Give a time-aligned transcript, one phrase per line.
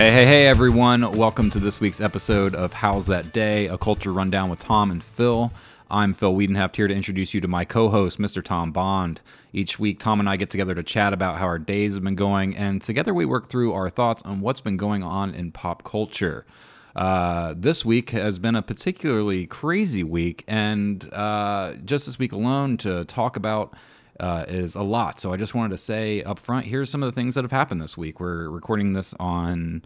[0.00, 1.12] Hey, hey, hey, everyone.
[1.12, 5.04] Welcome to this week's episode of How's That Day, a culture rundown with Tom and
[5.04, 5.52] Phil.
[5.90, 8.42] I'm Phil Wiedenheft here to introduce you to my co host, Mr.
[8.42, 9.20] Tom Bond.
[9.52, 12.14] Each week, Tom and I get together to chat about how our days have been
[12.14, 15.84] going, and together we work through our thoughts on what's been going on in pop
[15.84, 16.46] culture.
[16.96, 22.78] Uh, this week has been a particularly crazy week, and uh, just this week alone,
[22.78, 23.74] to talk about
[24.20, 25.18] uh, is a lot.
[25.18, 27.50] So I just wanted to say up front here's some of the things that have
[27.50, 28.20] happened this week.
[28.20, 29.82] We're recording this on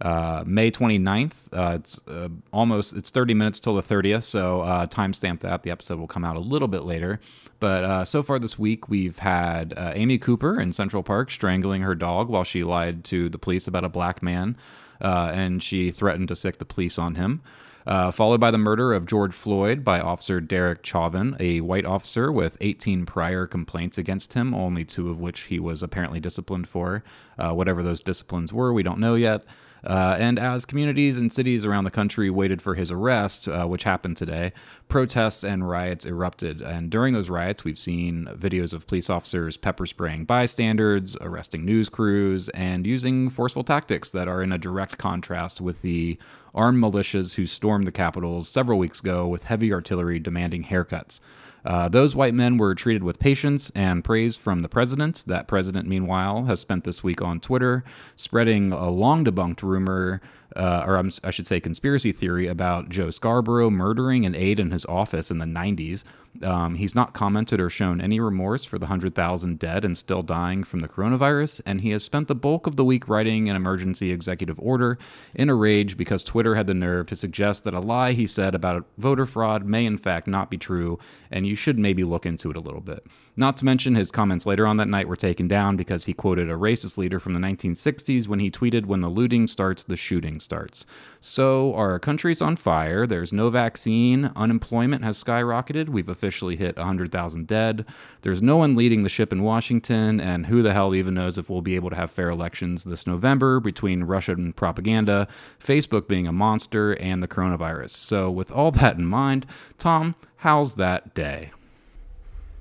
[0.00, 1.32] uh, May 29th.
[1.52, 5.62] Uh, it's uh, almost it's 30 minutes till the 30th, so uh, timestamp that.
[5.62, 7.20] The episode will come out a little bit later.
[7.60, 11.82] But uh, so far this week, we've had uh, Amy Cooper in Central Park strangling
[11.82, 14.56] her dog while she lied to the police about a black man,
[15.00, 17.42] uh, and she threatened to sick the police on him.
[17.86, 22.32] Uh, followed by the murder of George Floyd by Officer Derek Chauvin, a white officer
[22.32, 27.04] with 18 prior complaints against him, only two of which he was apparently disciplined for.
[27.38, 29.44] Uh, whatever those disciplines were, we don't know yet.
[29.86, 33.84] Uh, and as communities and cities around the country waited for his arrest, uh, which
[33.84, 34.52] happened today,
[34.88, 36.62] protests and riots erupted.
[36.62, 41.88] And during those riots, we've seen videos of police officers pepper spraying bystanders, arresting news
[41.90, 46.18] crews, and using forceful tactics that are in a direct contrast with the
[46.54, 51.20] armed militias who stormed the capitals several weeks ago with heavy artillery demanding haircuts.
[51.64, 55.24] Uh, those white men were treated with patience and praise from the president.
[55.26, 57.84] That president, meanwhile, has spent this week on Twitter
[58.16, 60.20] spreading a long debunked rumor,
[60.54, 64.84] uh, or I should say, conspiracy theory about Joe Scarborough murdering an aide in his
[64.84, 66.04] office in the 90s.
[66.42, 70.64] Um, he's not commented or shown any remorse for the 100,000 dead and still dying
[70.64, 74.10] from the coronavirus, and he has spent the bulk of the week writing an emergency
[74.10, 74.98] executive order
[75.34, 78.54] in a rage because Twitter had the nerve to suggest that a lie he said
[78.54, 80.98] about voter fraud may in fact not be true,
[81.30, 83.06] and you should maybe look into it a little bit.
[83.36, 86.48] Not to mention, his comments later on that night were taken down because he quoted
[86.48, 90.38] a racist leader from the 1960s when he tweeted, When the looting starts, the shooting
[90.38, 90.86] starts.
[91.20, 93.08] So, our country's on fire.
[93.08, 94.30] There's no vaccine.
[94.36, 95.88] Unemployment has skyrocketed.
[95.88, 97.84] We've officially hit 100,000 dead.
[98.22, 100.20] There's no one leading the ship in Washington.
[100.20, 103.04] And who the hell even knows if we'll be able to have fair elections this
[103.04, 105.26] November between Russian propaganda,
[105.58, 107.90] Facebook being a monster, and the coronavirus.
[107.90, 109.44] So, with all that in mind,
[109.76, 111.50] Tom, how's that day?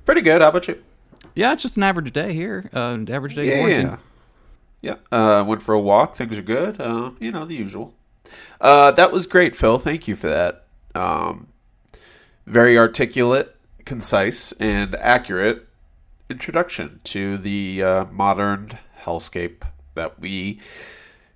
[0.06, 0.42] Pretty good.
[0.42, 0.84] How about you?
[1.36, 2.70] Yeah, it's just an average day here.
[2.74, 3.48] Uh, average day.
[3.48, 3.98] Yeah,
[4.82, 4.96] yeah.
[5.12, 6.16] Uh, went for a walk.
[6.16, 6.80] Things are good.
[6.80, 7.96] Uh, you know the usual.
[8.60, 9.78] Uh, that was great, Phil.
[9.78, 10.66] Thank you for that.
[10.94, 11.48] Um,
[12.46, 13.56] very articulate,
[13.86, 15.68] concise, and accurate
[16.30, 19.64] introduction to the uh, modern hellscape
[19.96, 20.60] that we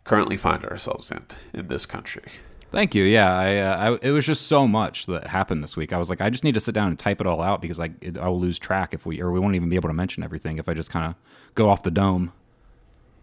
[0.04, 2.24] currently find ourselves in in this country.
[2.72, 3.04] Thank you.
[3.04, 5.94] Yeah, I, uh, I, it was just so much that happened this week.
[5.94, 7.80] I was like, I just need to sit down and type it all out because
[7.80, 10.24] like it, I'll lose track if we or we won't even be able to mention
[10.24, 11.16] everything if I just kind of
[11.56, 12.34] go off the dome.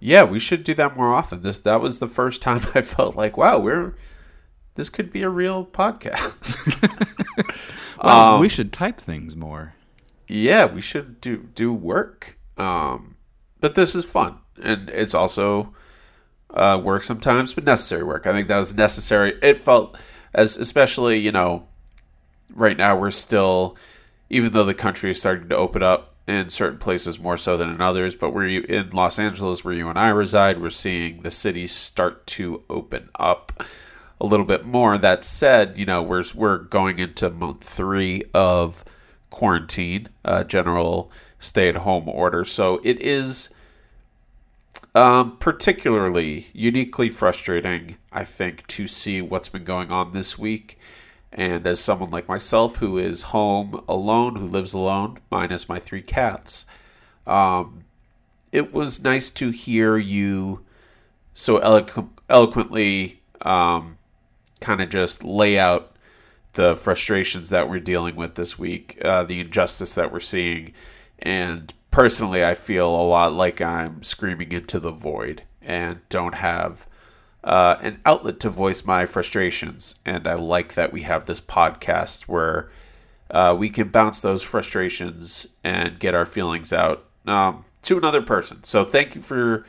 [0.00, 1.42] Yeah, we should do that more often.
[1.42, 3.94] This that was the first time I felt like, wow, we're
[4.76, 6.58] this could be a real podcast.
[8.02, 9.74] well, um, we should type things more.
[10.26, 12.38] Yeah, we should do do work.
[12.56, 13.16] Um,
[13.60, 15.74] but this is fun, and it's also
[16.54, 18.26] uh, work sometimes, but necessary work.
[18.26, 19.38] I think that was necessary.
[19.42, 19.98] It felt
[20.32, 21.66] as especially you know,
[22.54, 23.76] right now we're still,
[24.30, 27.68] even though the country is starting to open up in certain places more so than
[27.68, 31.30] in others, but we're in Los Angeles, where you and I reside, we're seeing the
[31.30, 33.52] cities start to open up
[34.20, 34.96] a little bit more.
[34.96, 38.84] That said, you know, we're we're going into month three of
[39.30, 42.44] quarantine, uh, general stay at home order.
[42.44, 43.53] So it is
[44.94, 50.78] um, particularly uniquely frustrating, I think, to see what's been going on this week.
[51.32, 56.02] And as someone like myself who is home alone, who lives alone, minus my three
[56.02, 56.64] cats,
[57.26, 57.84] um,
[58.52, 60.64] it was nice to hear you
[61.32, 63.98] so elo- eloquently um,
[64.60, 65.96] kind of just lay out
[66.52, 70.72] the frustrations that we're dealing with this week, uh, the injustice that we're seeing,
[71.18, 76.88] and personally, I feel a lot like I'm screaming into the void and don't have
[77.44, 80.00] uh, an outlet to voice my frustrations.
[80.04, 82.68] And I like that we have this podcast where
[83.30, 88.64] uh, we can bounce those frustrations and get our feelings out um, to another person.
[88.64, 89.64] So thank you for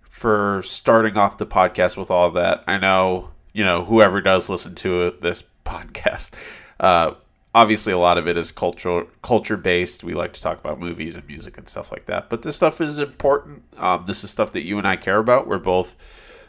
[0.00, 2.64] for starting off the podcast with all that.
[2.66, 6.40] I know you know whoever does listen to this podcast.
[6.80, 7.12] Uh,
[7.56, 11.16] obviously a lot of it is cultural culture based we like to talk about movies
[11.16, 12.28] and music and stuff like that.
[12.28, 13.62] But this stuff is important.
[13.78, 15.48] Um, this is stuff that you and i care about.
[15.48, 15.96] We're both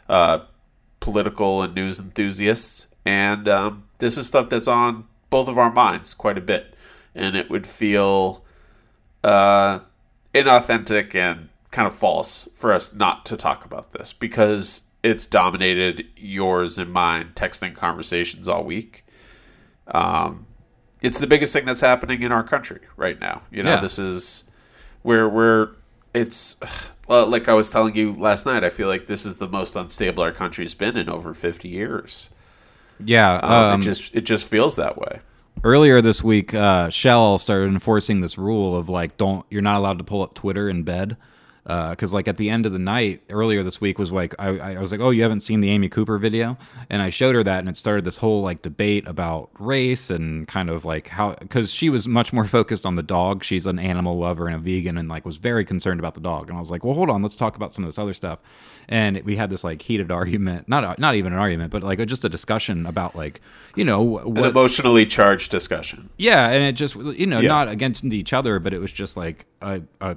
[0.06, 0.40] uh,
[1.00, 2.94] political and news enthusiasts.
[3.06, 6.74] And um, this is stuff that's on both of our minds quite a bit.
[7.14, 8.44] And it would feel
[9.24, 9.78] uh,
[10.34, 16.04] inauthentic and kind of false for us not to talk about this because it's dominated
[16.18, 19.06] yours and mine texting conversations all week.
[19.86, 20.47] Um,
[21.02, 23.42] it's the biggest thing that's happening in our country right now.
[23.50, 23.80] You know, Yeah.
[23.80, 24.44] this is
[25.02, 25.70] where we're
[26.14, 26.56] it's
[27.08, 28.64] like I was telling you last night.
[28.64, 32.30] I feel like this is the most unstable our country's been in over fifty years.
[33.04, 35.20] Yeah, Um, um, it just it just feels that way.
[35.62, 39.98] earlier this week, uh, Shell started enforcing this rule of like, don't you're not allowed
[39.98, 41.16] to pull up Twitter in bed.
[41.68, 44.48] Uh, because like at the end of the night earlier this week was like I,
[44.76, 46.56] I was like oh you haven't seen the Amy Cooper video
[46.88, 50.48] and I showed her that and it started this whole like debate about race and
[50.48, 53.78] kind of like how because she was much more focused on the dog she's an
[53.78, 56.60] animal lover and a vegan and like was very concerned about the dog and I
[56.60, 58.40] was like well hold on let's talk about some of this other stuff
[58.88, 62.24] and we had this like heated argument not not even an argument but like just
[62.24, 63.42] a discussion about like
[63.76, 66.08] you know An emotionally charged discussion.
[66.16, 67.48] yeah, and it just you know Yeah.
[67.48, 70.16] not against each other, but it was just like a, a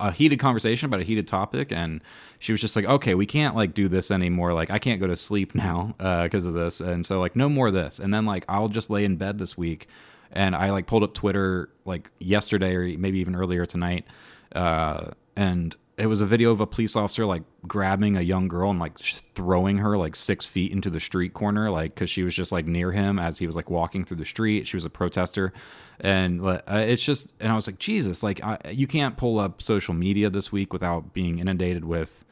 [0.00, 2.02] a heated conversation about a heated topic, and
[2.38, 4.52] she was just like, okay, we can't like do this anymore.
[4.52, 5.94] Like I can't go to sleep now
[6.24, 7.98] because of this, and so like no more of this.
[7.98, 9.88] And then like I'll just lay in bed this week,
[10.32, 14.06] and I like pulled up Twitter like yesterday or maybe even earlier tonight,
[14.54, 18.70] uh, and it was a video of a police officer like grabbing a young girl
[18.70, 18.96] and like
[19.34, 22.66] throwing her like six feet into the street corner, like because she was just like
[22.66, 24.68] near him as he was like walking through the street.
[24.68, 25.52] She was a protester,
[26.00, 29.62] and uh, it's just and I was like, Jesus, like I, you can't pull up
[29.62, 32.24] social media this week without being inundated with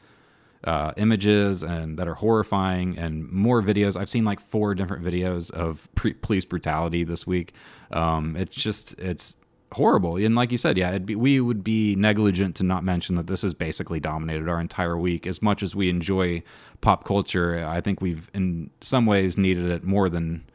[0.63, 3.95] uh, images and that are horrifying and more videos.
[3.95, 7.53] I've seen like four different videos of pre- police brutality this week.
[7.91, 9.37] Um, it's just it's
[9.73, 10.15] horrible.
[10.17, 13.41] And like you said, yeah, be, we would be negligent to not mention that this
[13.41, 15.27] has basically dominated our entire week.
[15.27, 16.41] As much as we enjoy
[16.81, 20.45] pop culture, I think we've in some ways needed it more than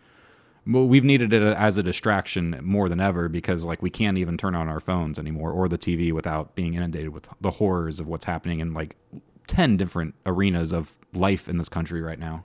[0.66, 4.36] well, we've needed it as a distraction more than ever because like we can't even
[4.36, 8.06] turn on our phones anymore or the TV without being inundated with the horrors of
[8.06, 8.96] what's happening in like
[9.48, 12.44] 10 different arenas of life in this country right now.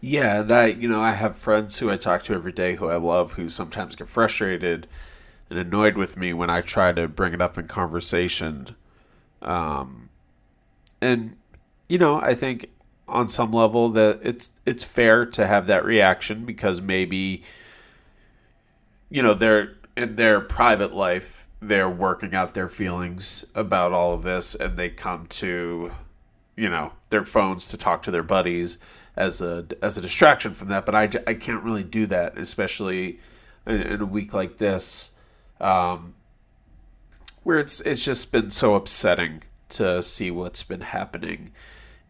[0.00, 2.88] Yeah, and I, you know, I have friends who I talk to every day who
[2.88, 4.86] I love who sometimes get frustrated
[5.50, 8.76] and annoyed with me when I try to bring it up in conversation.
[9.42, 10.08] Um,
[11.02, 11.36] and
[11.88, 12.70] you know, I think
[13.10, 17.42] on some level that it's it's fair to have that reaction because maybe
[19.08, 24.22] you know they're in their private life they're working out their feelings about all of
[24.22, 25.90] this and they come to
[26.56, 28.78] you know their phones to talk to their buddies
[29.16, 30.86] as a as a distraction from that.
[30.86, 33.18] But i, I can't really do that especially
[33.66, 35.12] in, in a week like this
[35.60, 36.14] um,
[37.42, 41.52] where it's it's just been so upsetting to see what's been happening.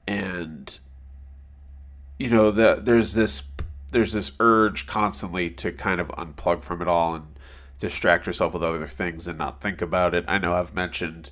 [0.06, 0.78] And
[2.20, 3.44] you know the, there's this
[3.92, 7.24] there's this urge constantly to kind of unplug from it all and
[7.80, 10.24] distract yourself with other things and not think about it.
[10.28, 11.30] I know I've mentioned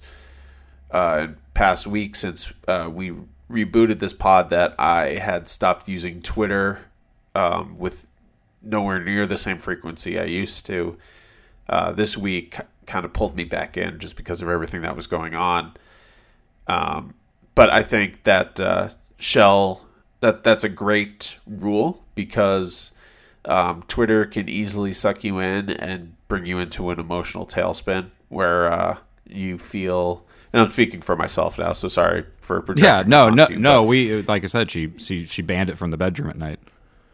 [0.90, 3.12] uh, in past weeks since uh, we
[3.50, 6.87] rebooted this pod that I had stopped using Twitter
[7.34, 8.11] um, with
[8.62, 10.96] nowhere near the same frequency I used to.
[11.69, 12.56] Uh, this week
[12.87, 15.75] kind of pulled me back in just because of everything that was going on.
[16.67, 17.12] Um,
[17.55, 18.88] but I think that uh,
[19.19, 19.88] Shell
[20.20, 22.93] that that's a great rule because
[23.44, 28.70] um, Twitter can easily suck you in and bring you into an emotional tailspin where
[28.72, 28.98] uh,
[29.29, 30.25] you feel.
[30.53, 33.10] And I'm speaking for myself now, so sorry for projecting.
[33.13, 33.82] Yeah, no, no, you, no.
[33.82, 36.58] but- We like I said, she she she banned it from the bedroom at night.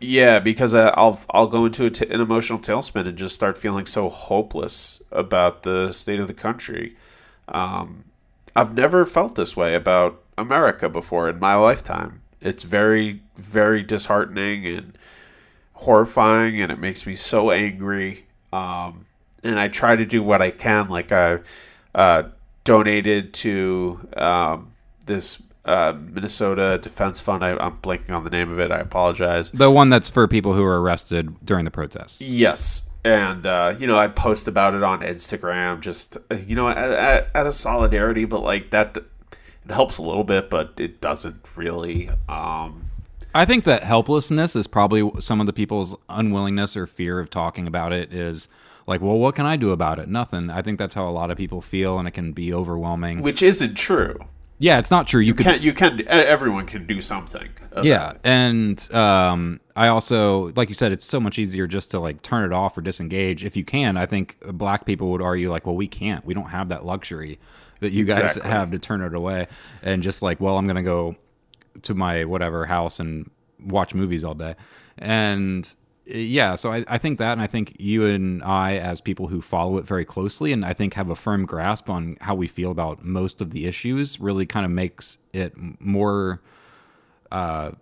[0.00, 3.56] Yeah, because uh, I'll I'll go into a t- an emotional tailspin and just start
[3.58, 6.96] feeling so hopeless about the state of the country.
[7.48, 8.04] Um,
[8.54, 12.20] I've never felt this way about America before in my lifetime.
[12.44, 14.98] It's very very disheartening and
[15.74, 18.26] horrifying, and it makes me so angry.
[18.52, 19.06] Um,
[19.42, 21.40] and I try to do what I can, like I
[21.94, 22.24] uh,
[22.64, 24.72] donated to um,
[25.06, 27.44] this uh, Minnesota Defense Fund.
[27.44, 28.70] I, I'm blanking on the name of it.
[28.70, 29.50] I apologize.
[29.50, 32.20] The one that's for people who were arrested during the protests.
[32.20, 37.28] Yes, and uh, you know I post about it on Instagram, just you know, at,
[37.34, 38.98] at a solidarity, but like that,
[39.68, 42.08] it helps a little bit, but it doesn't really.
[42.28, 42.84] Um,
[43.34, 47.66] I think that helplessness is probably some of the people's unwillingness or fear of talking
[47.66, 48.48] about it is
[48.86, 50.08] like, well, what can I do about it?
[50.08, 50.50] Nothing.
[50.50, 53.22] I think that's how a lot of people feel, and it can be overwhelming.
[53.22, 54.18] which isn't true.
[54.60, 55.20] Yeah, it's not true.
[55.20, 57.48] You could Can you can everyone can do something.
[57.82, 58.20] yeah it.
[58.22, 62.44] and um, i also like you said it's so much easier just to like turn
[62.44, 65.74] it off or disengage if you can i think black people would argue like well
[65.74, 67.36] we can't we don't have that luxury
[67.80, 68.50] that you guys Exactly.
[68.50, 69.46] have to turn it away
[69.82, 71.16] and just like well i'm gonna go
[71.82, 74.54] to my whatever house and watch movies all day
[74.98, 75.74] and
[76.06, 79.40] yeah so I, I think that and i think you and i as people who
[79.40, 82.70] follow it very closely and i think have a firm grasp on how we feel
[82.70, 86.42] about most of the issues really kind of makes it more
[87.32, 87.72] uh,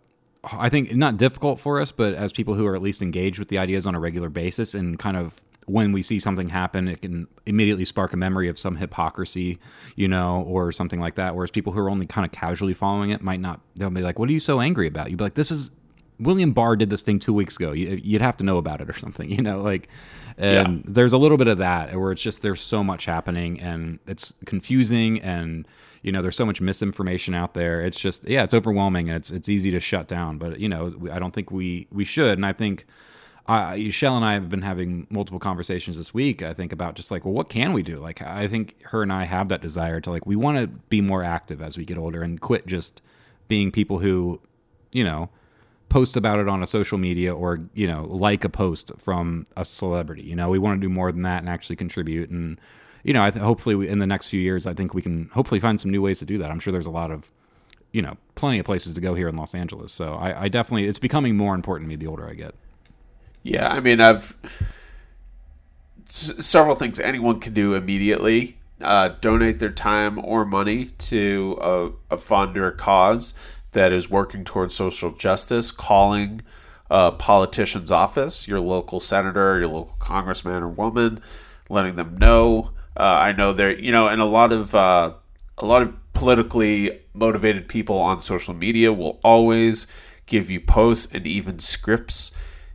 [0.44, 3.46] I think not difficult for us, but as people who are at least engaged with
[3.48, 7.02] the ideas on a regular basis and kind of when we see something happen, it
[7.02, 9.58] can immediately spark a memory of some hypocrisy,
[9.96, 11.36] you know, or something like that.
[11.36, 14.18] Whereas people who are only kind of casually following it might not, they'll be like,
[14.18, 15.10] what are you so angry about?
[15.10, 15.70] You'd be like, this is,
[16.18, 17.72] William Barr did this thing two weeks ago.
[17.72, 19.88] You, would have to know about it or something, you know, like,
[20.36, 20.82] and yeah.
[20.86, 24.34] there's a little bit of that where it's just, there's so much happening and it's
[24.46, 25.68] confusing and,
[26.02, 27.82] you know, there's so much misinformation out there.
[27.82, 30.92] It's just, yeah, it's overwhelming and it's, it's easy to shut down, but you know,
[31.12, 32.38] I don't think we, we should.
[32.38, 32.86] And I think,
[33.46, 36.42] uh, Shell and I have been having multiple conversations this week.
[36.42, 37.96] I think about just like, well, what can we do?
[37.96, 41.00] Like, I think her and I have that desire to like, we want to be
[41.00, 43.02] more active as we get older and quit just
[43.48, 44.40] being people who,
[44.92, 45.28] you know,
[45.92, 49.64] post about it on a social media or you know like a post from a
[49.64, 50.22] celebrity.
[50.22, 52.30] You know, we want to do more than that and actually contribute.
[52.30, 52.58] And
[53.04, 55.28] you know, I th- hopefully we, in the next few years, I think we can
[55.34, 56.50] hopefully find some new ways to do that.
[56.50, 57.30] I'm sure there's a lot of
[57.92, 59.92] you know plenty of places to go here in Los Angeles.
[59.92, 62.54] So I, I definitely it's becoming more important to me the older I get.
[63.42, 64.36] Yeah, I mean, I've
[66.08, 68.56] s- several things anyone can do immediately.
[68.80, 73.32] Uh, donate their time or money to a, a fund or a cause
[73.72, 76.40] that is working towards social justice, calling
[76.90, 81.20] a politician's office, your local senator, your local congressman or woman,
[81.70, 82.72] letting them know.
[82.96, 85.14] Uh, I know there, you know, and a lot of uh,
[85.58, 89.86] a lot of politically motivated people on social media will always
[90.26, 92.32] give you posts and even scripts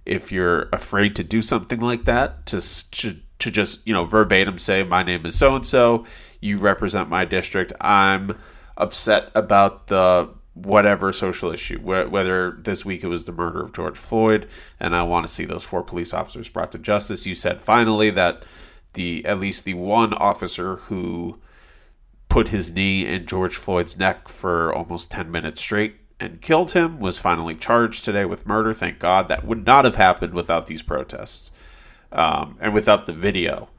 [0.08, 2.62] if you're afraid to do something like that to
[2.92, 6.06] to, to just you know verbatim say my name is so and so
[6.42, 8.36] you represent my district i'm
[8.78, 13.98] upset about the whatever social issue whether this week it was the murder of george
[13.98, 14.48] floyd
[14.80, 17.28] and i want to see those four police officers brought to justice.
[17.28, 18.44] You said finally that
[18.94, 21.40] the at least the one officer who
[22.30, 27.00] put his knee in george floyd's neck for almost 10 minutes straight and killed him,
[27.00, 28.74] was finally charged today with murder.
[28.74, 31.52] Thank God that would not have happened without these protests
[32.12, 33.70] um, and without the video.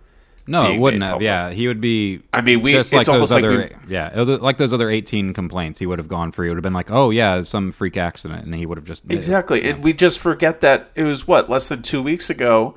[0.46, 1.12] No, it wouldn't have.
[1.12, 1.24] Public.
[1.26, 2.22] Yeah, he would be.
[2.32, 3.58] I mean, we just like those other.
[3.58, 6.46] Like yeah, like those other eighteen complaints, he would have gone free.
[6.46, 9.02] It would have been like, oh yeah, some freak accident, and he would have just
[9.10, 9.68] exactly.
[9.68, 12.76] And we just forget that it was what less than two weeks ago,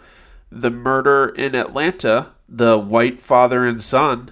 [0.51, 4.31] the murder in Atlanta, the white father and son,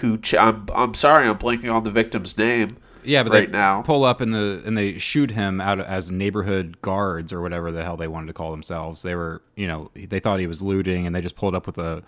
[0.00, 2.76] who ch- I'm I'm sorry, I'm blanking on the victim's name
[3.08, 6.10] yeah, but right they now pull up in the and they shoot him out as
[6.10, 9.02] neighborhood guards or whatever the hell they wanted to call themselves.
[9.02, 11.78] They were, you know, they thought he was looting, and they just pulled up with
[11.78, 12.02] a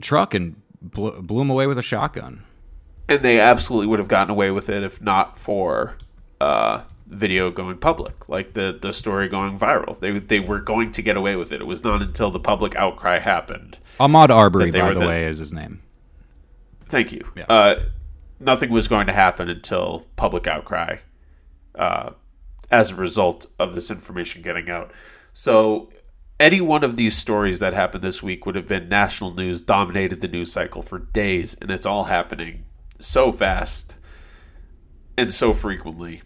[0.00, 2.44] truck and blew, blew him away with a shotgun.
[3.08, 5.96] And they absolutely would have gotten away with it if not for
[6.40, 9.98] uh, video going public, like the the story going viral.
[9.98, 11.60] They they were going to get away with it.
[11.60, 13.78] It was not until the public outcry happened.
[13.98, 15.82] Ahmaud Arbery, by the, the way, is his name.
[16.88, 17.26] Thank you.
[17.36, 17.44] Yeah.
[17.48, 17.80] Uh,
[18.40, 20.98] nothing was going to happen until public outcry
[21.74, 22.10] uh,
[22.70, 24.92] as a result of this information getting out.
[25.32, 25.90] So,
[26.40, 30.20] any one of these stories that happened this week would have been national news, dominated
[30.20, 32.64] the news cycle for days, and it's all happening
[33.00, 33.96] so fast
[35.16, 36.22] and so frequently.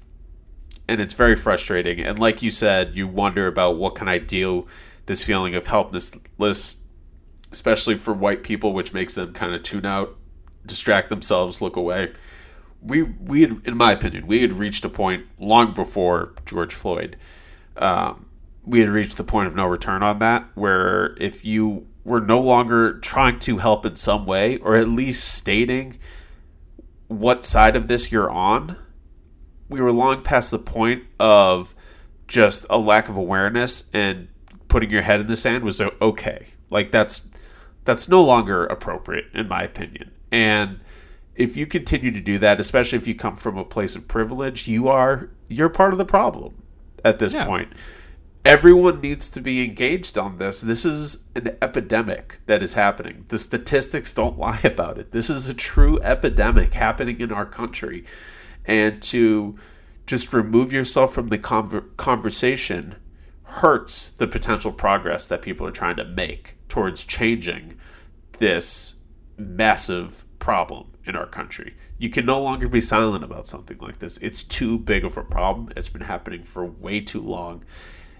[0.86, 2.00] And it's very frustrating.
[2.00, 4.66] And like you said, you wonder about what can I do,
[5.06, 6.82] this feeling of helplessness,
[7.50, 10.16] especially for white people, which makes them kind of tune out
[10.66, 12.12] distract themselves, look away.
[12.80, 17.16] We we had, in my opinion, we had reached a point long before George Floyd.
[17.76, 18.26] Um,
[18.64, 22.40] we had reached the point of no return on that, where if you were no
[22.40, 25.98] longer trying to help in some way, or at least stating
[27.08, 28.76] what side of this you're on,
[29.68, 31.74] we were long past the point of
[32.26, 34.28] just a lack of awareness and
[34.68, 36.46] putting your head in the sand was okay.
[36.70, 37.28] Like that's
[37.84, 40.10] that's no longer appropriate in my opinion.
[40.32, 40.80] And
[41.36, 44.66] if you continue to do that, especially if you come from a place of privilege,
[44.66, 46.62] you are you're part of the problem
[47.04, 47.46] at this yeah.
[47.46, 47.72] point.
[48.44, 50.62] Everyone needs to be engaged on this.
[50.62, 53.24] This is an epidemic that is happening.
[53.28, 55.12] The statistics don't lie about it.
[55.12, 58.04] This is a true epidemic happening in our country.
[58.64, 59.56] And to
[60.06, 62.96] just remove yourself from the conver- conversation
[63.44, 67.76] hurts the potential progress that people are trying to make towards changing
[68.38, 68.96] this
[69.36, 71.74] massive problem in our country.
[71.98, 74.18] You can no longer be silent about something like this.
[74.18, 75.70] It's too big of a problem.
[75.76, 77.64] It's been happening for way too long,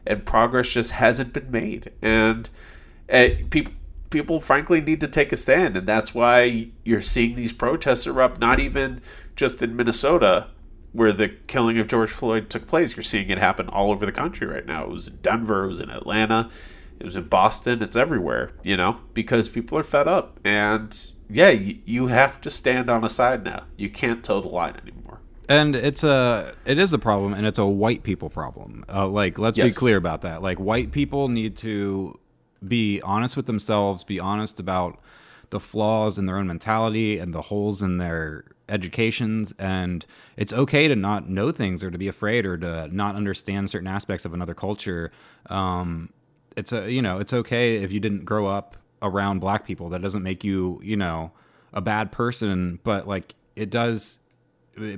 [0.07, 1.93] and progress just hasn't been made.
[2.01, 2.49] And
[3.11, 3.75] uh, people
[4.11, 8.41] people frankly need to take a stand, and that's why you're seeing these protests erupt.
[8.41, 9.01] Not even
[9.35, 10.49] just in Minnesota,
[10.93, 12.97] where the killing of George Floyd took place.
[12.97, 14.85] You're seeing it happen all over the country right now.
[14.85, 15.65] It was in Denver.
[15.65, 16.51] It was in Atlanta.
[17.03, 17.83] It was in Boston.
[17.83, 20.39] It's everywhere, you know, because people are fed up.
[20.45, 23.65] And yeah, you, you have to stand on a side now.
[23.77, 25.19] You can't toe the line anymore.
[25.49, 29.37] and it's a it is a problem and it's a white people problem uh, like
[29.37, 29.73] let's Yes.
[29.73, 32.17] be clear about that like white people need to
[32.77, 35.01] be honest with themselves be honest about
[35.51, 40.07] the flaws in their own mentality and the holes in their educations and
[40.37, 43.89] it's okay to not know things or to be afraid or to not understand certain
[43.89, 45.11] aspects of another culture
[45.51, 46.09] um,
[46.57, 49.89] it's a you know it's okay if you didn't grow up around black people.
[49.91, 51.33] That doesn't make you you know
[51.73, 54.19] a bad person but like it does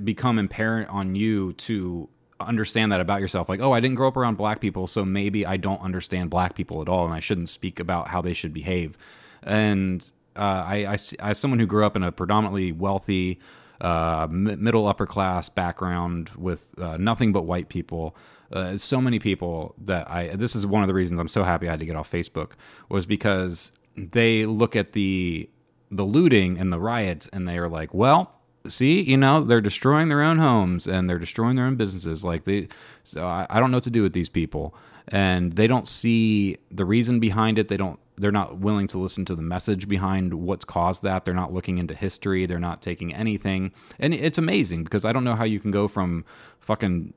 [0.03, 2.09] become apparent on you to
[2.39, 3.49] understand that about yourself.
[3.49, 6.55] Like oh i didn't grow up around black people so maybe i don't understand black
[6.55, 8.97] people at all and i shouldn't speak about how they should behave.
[9.43, 13.39] And uh, I, I as someone who grew up in a predominantly wealthy
[13.81, 18.15] uh, middle upper class background with uh, nothing but white people
[18.55, 21.67] uh, so many people that i this is one of the reasons i'm so happy
[21.67, 22.51] i had to get off facebook
[22.89, 25.49] was because they look at the
[25.91, 28.35] the looting and the riots and they are like well
[28.67, 32.23] see you know they're destroying their own homes and they're destroying their own businesses.
[32.23, 32.67] Like they
[33.03, 34.75] so I, I don't know what to do with these people.
[35.09, 37.67] And they don't see the reason behind it.
[37.67, 41.25] They don't they're not willing to listen to the message behind what's caused that.
[41.25, 42.45] They're not looking into history.
[42.45, 43.71] They're not taking anything.
[43.99, 46.25] And it's amazing because i don't know how you can go from
[46.59, 47.13] fucking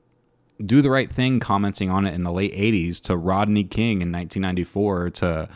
[0.65, 4.11] do the right thing commenting on it in the late 80s to rodney king in
[4.11, 5.49] 1994 to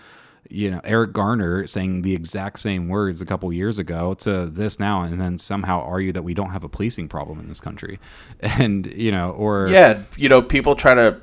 [0.49, 4.79] you know Eric Garner saying the exact same words a couple years ago to this
[4.79, 7.99] now, and then somehow argue that we don't have a policing problem in this country,
[8.39, 11.21] and you know, or Yeah, you know, people try to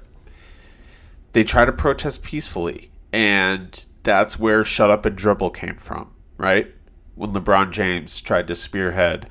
[1.33, 6.73] they try to protest peacefully, and that's where "Shut Up and Dribble" came from, right?
[7.15, 9.29] When LeBron James tried to spearhead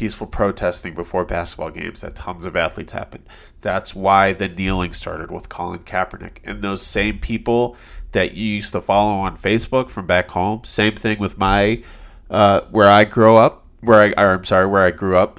[0.00, 3.22] peaceful protesting before basketball games that tons of athletes happened.
[3.60, 6.38] That's why the kneeling started with Colin Kaepernick.
[6.42, 7.76] And those same people
[8.12, 11.82] that you used to follow on Facebook from back home, same thing with my
[12.30, 15.38] uh, where I grew up, where I or I'm sorry, where I grew up.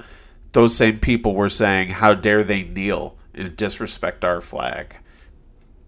[0.52, 4.98] Those same people were saying, "How dare they kneel and disrespect our flag?"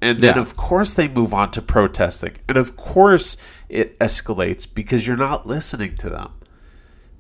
[0.02, 0.40] And then, Yeah.
[0.42, 3.36] of course, they move on to protesting, and of course,
[3.68, 6.30] it escalates because you're not listening to them.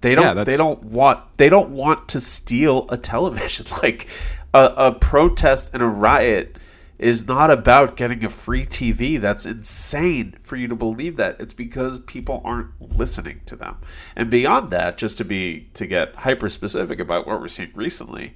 [0.04, 0.24] They don't.
[0.36, 1.20] that's- they don't want.
[1.38, 3.66] They don't want to steal a television.
[3.82, 4.08] Like
[4.54, 6.56] a, a protest and a riot
[6.96, 9.18] is not about getting a free TV.
[9.18, 11.40] That's insane for you to believe that.
[11.40, 13.78] It's because people aren't listening to them.
[14.14, 18.34] And beyond that, just to be to get hyper specific about what we're seeing recently,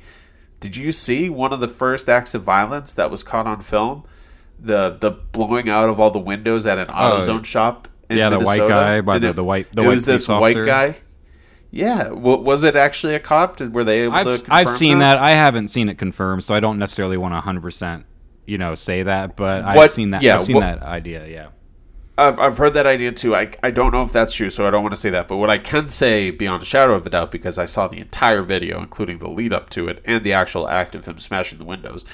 [0.61, 4.02] did you see one of the first acts of violence that was caught on film?
[4.59, 7.87] The the blowing out of all the windows at an oh, AutoZone shop.
[8.11, 9.94] In Oh, Yeah, the white guy by And the- it- the white- the it white
[9.94, 10.64] was this police white officer.
[10.64, 10.96] guy.
[11.70, 13.57] Yeah, w- was it actually a cop?
[13.57, 14.18] Did, were they able to?
[14.18, 15.18] I've confirm I've seen that.
[15.18, 18.07] I haven't seen it confirmed, so I don't necessarily want to 100 percent
[18.46, 20.22] you know say that, but I've seen that.
[20.22, 21.26] yeah, I've seen what- that idea.
[21.26, 21.48] Yeah.
[22.16, 23.37] I've, I've heard that idea too.
[23.37, 25.28] I, I don't know if that's true, so I don't want to say that.
[25.28, 27.98] But what I can say beyond a shadow of a doubt, because I saw the
[28.00, 31.59] entire video, including the lead up to it and the actual act of him smashing
[31.59, 32.04] the windows,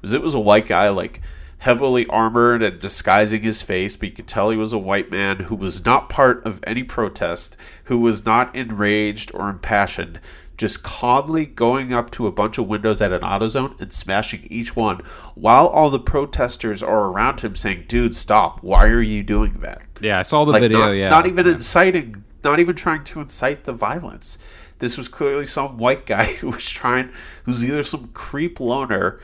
[0.00, 1.20] was it was a white guy, like
[1.58, 5.40] heavily armored and disguising his face, but you could tell he was a white man
[5.40, 10.20] who was not part of any protest, who was not enraged or impassioned,
[10.56, 14.76] just calmly going up to a bunch of windows at an AutoZone and smashing each
[14.76, 14.98] one,
[15.34, 18.62] while all the protesters are around him saying, "Dude, stop!
[18.62, 20.78] Why are you doing that?" Yeah, I saw the like video.
[20.78, 21.10] not, yeah.
[21.10, 21.52] not even yeah.
[21.52, 24.38] inciting not even trying to incite the violence
[24.78, 27.10] this was clearly some white guy who was trying
[27.44, 29.20] who's either some creep loner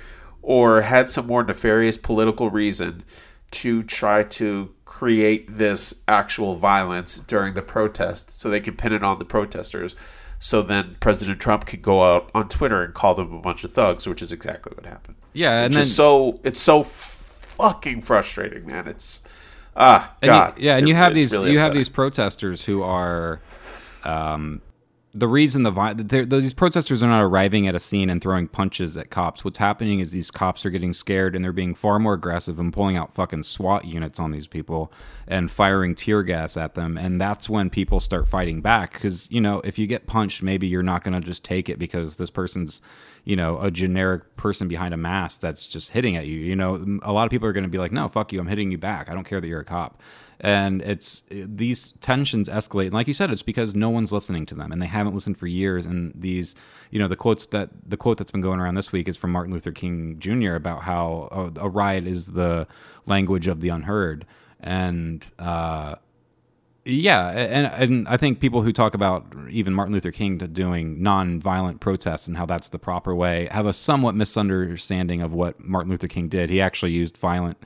[0.46, 3.02] or had some more nefarious political reason
[3.50, 9.02] to try to create this actual violence during the protest so they can pin it
[9.02, 9.96] on the protesters.
[10.38, 13.72] So then president trump could go out on twitter and call them a bunch of
[13.72, 15.16] thugs which is exactly what happened.
[15.32, 18.86] Yeah, and which then so it's so fucking frustrating man.
[18.86, 19.22] It's
[19.76, 20.58] ah And god.
[20.58, 23.40] you, yeah, and It- you have these really you have these protesters who are,
[24.04, 24.60] um,
[25.16, 28.96] the reason the vi- these protesters are not arriving at a scene and throwing punches
[28.96, 29.44] at cops.
[29.44, 32.72] What's happening is these cops are getting scared and they're being far more aggressive and
[32.72, 34.92] pulling out fucking SWAT units on these people
[35.28, 36.98] and firing tear gas at them.
[36.98, 40.66] And that's when people start fighting back because you know if you get punched, maybe
[40.66, 42.82] you're not going to just take it because this person's
[43.22, 46.38] you know a generic person behind a mask that's just hitting at you.
[46.38, 48.48] You know, a lot of people are going to be like, no, fuck you, I'm
[48.48, 49.08] hitting you back.
[49.08, 50.02] I don't care that you're a cop
[50.44, 52.86] and it's these tensions escalate.
[52.86, 55.38] And like you said it's because no one's listening to them and they haven't listened
[55.38, 55.86] for years.
[55.86, 56.54] And these
[56.90, 59.32] you know the quotes that the quote that's been going around this week is from
[59.32, 62.66] martin luther king jr about how a, a riot is the
[63.06, 64.26] language of the unheard.
[64.60, 65.96] And uh
[66.86, 71.02] yeah, and and I think people who talk about even Martin Luther King to doing
[71.02, 75.90] non-violent protests and how that's the proper way have a somewhat misunderstanding of what Martin
[75.90, 76.50] Luther King did.
[76.50, 77.56] He actually used violent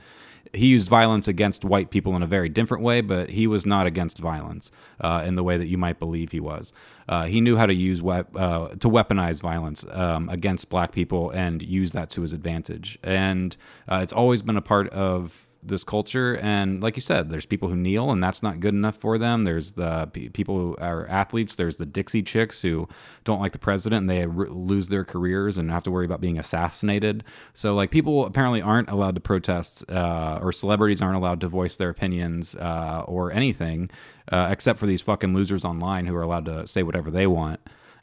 [0.53, 3.85] he used violence against white people in a very different way, but he was not
[3.85, 6.73] against violence uh, in the way that you might believe he was.
[7.07, 11.61] Uh, he knew how to use uh, to weaponize violence um, against black people and
[11.61, 12.97] use that to his advantage.
[13.03, 13.55] And
[13.87, 16.37] uh, it's always been a part of this culture.
[16.37, 19.43] And like you said there's people who kneel and that's not good enough for them.
[19.43, 21.55] There's the p- people who are athletes.
[21.55, 22.87] There's the dixie chicks who
[23.25, 26.39] don't like the president and they lose their careers and have to worry about being
[26.39, 27.23] assassinated.
[27.53, 31.75] So like people apparently aren't allowed to protest uh, or celebrities aren't allowed to voice
[31.75, 33.89] their opinions uh, or anything
[34.31, 37.59] uh, except for these fucking losers online who are allowed to say whatever they want.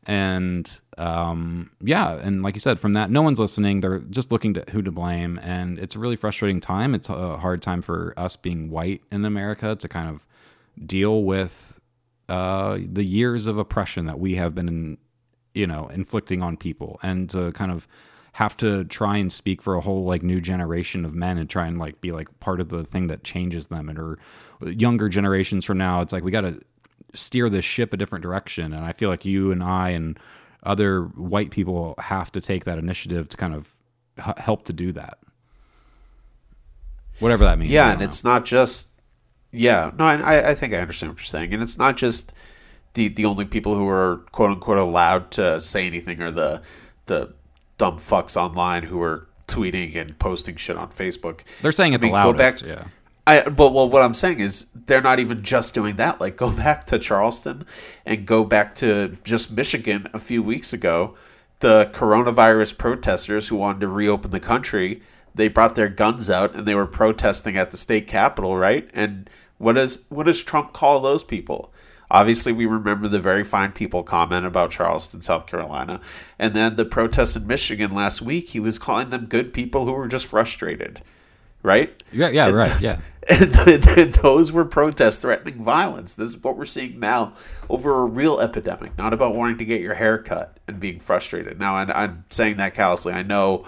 [0.07, 3.81] And um, yeah, and like you said, from that, no one's listening.
[3.81, 6.95] They're just looking to who to blame, and it's a really frustrating time.
[6.95, 10.27] It's a hard time for us being white in America to kind of
[10.87, 11.79] deal with
[12.29, 14.99] uh, the years of oppression that we have been,
[15.55, 17.87] you know, inflicting on people, and to kind of
[18.33, 21.67] have to try and speak for a whole like new generation of men and try
[21.67, 24.19] and like be like part of the thing that changes them and or
[24.61, 26.61] younger generations from now it's like we got to
[27.17, 28.73] steer this ship a different direction.
[28.73, 30.19] And I feel like you and I and
[30.67, 33.75] other white people have to take that initiative to kind of
[34.19, 35.19] h- help to do that.
[37.21, 37.71] Whatever that means.
[37.71, 38.07] Yeah, and know.
[38.07, 38.91] it's not just.
[39.53, 42.35] Yeah, no, I, I think I understand what you're saying, and it's not just
[42.95, 46.63] the the only people who are quote unquote allowed to say anything are the
[47.07, 47.33] the
[47.79, 51.43] dumb fucks online who are tweeting and posting shit on Facebook.
[51.63, 52.65] They're saying it I mean, the loudest.
[52.65, 52.89] Go back, yeah.
[53.27, 56.21] I but well, what I'm saying is they're not even just doing that.
[56.21, 57.67] Like go back to Charleston
[58.05, 61.15] and go back to just Michigan a few weeks ago.
[61.61, 65.03] The coronavirus protesters who wanted to reopen the country,
[65.35, 68.89] they brought their guns out and they were protesting at the state capitol, right?
[68.93, 71.73] And what does what does Trump call those people?
[72.09, 76.01] Obviously, we remember the very fine people comment about Charleston, South Carolina.
[76.39, 79.93] And then the protests in Michigan last week, he was calling them good people who
[79.93, 81.03] were just frustrated
[81.67, 82.03] right?
[82.13, 83.01] Yeah, yeah, and, right, yeah.
[84.23, 86.15] Those were protests threatening violence.
[86.15, 87.33] This is what we're seeing now
[87.69, 91.59] over a real epidemic, not about wanting to get your hair cut and being frustrated.
[91.59, 93.13] Now, I'm, I'm saying that callously.
[93.13, 93.65] I know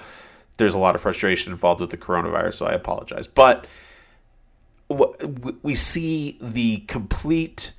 [0.59, 3.27] there's a lot of frustration involved with the coronavirus, so I apologize.
[3.27, 3.66] But
[5.62, 7.73] we see the complete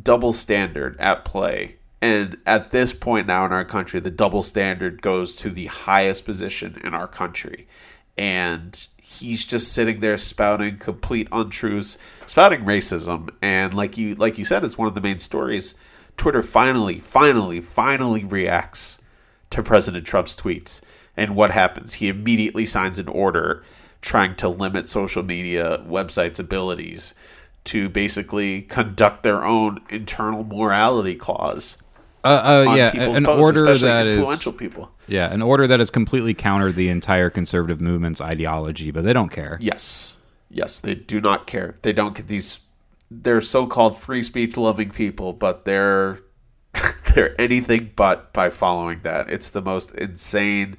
[0.00, 1.76] double standard at play.
[2.00, 6.24] And at this point now in our country, the double standard goes to the highest
[6.24, 7.66] position in our country
[8.18, 14.44] and he's just sitting there spouting complete untruths, spouting racism, and like you like you
[14.44, 15.76] said, it's one of the main stories.
[16.16, 18.98] Twitter finally, finally, finally reacts
[19.50, 20.82] to President Trump's tweets,
[21.16, 21.94] and what happens?
[21.94, 23.62] He immediately signs an order
[24.00, 27.14] trying to limit social media websites' abilities
[27.64, 31.78] to basically conduct their own internal morality clause
[32.24, 34.90] uh, uh, yeah, an posts, order that influential is, people.
[35.06, 39.30] Yeah, an order that has completely countered the entire conservative movement's ideology, but they don't
[39.30, 39.58] care.
[39.60, 40.16] Yes,
[40.50, 41.76] yes, they do not care.
[41.82, 42.60] They don't get these.
[43.10, 46.20] They're so-called free speech loving people, but they're
[47.14, 49.30] they're anything but by following that.
[49.30, 50.76] It's the most insane,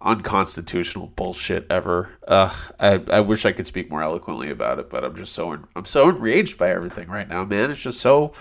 [0.00, 2.10] unconstitutional bullshit ever.
[2.28, 5.58] Ugh, I I wish I could speak more eloquently about it, but I'm just so
[5.74, 7.70] I'm so enraged by everything right now, man.
[7.70, 8.32] It's just so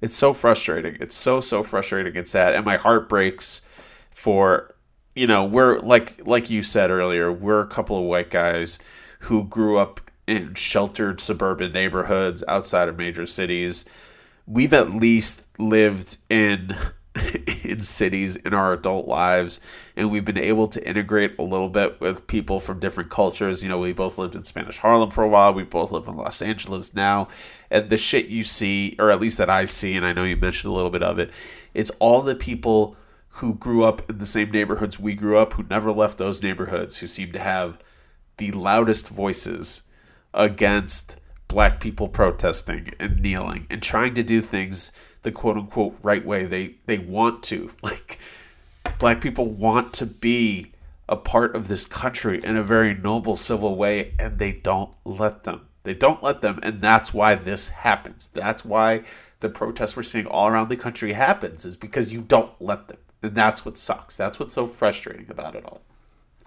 [0.00, 0.96] it's so frustrating.
[1.00, 3.62] It's so so frustrating and sad, and my heart breaks
[4.10, 4.74] for
[5.14, 7.32] you know we're like like you said earlier.
[7.32, 8.78] We're a couple of white guys
[9.20, 13.84] who grew up in sheltered suburban neighborhoods outside of major cities.
[14.46, 16.76] We've at least lived in
[17.64, 19.60] in cities in our adult lives
[19.96, 23.62] and we've been able to integrate a little bit with people from different cultures.
[23.62, 25.52] You know we both lived in spanish harlem for a while.
[25.52, 27.28] We both live in los angeles now.
[27.70, 30.36] And the shit you see or at least that i see and i know you
[30.36, 31.30] mentioned a little bit of it
[31.74, 32.96] it's all the people
[33.28, 36.98] who grew up in the same neighborhoods we grew up who never left those neighborhoods
[36.98, 37.78] who seem to have
[38.38, 39.88] the loudest voices
[40.34, 46.24] against black people protesting and kneeling and trying to do things the quote unquote right
[46.24, 46.44] way.
[46.44, 48.18] They they want to like
[48.98, 50.72] black people want to be
[51.08, 55.44] a part of this country in a very noble civil way and they don't let
[55.44, 55.66] them.
[55.84, 58.28] They don't let them and that's why this happens.
[58.28, 59.02] That's why
[59.40, 62.98] the protests we're seeing all around the country happens is because you don't let them.
[63.22, 64.16] And that's what sucks.
[64.16, 65.80] That's what's so frustrating about it all.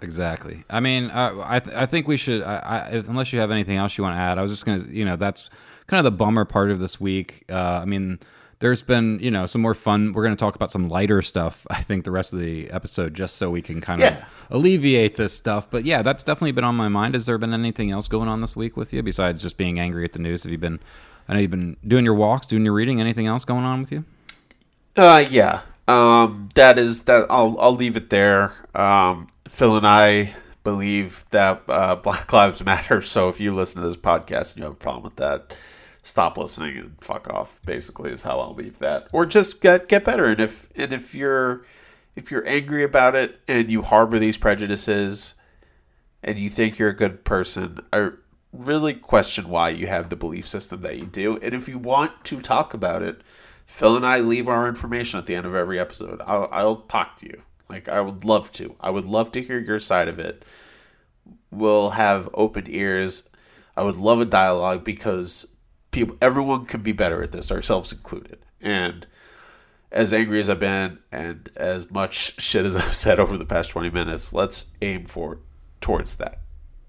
[0.02, 0.64] Exactly.
[0.70, 3.78] I mean uh, I, th- I think we should I, I, unless you have anything
[3.78, 5.50] else you want to add i was just gonna you know that's
[5.88, 7.46] kind of the bummer part of this week.
[7.50, 8.20] Uh, i mean
[8.62, 10.14] there's been you know some more fun.
[10.14, 13.14] We're going to talk about some lighter stuff i think the rest of the episode
[13.14, 14.20] just so we can kind yeah.
[14.20, 15.70] of alleviate this stuff.
[15.70, 17.16] But yeah that's definitely been on my mind.
[17.16, 20.06] Has there been anything else going on this week with you besides just being angry
[20.06, 20.44] at the news?
[20.44, 20.80] Have you been
[21.28, 23.02] i know you've been doing your walks doing your reading.
[23.02, 24.06] Anything else going on with you?
[24.96, 25.62] Uh yeah.
[25.88, 28.54] Um that is that i'll i'll leave it there.
[28.74, 33.02] Um phil and i believe that uh, Black Lives Matter.
[33.12, 35.58] So if you listen to this podcast and you have a problem with that,
[36.04, 37.60] stop listening and fuck off.
[37.66, 40.26] Basically, is how I'll leave that, or just get get better.
[40.26, 41.64] And if and if you're
[42.16, 45.36] if you're angry about it and you harbor these prejudices
[46.24, 48.12] and you think you're a good person, I
[48.54, 51.38] really question why you have the belief system that you do.
[51.38, 53.22] And if you want to talk about it,
[53.66, 56.22] Phil and I leave our information at the end of every episode.
[56.26, 57.44] I'll, I'll talk to you.
[57.70, 58.76] Like, I would love to.
[58.82, 60.44] I would love to hear your side of it.
[61.50, 63.30] We'll have open ears.
[63.78, 65.48] I would love a dialogue because
[65.92, 68.40] people, everyone can be better at this, ourselves included.
[68.60, 69.06] And
[69.92, 73.72] as angry as I've been and as much shit as I've said over the past
[73.72, 75.40] 20 minutes, let's aim for
[75.80, 76.40] towards that.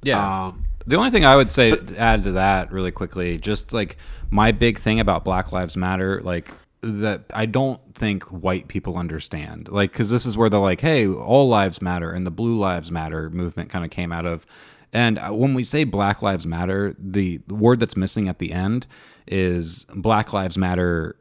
[0.03, 0.47] Yeah.
[0.47, 3.73] Um, the only thing I would say but, to add to that really quickly, just
[3.73, 3.97] like
[4.31, 6.51] my big thing about Black Lives Matter, like
[6.83, 9.69] that I don't think white people understand.
[9.69, 12.91] Like, because this is where they're like, hey, all lives matter, and the Blue Lives
[12.91, 14.45] Matter movement kind of came out of.
[14.92, 18.87] And uh, when we say Black Lives Matter, the, word that's missing at the end
[19.26, 21.16] is Black Lives Matter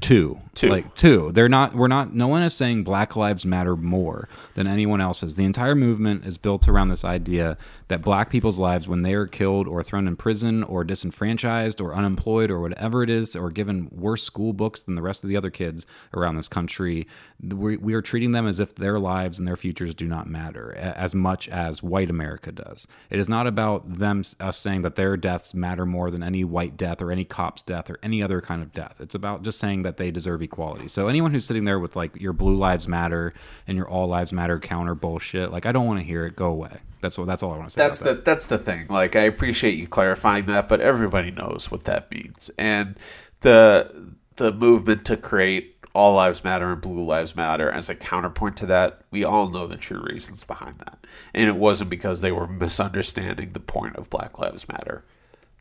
[0.00, 0.38] too.
[0.54, 0.68] Too.
[0.68, 1.32] Like too.
[1.32, 5.36] They're not we're not no one is saying black lives matter more than anyone else's.
[5.36, 7.56] The entire movement is built around this idea
[7.88, 11.94] that black people's lives when they are killed or thrown in prison or disenfranchised or
[11.94, 15.36] unemployed or whatever it is or given worse school books than the rest of the
[15.36, 17.06] other kids around this country,
[17.40, 20.74] we, we are treating them as if their lives and their futures do not matter
[20.74, 22.86] as much as white America does.
[23.08, 26.76] It is not about them us saying that their deaths matter more than any white
[26.76, 28.96] death or any cop's death or any other kind of death.
[29.00, 30.88] It's about just saying that they deserve equality.
[30.88, 33.34] So anyone who's sitting there with like your blue lives matter
[33.66, 36.36] and your all lives matter counter bullshit, like I don't want to hear it.
[36.36, 36.78] Go away.
[37.00, 37.26] That's what.
[37.26, 37.82] That's all I want to say.
[37.82, 38.24] That's the that.
[38.24, 38.86] that's the thing.
[38.88, 42.50] Like I appreciate you clarifying that, but everybody knows what that means.
[42.58, 42.96] And
[43.40, 48.56] the the movement to create all lives matter and blue lives matter as a counterpoint
[48.56, 52.32] to that we all know the true reasons behind that and it wasn't because they
[52.32, 55.04] were misunderstanding the point of black lives matter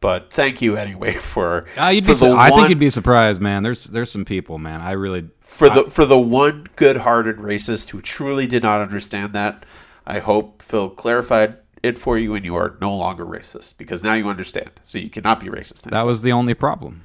[0.02, 1.66] but thank you anyway for.
[1.80, 3.64] Uh, you'd for be, I one, think you'd be surprised, man.
[3.64, 4.82] There's there's some people, man.
[4.82, 9.32] I really for I, the for the one good-hearted racist who truly did not understand
[9.34, 9.66] that.
[10.06, 14.16] I hope Phil clarified it for you, and you are no longer racist because now
[14.16, 14.72] you understand.
[14.82, 15.86] So you cannot be racist.
[15.86, 16.02] Anymore.
[16.02, 17.04] That was the only problem.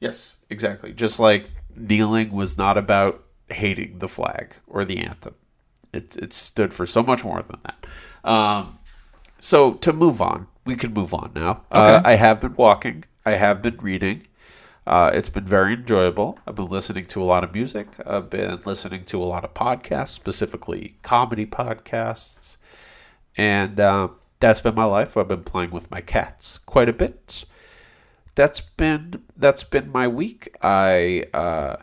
[0.00, 0.92] Yes, exactly.
[0.92, 5.34] Just like kneeling was not about hating the flag or the anthem.
[5.92, 7.86] It it stood for so much more than that.
[8.28, 8.78] Um,
[9.38, 11.64] so to move on, we can move on now.
[11.70, 11.94] Uh, okay.
[11.94, 13.04] Uh, I have been walking.
[13.24, 14.26] I have been reading.
[14.86, 16.38] Uh, it's been very enjoyable.
[16.46, 17.88] I've been listening to a lot of music.
[18.04, 22.56] I've been listening to a lot of podcasts, specifically comedy podcasts,
[23.36, 24.08] and uh,
[24.40, 25.16] that's been my life.
[25.16, 27.44] I've been playing with my cats quite a bit.
[28.34, 30.56] That's been that's been my week.
[30.62, 31.76] I uh,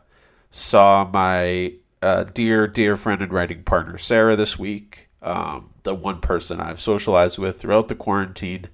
[0.51, 5.09] saw my uh, dear dear friend and writing partner Sarah this week.
[5.21, 8.65] Um, the one person I've socialized with throughout the quarantine,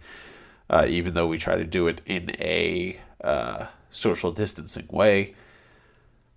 [0.70, 5.34] uh, even though we try to do it in a uh, social distancing way.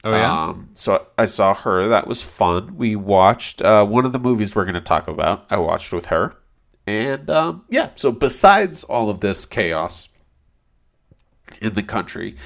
[0.04, 0.44] Oh yeah.
[0.44, 1.88] Um, so I saw her.
[1.88, 2.76] That was fun.
[2.76, 5.46] We watched uh, one of the movies we're going to talk about.
[5.50, 6.36] I watched with her,
[6.86, 7.90] and um, yeah.
[7.96, 10.10] So besides all of this chaos
[11.60, 12.36] in the country,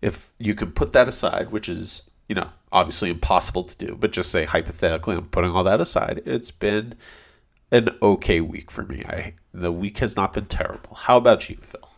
[0.00, 4.10] if you can put that aside, which is you know obviously impossible to do, but
[4.10, 6.22] just say hypothetically, I'm putting all that aside.
[6.24, 6.94] It's been
[7.70, 9.04] an okay week for me.
[9.06, 10.94] I the week has not been terrible.
[10.94, 11.88] How about you, Phil?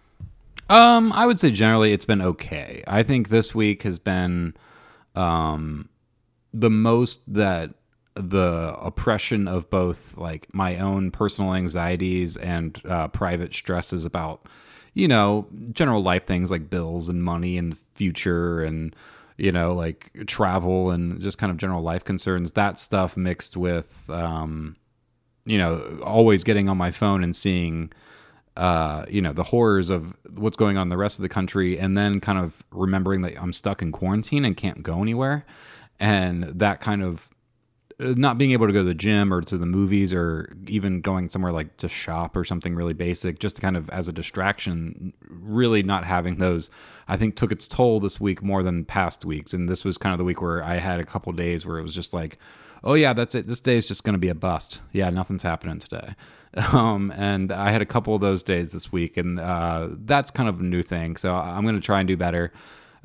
[0.68, 2.83] Um, I would say generally it's been okay.
[2.87, 4.55] I think this week has been
[5.14, 5.88] um
[6.52, 7.74] the most that
[8.14, 14.46] the oppression of both like my own personal anxieties and uh, private stresses about
[14.94, 18.96] you know general life things like bills and money and future and
[19.37, 23.87] you know like travel and just kind of general life concerns that stuff mixed with
[24.09, 24.74] um
[25.46, 27.92] you know, always getting on my phone and seeing,
[28.56, 31.78] uh, you know, the horrors of what's going on in the rest of the country,
[31.78, 35.46] and then kind of remembering that I'm stuck in quarantine and can't go anywhere,
[35.98, 37.30] and that kind of
[37.98, 41.00] uh, not being able to go to the gym or to the movies or even
[41.00, 44.12] going somewhere like to shop or something really basic just to kind of as a
[44.12, 46.70] distraction really not having those
[47.09, 49.54] i think took its toll this week more than past weeks.
[49.54, 51.82] And this was kind of the week where i had a couple days where it
[51.82, 52.38] was just like
[52.84, 53.46] oh yeah, that's it.
[53.46, 54.80] This day is just going to be a bust.
[54.92, 56.14] Yeah, nothing's happening today.
[56.72, 60.48] Um, and I had a couple of those days this week, and uh, that's kind
[60.48, 61.16] of a new thing.
[61.16, 62.50] So I'm going to try and do better.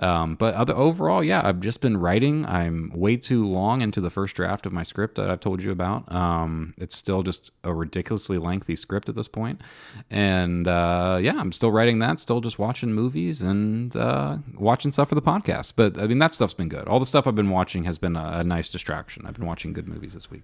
[0.01, 2.45] Um, but other, overall, yeah, I've just been writing.
[2.45, 5.71] I'm way too long into the first draft of my script that I've told you
[5.71, 6.11] about.
[6.11, 9.61] Um, it's still just a ridiculously lengthy script at this point.
[10.09, 15.09] And uh, yeah, I'm still writing that, still just watching movies and uh, watching stuff
[15.09, 15.73] for the podcast.
[15.75, 16.87] But I mean, that stuff's been good.
[16.87, 19.25] All the stuff I've been watching has been a, a nice distraction.
[19.27, 20.43] I've been watching good movies this week.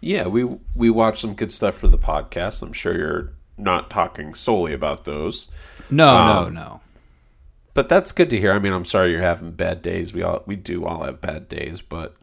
[0.00, 2.62] Yeah, we we watched some good stuff for the podcast.
[2.62, 5.48] I'm sure you're not talking solely about those,
[5.90, 6.80] No, no, Um, no.
[7.74, 8.52] But that's good to hear.
[8.52, 10.12] I mean, I'm sorry you're having bad days.
[10.12, 12.16] We all we do all have bad days, but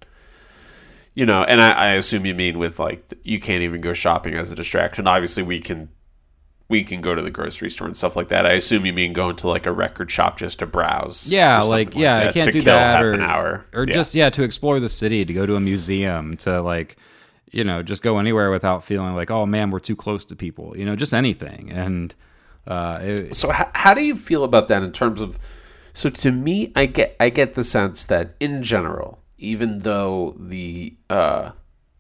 [1.16, 4.36] you know, and I, I assume you mean with like you can't even go shopping
[4.36, 5.08] as a distraction.
[5.08, 5.90] Obviously, we can
[6.70, 8.46] we can go to the grocery store and stuff like that.
[8.46, 11.32] I assume you mean going to like a record shop just to browse.
[11.32, 13.94] Yeah, like yeah, I can't to do kill that half or an hour or Yeah.
[13.96, 16.96] just yeah to explore the city, to go to a museum, to like
[17.52, 20.78] you know just go anywhere without feeling like oh man we're too close to people,
[20.78, 21.72] you know just anything.
[21.72, 22.14] And
[22.70, 25.38] uh, it, So how, how do you feel about that in terms of
[25.94, 30.96] so to me I get I get the sense that in general even though the
[31.10, 31.52] uh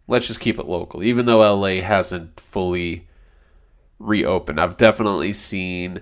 [0.08, 3.08] let's just keep it local even though LA hasn't fully
[3.99, 6.01] reopened I've definitely seen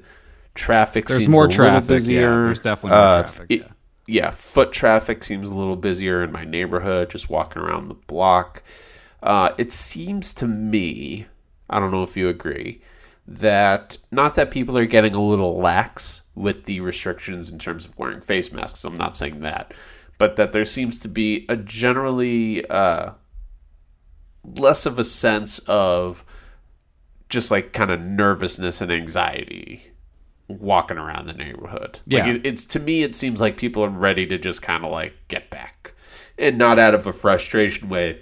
[0.53, 2.19] traffic There's seems more a little traffic, yeah.
[2.21, 3.67] There's definitely more Uh, traffic, it- yeah.
[4.07, 8.63] yeah foot traffic seems a little busier in my neighborhood just walking around the block
[9.23, 11.25] uh, it seems to me,
[11.71, 12.81] I don't know if you agree,
[13.27, 17.97] that not that people are getting a little lax with the restrictions in terms of
[17.99, 18.85] wearing face masks.
[18.85, 19.73] I'm not saying that,
[20.17, 23.11] but that there seems to be a generally uh,
[24.43, 26.23] less of a sense of
[27.27, 29.91] just like kind of nervousness and anxiety
[30.47, 31.99] walking around the neighborhood.
[32.05, 32.23] Yeah.
[32.23, 34.91] Like it, it's to me, it seems like people are ready to just kind of
[34.91, 35.93] like get back,
[36.37, 38.21] and not out of a frustration way,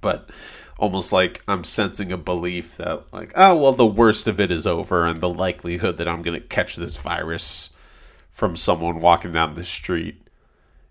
[0.00, 0.30] but
[0.80, 4.66] almost like I'm sensing a belief that like, oh well, the worst of it is
[4.66, 7.70] over, and the likelihood that I'm gonna catch this virus
[8.30, 10.26] from someone walking down the street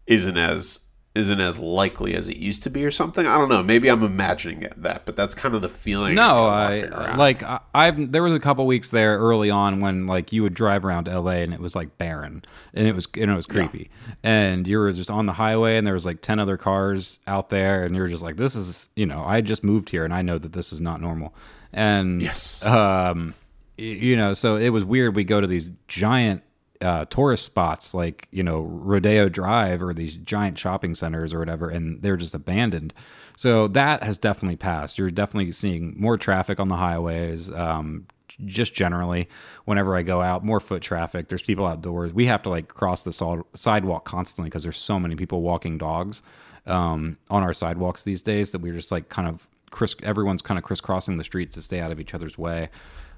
[0.06, 0.82] isn't as
[1.16, 3.26] isn't as likely as it used to be or something.
[3.26, 3.64] I don't know.
[3.64, 6.14] Maybe I'm imagining it, that, but that's kind of the feeling.
[6.16, 7.18] No, I I get walking around.
[7.18, 10.54] like I, I've there was a couple weeks there early on when like you would
[10.54, 12.44] drive around LA and it was like barren
[12.76, 13.90] and it was and it was creepy
[14.24, 17.50] and you were just on the highway and there was like 10 other cars out
[17.50, 20.14] there and you were just like this is you know I just moved here and
[20.14, 21.34] I know that this is not normal
[21.74, 22.64] and Yes.
[22.66, 23.34] um
[23.78, 26.44] you know so it was weird we go to these giant
[26.82, 31.70] uh, tourist spots like you know Rodeo Drive or these giant shopping centers or whatever,
[31.70, 32.94] and they're just abandoned.
[33.38, 34.98] So that has definitely passed.
[34.98, 37.52] You're definitely seeing more traffic on the highways.
[37.52, 38.06] Um,
[38.46, 39.28] just generally,
[39.66, 41.28] whenever I go out, more foot traffic.
[41.28, 42.14] There's people outdoors.
[42.14, 45.78] We have to like cross the sol- sidewalk constantly because there's so many people walking
[45.78, 46.22] dogs
[46.66, 49.96] um, on our sidewalks these days that we're just like kind of criss.
[50.04, 52.70] Everyone's kind of crisscrossing the streets to stay out of each other's way.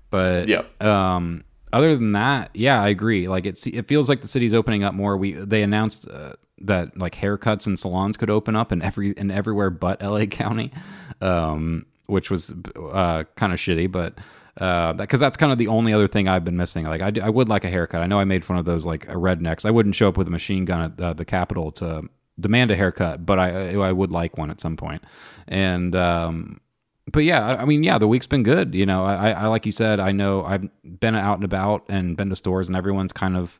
[0.09, 0.81] But Yep.
[0.83, 3.27] um, other than that, yeah, I agree.
[3.27, 5.17] Like it's it feels like the city's opening up more.
[5.17, 9.31] We they announced uh, that like haircuts and salons could open up in every in
[9.31, 10.71] everywhere but LA County,
[11.21, 14.17] um, which was uh, kind of shitty, but.
[14.59, 16.85] Uh, because that's kind of the only other thing I've been missing.
[16.85, 18.01] Like, I, d- I would like a haircut.
[18.01, 19.65] I know I made fun of those like uh, rednecks.
[19.65, 22.03] I wouldn't show up with a machine gun at uh, the Capitol to
[22.37, 25.03] demand a haircut, but I I would like one at some point.
[25.47, 26.59] And um,
[27.11, 28.73] but yeah, I- mean, yeah, the week's been good.
[28.73, 30.67] You know, I, I like you said, I know I've
[30.99, 33.59] been out and about and been to stores, and everyone's kind of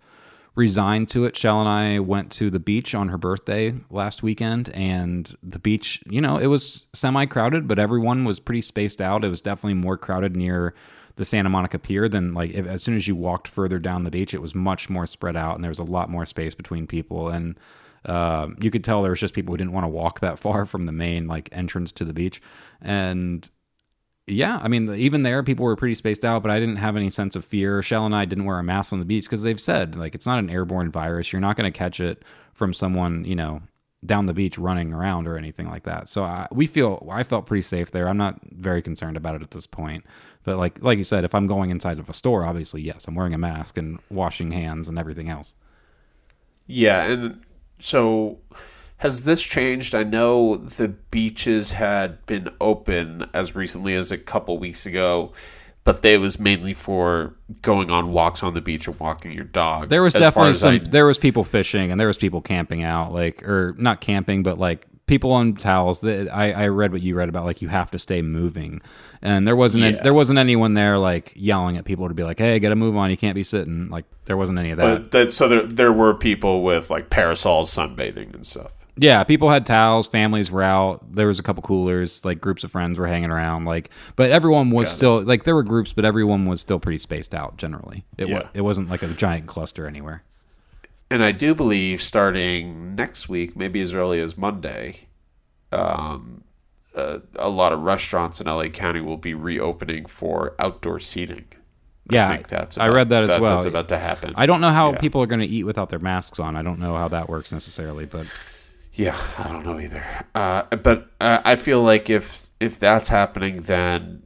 [0.56, 1.36] resigned to it.
[1.38, 6.04] Shell and I went to the beach on her birthday last weekend, and the beach,
[6.10, 9.24] you know, it was semi crowded, but everyone was pretty spaced out.
[9.24, 10.74] It was definitely more crowded near
[11.18, 14.12] the Santa Monica Pier than like if, as soon as you walked further down the
[14.12, 16.88] beach, it was much more spread out, and there was a lot more space between
[16.88, 17.58] people and.
[18.06, 20.66] Uh, you could tell there was just people who didn't want to walk that far
[20.66, 22.42] from the main like entrance to the beach,
[22.82, 23.50] and
[24.28, 27.10] yeah, I mean, even there, people were pretty spaced out, but I didn't have any
[27.10, 27.82] sense of fear.
[27.82, 30.26] Shell and I didn't wear a mask on the beach because they've said like it's
[30.26, 31.32] not an airborne virus.
[31.32, 33.62] You're not going to catch it from someone you know
[34.06, 36.08] down the beach running around or anything like that.
[36.08, 38.08] So I, we feel I felt pretty safe there.
[38.08, 40.06] I'm not very concerned about it at this point.
[40.44, 43.16] But like like you said, if I'm going inside of a store, obviously yes, I'm
[43.16, 45.56] wearing a mask and washing hands and everything else.
[46.68, 47.42] Yeah, and
[47.82, 48.38] so
[48.98, 49.96] has this changed?
[49.96, 55.34] I know the beaches had been open as recently as a couple weeks ago,
[55.84, 59.90] but they was mainly for going on walks on the beach or walking your dog.
[59.90, 60.74] There was As definitely some.
[60.76, 64.44] I- there was people fishing and there was people camping out, like or not camping,
[64.44, 66.02] but like people on towels.
[66.02, 68.82] That I, I read what you read about, like you have to stay moving,
[69.22, 70.02] and there wasn't Yeah.
[70.04, 72.96] there wasn't anyone there like yelling at people to be like, hey, get a move
[72.96, 73.90] on, you can't be sitting.
[73.90, 75.02] Like there wasn't any of that.
[75.04, 78.74] but that, so there there were people with like parasols sunbathing and stuff.
[78.98, 81.16] Yeah, people had towels, families were out.
[81.16, 84.70] There was a couple coolers, like groups of friends were hanging around, like but everyone
[84.70, 84.96] was Got it.
[84.98, 88.04] still like there were groups, but everyone was still pretty spaced out generally.
[88.18, 88.48] It Yeah.
[88.54, 90.24] it wasn't like a giant cluster anywhere.
[91.10, 95.08] And I do believe starting next week, maybe as early as Monday,
[95.72, 96.44] um,
[96.96, 101.46] uh, a lot of restaurants in LA County will be reopening for outdoor seating.
[102.10, 102.78] Yeah, I think that's.
[102.78, 103.56] I read that as well.
[103.56, 104.34] That's about to happen.
[104.36, 104.98] I don't know how Yeah.
[104.98, 106.56] people are going to eat without their masks on.
[106.58, 108.26] I don't know how that works necessarily, but
[108.94, 110.04] Yeah, I don't know either.
[110.36, 114.24] Uh, but uh, I feel like if if that's happening, then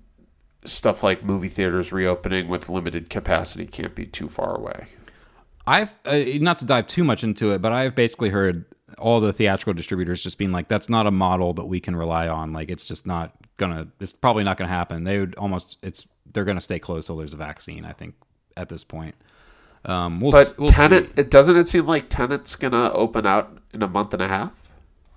[0.66, 4.88] stuff like movie theaters reopening with limited capacity can't be too far away.
[5.68, 8.66] I've uh, not to dive too much into it, but I've basically heard
[8.98, 12.28] all the theatrical distributors just being like, "That's not a model that we can rely
[12.28, 12.54] on.
[12.54, 13.88] Like, it's just not gonna.
[14.00, 15.04] It's probably not gonna happen.
[15.04, 15.78] They would almost.
[15.82, 17.86] It's they're gonna stay closed till there's a vaccine.
[17.86, 18.16] I think
[18.58, 19.16] at this point.
[19.86, 21.12] Um, we'll, But s- we'll Tenet, see.
[21.22, 24.70] it doesn't it seem like Tenet's gonna open out in a month and a half?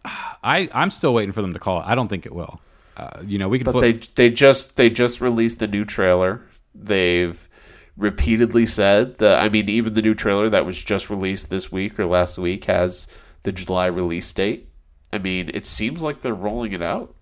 [0.05, 1.85] I I'm still waiting for them to call it.
[1.87, 2.61] I don't think it will.
[2.97, 3.65] Uh, you know, we could.
[3.67, 6.43] But flip, they they just they just released a new trailer.
[6.75, 7.49] They've
[7.97, 9.41] repeatedly said that.
[9.43, 12.65] I mean, even the new trailer that was just released this week or last week
[12.67, 13.09] has
[13.43, 14.69] the July release date.
[15.13, 17.15] I mean, it seems like they're rolling it out.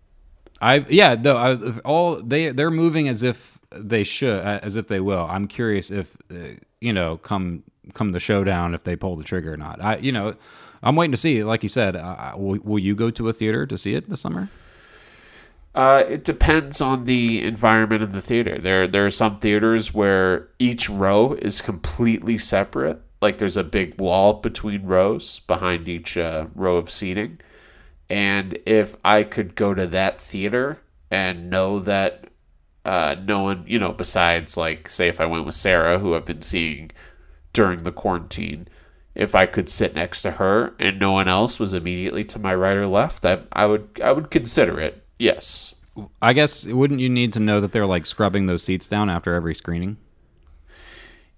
[0.61, 4.89] I yeah, though I, all they they're moving as if they should, uh, as if
[4.89, 5.27] they will.
[5.29, 7.63] I'm curious if uh, you know come
[7.95, 9.83] come the showdown if they pull the trigger or not.
[9.83, 10.35] I you know
[10.83, 11.45] I'm waiting to see.
[11.45, 14.21] Like you said, uh, will, will you go to a theater to see it this
[14.21, 14.49] summer?
[15.75, 18.57] Uh, it depends on the environment in the theater.
[18.59, 23.03] There, there are some theaters where each row is completely separate.
[23.27, 27.41] Like there's a big wall between rows behind each uh, row of seating.
[28.09, 30.79] And if I could go to that theater
[31.11, 32.29] and know that
[32.85, 36.25] uh, no one, you know, besides like say if I went with Sarah, who I've
[36.25, 36.93] been seeing
[37.53, 38.69] during the quarantine,
[39.17, 42.55] if I could sit next to her and no one else was immediately to my
[42.55, 45.03] right or left, I, I would I would consider it.
[45.19, 45.75] Yes.
[46.23, 49.35] I guess wouldn't you need to know that they're like scrubbing those seats down after
[49.35, 49.97] every screening?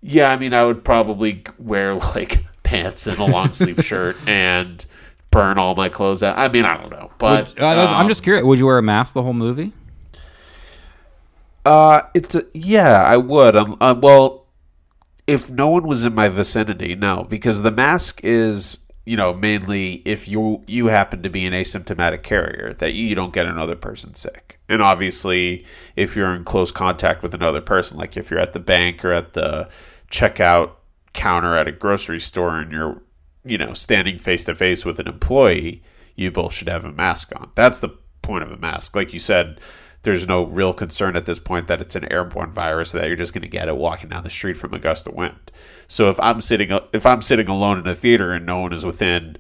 [0.00, 4.84] Yeah, I mean, I would probably wear like pants and a long sleeve shirt and
[5.30, 6.38] burn all my clothes out.
[6.38, 8.44] I mean, I don't know, but Uh, that's- I'm um, just curious.
[8.44, 9.72] Would you wear a mask the whole movie?
[11.64, 13.54] Uh, it's a, yeah, I would.
[13.56, 14.46] Um, uh, well,
[15.26, 18.78] if no one was in my vicinity, no, because the mask is
[19.08, 23.32] you know mainly if you you happen to be an asymptomatic carrier that you don't
[23.32, 25.64] get another person sick, and obviously
[25.96, 29.12] if you're in close contact with another person, like if you're at the bank or
[29.12, 29.66] at the
[30.10, 30.72] checkout
[31.14, 33.00] counter at a grocery store and you're
[33.46, 35.82] you know standing face to face with an employee,
[36.14, 37.50] you both should have a mask on.
[37.54, 39.58] That's the point of a mask, like you said
[40.02, 43.34] there's no real concern at this point that it's an airborne virus that you're just
[43.34, 45.50] going to get it walking down the street from a gust of wind.
[45.88, 48.86] So if I'm sitting if I'm sitting alone in a theater and no one is
[48.86, 49.36] within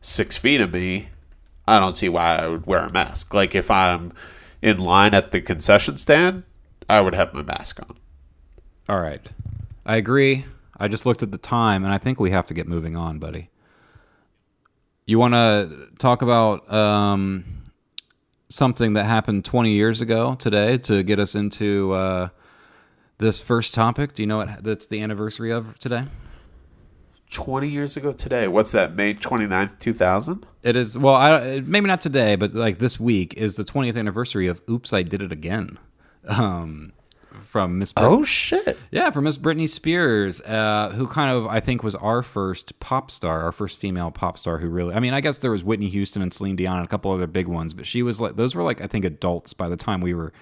[0.00, 1.08] six feet of me,
[1.66, 3.32] I don't see why I would wear a mask.
[3.32, 4.12] Like if I'm
[4.60, 6.44] in line at the concession stand,
[6.88, 7.96] I would have my mask on.
[8.88, 9.32] All right.
[9.86, 10.44] I agree.
[10.76, 13.18] I just looked at the time and I think we have to get moving on,
[13.18, 13.48] buddy.
[15.06, 17.61] You want to talk about um,
[18.52, 22.28] something that happened 20 years ago today to get us into uh,
[23.18, 24.14] this first topic?
[24.14, 26.04] Do you know what that's the anniversary of today?
[27.30, 28.46] 20 years ago today.
[28.46, 28.94] What's that?
[28.94, 30.46] May 29th, 2000?
[30.62, 34.46] It is, well, I, maybe not today, but like this week is the 20th anniversary
[34.46, 35.78] of Oops, I Did It Again.
[36.28, 36.92] Um,
[37.52, 38.78] from Miss Brit- Oh shit.
[38.90, 43.10] Yeah, for Miss Britney Spears, uh, who kind of I think was our first pop
[43.10, 44.94] star, our first female pop star who really.
[44.94, 47.26] I mean, I guess there was Whitney Houston and Celine Dion and a couple other
[47.26, 50.00] big ones, but she was like those were like I think adults by the time
[50.00, 50.32] we were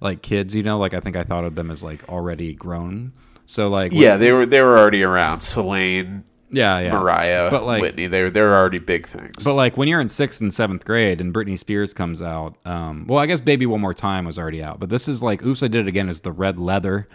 [0.00, 0.54] like kids.
[0.54, 3.12] You know, like I think I thought of them as like already grown.
[3.44, 5.40] So like Yeah, they were they were already around.
[5.40, 6.22] Celine,
[6.52, 9.42] yeah, yeah, Mariah, But, like- Whitney, they're they were already big things.
[9.42, 13.06] But like when you're in sixth and seventh grade and Britney Spears comes out, um,
[13.08, 15.62] well, I guess Baby One More Time was already out, but this is like Oops,
[15.62, 17.08] I Did It Again is the red leather,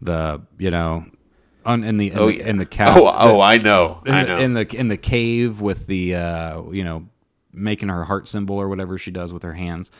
[0.00, 1.04] the you know,
[1.64, 2.46] un, in the in, oh the, yeah.
[2.46, 2.96] in the cat.
[2.96, 4.02] oh, oh, I know.
[4.06, 4.38] in I know.
[4.38, 7.06] in the in the cave with the uh, you know
[7.52, 9.90] making her heart symbol or whatever she does with her hands.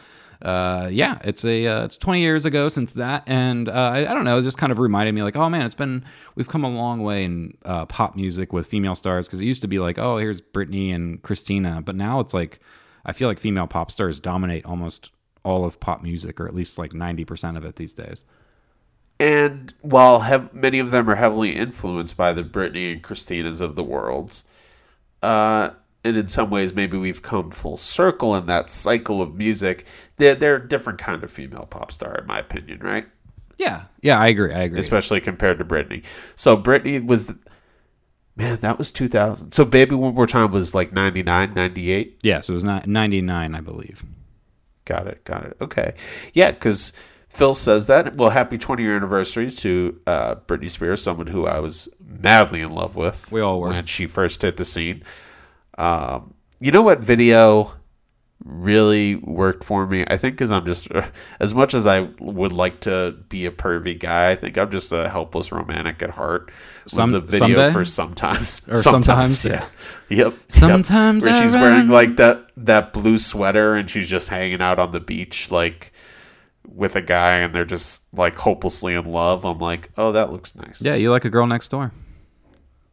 [0.43, 4.15] Uh, yeah, it's a uh, it's 20 years ago since that, and uh, I, I
[4.15, 6.65] don't know, it just kind of reminded me like, oh man, it's been we've come
[6.65, 9.79] a long way in uh, pop music with female stars because it used to be
[9.79, 12.61] like, oh, here's Britney and Christina, but now it's like
[13.05, 15.11] I feel like female pop stars dominate almost
[15.43, 18.25] all of pop music, or at least like 90 percent of it these days.
[19.19, 23.83] And while many of them are heavily influenced by the Britney and Christinas of the
[23.83, 24.43] world,
[25.23, 25.71] uh,
[26.07, 29.87] and in some ways maybe we've come full circle in that cycle of music,
[30.17, 33.07] they're, they're a different kind of female pop star, in my opinion, right?
[33.59, 34.79] Yeah, yeah, I agree, I agree.
[34.79, 36.05] Especially compared to Britney.
[36.35, 37.39] So Britney was, the,
[38.37, 39.53] man, that was 2000.
[39.53, 42.19] So Baby One More Time was like 99, 98.
[42.23, 44.05] yeah, so it was not 99, I believe.
[44.87, 45.25] Got it.
[45.25, 45.57] Got it.
[45.61, 45.95] Okay.
[46.33, 46.93] Yeah, because
[47.29, 48.15] Phil says that.
[48.15, 52.71] Well, happy 20 year anniversary to uh, Britney Spears, someone who I was madly in
[52.71, 53.31] love with.
[53.31, 53.69] We all were.
[53.69, 55.03] When she first hit the scene.
[55.77, 57.73] Um, you know what video
[58.45, 60.05] really worked for me?
[60.07, 60.89] I think because I'm just,
[61.41, 64.93] as much as I would like to be a pervy guy, I think I'm just
[64.93, 66.51] a helpless romantic at heart.
[66.85, 67.73] Was Some- the video someday?
[67.73, 68.67] for sometimes.
[68.69, 69.67] Or sometimes, yeah.
[70.09, 70.35] Yep.
[70.49, 71.33] Sometimes Yep.
[71.33, 74.93] Where I she's wearing like that that blue sweater and she's just hanging out on
[74.93, 75.93] the beach like
[76.67, 79.45] with a guy and they're just like hopelessly in love.
[79.45, 80.81] I'm like, oh, that looks nice.
[80.83, 81.93] Yeah, you like a girl next door.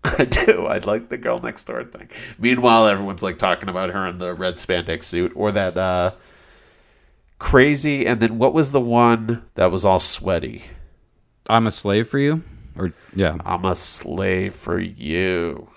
[0.19, 0.65] I do.
[0.65, 2.09] I like the girl next door thing.
[2.37, 6.11] Meanwhile, everyone's like talking about her in the red spandex suit or that uh,
[7.39, 8.05] crazy.
[8.05, 10.63] And then what was the one that was all sweaty?
[11.47, 12.43] I'm a slave for you,
[12.77, 15.69] or yeah, I'm a slave for you.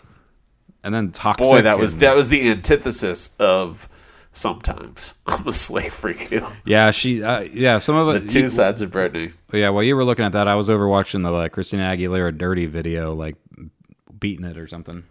[0.85, 1.45] and then toxic.
[1.45, 3.89] Boy, that was and- that was the antithesis of
[4.33, 6.47] sometimes I'm a slave for you.
[6.65, 7.23] Yeah, she.
[7.23, 8.31] Uh, yeah, some of The it.
[8.31, 9.33] two you- sides of Britney.
[9.53, 12.37] yeah, while you were looking at that, I was over watching the like Christina Aguilera
[12.37, 13.35] "Dirty" video, like
[14.19, 15.05] beating it or something.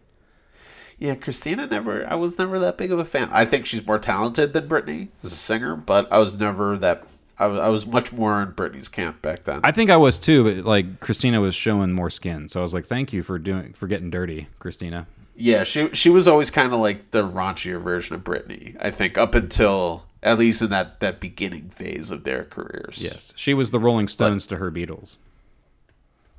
[0.97, 2.07] Yeah, Christina never.
[2.09, 3.29] I was never that big of a fan.
[3.31, 7.05] I think she's more talented than Britney as a singer, but I was never that.
[7.37, 9.59] I was, I was much more in Britney's camp back then.
[9.65, 12.73] I think I was too, but like Christina was showing more skin, so I was
[12.73, 16.73] like, "Thank you for doing for getting dirty, Christina." yeah, she she was always kind
[16.73, 18.77] of like the raunchier version of Britney.
[18.79, 23.01] I think up until at least in that that beginning phase of their careers.
[23.03, 25.17] Yes, she was the Rolling Stones to her Beatles.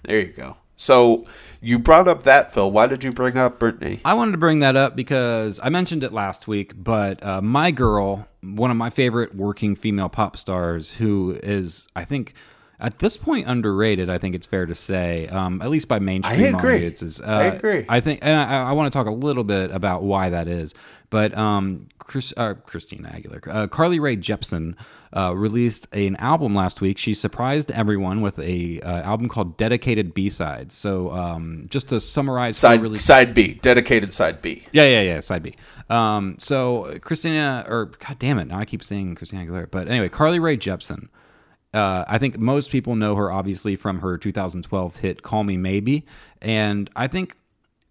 [0.05, 0.57] there you go.
[0.77, 1.27] So
[1.61, 2.71] you brought up that Phil.
[2.71, 4.01] Why did you bring up Britney?
[4.05, 7.71] I wanted to bring that up because I mentioned it last week, but uh, my
[7.71, 12.35] girl, one of my favorite working female pop stars, who is, I think,
[12.81, 14.11] at this point underrated.
[14.11, 16.77] I think it's fair to say, um, at least by mainstream agree.
[16.77, 17.21] audiences.
[17.21, 17.85] Uh, I agree.
[17.89, 20.75] I think, and I, I want to talk a little bit about why that is.
[21.11, 24.75] But um, Chris, uh, Christina Aguilera, uh, Carly Rae Jepsen
[25.17, 26.99] uh, released an album last week.
[26.99, 30.75] She surprised everyone with a uh, album called Dedicated B Sides.
[30.75, 34.65] So um, just to summarize, Side release- side B, dedicated side B.
[34.73, 35.21] yeah, yeah, yeah.
[35.21, 35.55] Side B.
[35.89, 40.09] Um, so Christina, or God damn it, now I keep saying Christina Aguilera, but anyway,
[40.09, 41.09] Carly Rae Jepsen.
[41.75, 46.07] Uh, I think most people know her obviously from her 2012 hit "Call Me Maybe,"
[46.41, 47.37] and I think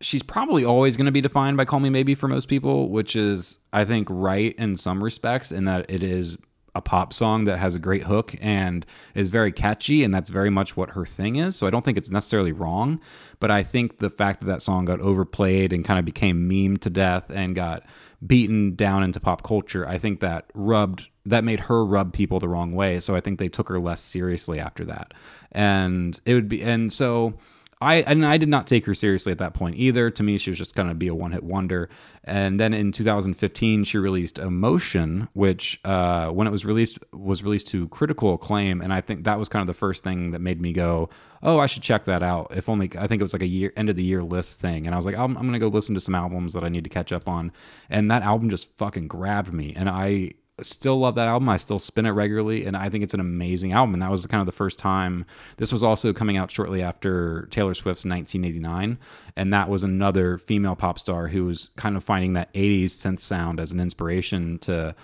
[0.01, 3.15] she's probably always going to be defined by "Call Me Maybe" for most people, which
[3.15, 6.37] is I think right in some respects in that it is
[6.75, 10.49] a pop song that has a great hook and is very catchy, and that's very
[10.49, 11.55] much what her thing is.
[11.55, 12.99] So I don't think it's necessarily wrong,
[13.39, 16.77] but I think the fact that that song got overplayed and kind of became meme
[16.77, 17.83] to death and got
[18.25, 22.47] beaten down into pop culture, I think that rubbed that made her rub people the
[22.47, 22.99] wrong way.
[22.99, 25.13] So I think they took her less seriously after that.
[25.51, 27.33] And it would be and so
[27.81, 30.09] I and I did not take her seriously at that point either.
[30.09, 31.89] To me, she was just going to be a one-hit wonder.
[32.23, 37.67] And then in 2015, she released "Emotion," which, uh, when it was released, was released
[37.67, 38.81] to critical acclaim.
[38.81, 41.09] And I think that was kind of the first thing that made me go,
[41.43, 43.73] "Oh, I should check that out." If only I think it was like a year
[43.75, 44.85] end of the year list thing.
[44.85, 46.69] And I was like, "I'm, I'm going to go listen to some albums that I
[46.69, 47.51] need to catch up on."
[47.89, 51.49] And that album just fucking grabbed me, and I still love that album.
[51.49, 53.93] I still spin it regularly, and I think it's an amazing album.
[53.93, 55.25] And that was kind of the first time.
[55.57, 58.97] This was also coming out shortly after Taylor Swift's 1989,
[59.35, 63.19] and that was another female pop star who was kind of finding that 80s synth
[63.19, 64.95] sound as an inspiration to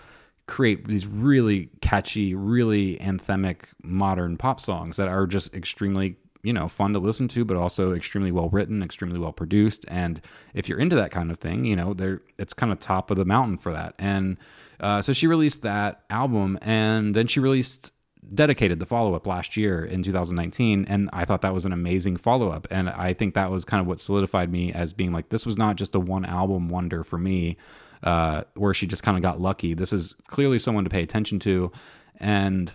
[0.47, 6.67] create these really catchy, really anthemic modern pop songs that are just extremely you know
[6.67, 10.19] fun to listen to but also extremely well written extremely well produced and
[10.55, 13.17] if you're into that kind of thing you know there it's kind of top of
[13.17, 14.37] the mountain for that and
[14.81, 17.93] uh, so she released that album and then she released
[18.35, 22.67] dedicated the follow-up last year in 2019 and i thought that was an amazing follow-up
[22.69, 25.57] and i think that was kind of what solidified me as being like this was
[25.57, 27.57] not just a one album wonder for me
[28.03, 29.73] uh, where she just kind of got lucky.
[29.73, 31.71] This is clearly someone to pay attention to
[32.19, 32.73] and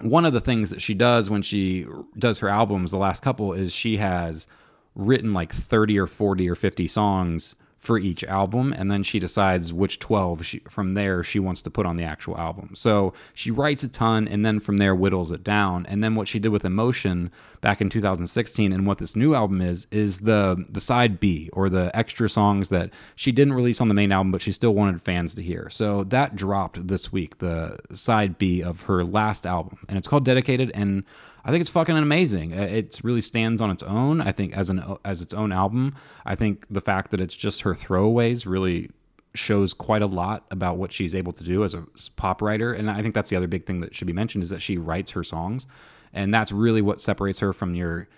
[0.00, 1.84] one of the things that she does when she
[2.16, 4.46] does her albums, the last couple, is she has
[4.94, 7.56] written like 30 or 40 or 50 songs
[7.88, 11.70] for each album and then she decides which 12 she, from there she wants to
[11.70, 12.68] put on the actual album.
[12.74, 15.86] So she writes a ton and then from there whittles it down.
[15.86, 17.30] And then what she did with emotion
[17.62, 21.70] back in 2016 and what this new album is is the the side b or
[21.70, 25.00] the extra songs that she didn't release on the main album but she still wanted
[25.00, 25.70] fans to hear.
[25.70, 30.26] So that dropped this week the side b of her last album and it's called
[30.26, 31.04] dedicated and
[31.44, 32.52] I think it's fucking amazing.
[32.52, 34.20] Uh, It really stands on its own.
[34.20, 35.94] I think as an as its own album.
[36.26, 38.90] I think the fact that it's just her throwaways really
[39.34, 41.84] shows quite a lot about what she's able to do as a
[42.16, 42.72] pop writer.
[42.72, 44.78] And I think that's the other big thing that should be mentioned is that she
[44.78, 45.66] writes her songs,
[46.12, 48.08] and that's really what separates her from your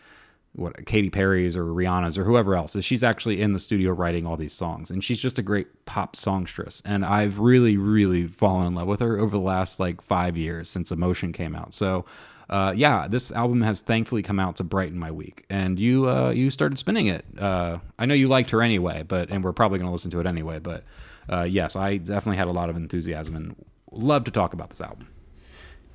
[0.53, 4.27] what Katy Perry's or Rihanna's or whoever else is she's actually in the studio writing
[4.27, 8.67] all these songs and she's just a great pop songstress and I've really really fallen
[8.67, 11.73] in love with her over the last like 5 years since Emotion came out.
[11.73, 12.05] So
[12.51, 16.31] uh, yeah, this album has thankfully come out to brighten my week, and you uh,
[16.31, 17.25] you started spinning it.
[17.39, 20.21] Uh, I know you liked her anyway, but and we're probably going to listen to
[20.21, 20.59] it anyway.
[20.59, 20.83] But
[21.29, 23.55] uh, yes, I definitely had a lot of enthusiasm and
[23.93, 25.07] love to talk about this album.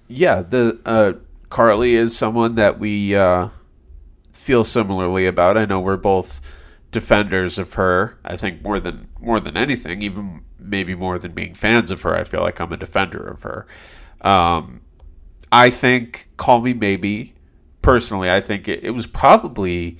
[0.07, 1.13] Yeah, the uh,
[1.49, 3.49] Carly is someone that we uh,
[4.31, 5.57] feel similarly about.
[5.57, 6.39] I know we're both
[6.89, 8.17] defenders of her.
[8.23, 12.15] I think more than more than anything, even maybe more than being fans of her.
[12.15, 13.67] I feel like I'm a defender of her.
[14.21, 14.79] Um,
[15.51, 17.33] I think "Call Me Maybe."
[17.81, 19.97] Personally, I think it, it was probably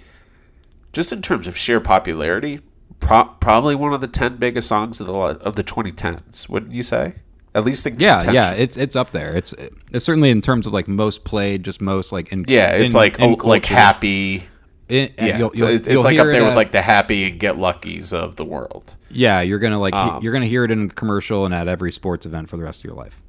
[0.92, 2.60] just in terms of sheer popularity,
[3.00, 6.50] pro- probably one of the ten biggest songs of the of the 2010s.
[6.50, 7.16] Wouldn't you say?
[7.54, 8.34] At least in Yeah, contention.
[8.36, 9.36] yeah, it's it's up there.
[9.38, 9.54] It's
[9.92, 12.72] it's certainly in terms of like most played, just most like in yeah.
[12.72, 14.48] It's in- like in oh, like happy.
[14.90, 17.24] It- Yeah, you'll- so you'll- it's, it's like up there it with like the happy
[17.30, 18.96] and get luckies of the world.
[19.10, 19.42] yeah.
[19.42, 22.26] You're gonna like Um, you're gonna hear it in a commercial and at every sports
[22.26, 23.22] event for the rest of your life.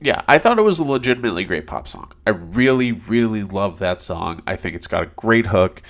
[0.00, 2.12] Yeah, I thought it was a legitimately great pop song.
[2.26, 4.42] I really, really love that song.
[4.46, 5.80] I think it's got a great hook.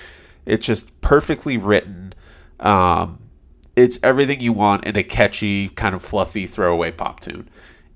[0.45, 2.13] It's just perfectly written.
[2.59, 3.19] Um,
[3.75, 7.49] it's everything you want in a catchy, kind of fluffy throwaway pop tune.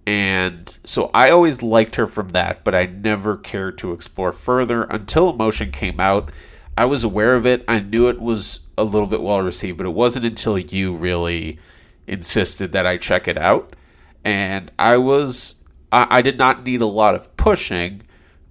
[0.06, 4.84] And so I always liked her from that, but I never cared to explore further
[4.84, 6.32] until Emotion came out.
[6.78, 7.64] I was aware of it.
[7.68, 11.60] I knew it was a little bit well received, but it wasn't until you really
[12.08, 13.76] insisted that I check it out.
[14.24, 15.61] And I was,
[15.92, 18.04] I, I did not need a lot of pushing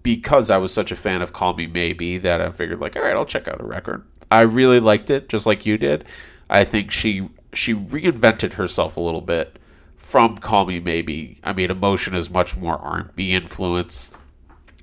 [0.03, 3.03] because I was such a fan of Call Me Maybe that I figured like, all
[3.03, 4.05] right, I'll check out a record.
[4.31, 6.05] I really liked it, just like you did.
[6.49, 9.59] I think she she reinvented herself a little bit
[9.97, 11.39] from Call Me Maybe.
[11.43, 14.17] I mean, Emotion is much more R&B influenced.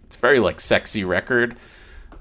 [0.05, 1.57] It's very like sexy record.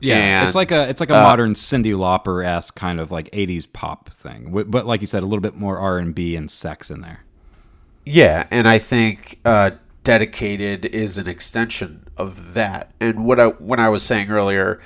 [0.00, 3.30] Yeah, it's like a it's like a uh, modern Cyndi Lauper esque kind of like
[3.30, 6.50] '80s pop thing, but like you said, a little bit more R and B and
[6.50, 7.24] sex in there.
[8.04, 9.70] Yeah, and I think uh,
[10.06, 12.92] dedicated is an extension of that.
[13.00, 14.80] And what I when I was saying earlier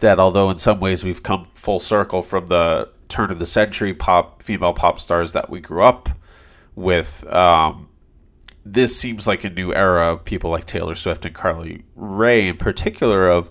[0.00, 3.94] that although in some ways we've come full circle from the turn of the century
[3.94, 6.10] pop female pop stars that we grew up
[6.74, 7.88] with, um,
[8.62, 12.58] this seems like a new era of people like Taylor Swift and Carly Rae, in
[12.58, 13.48] particular, of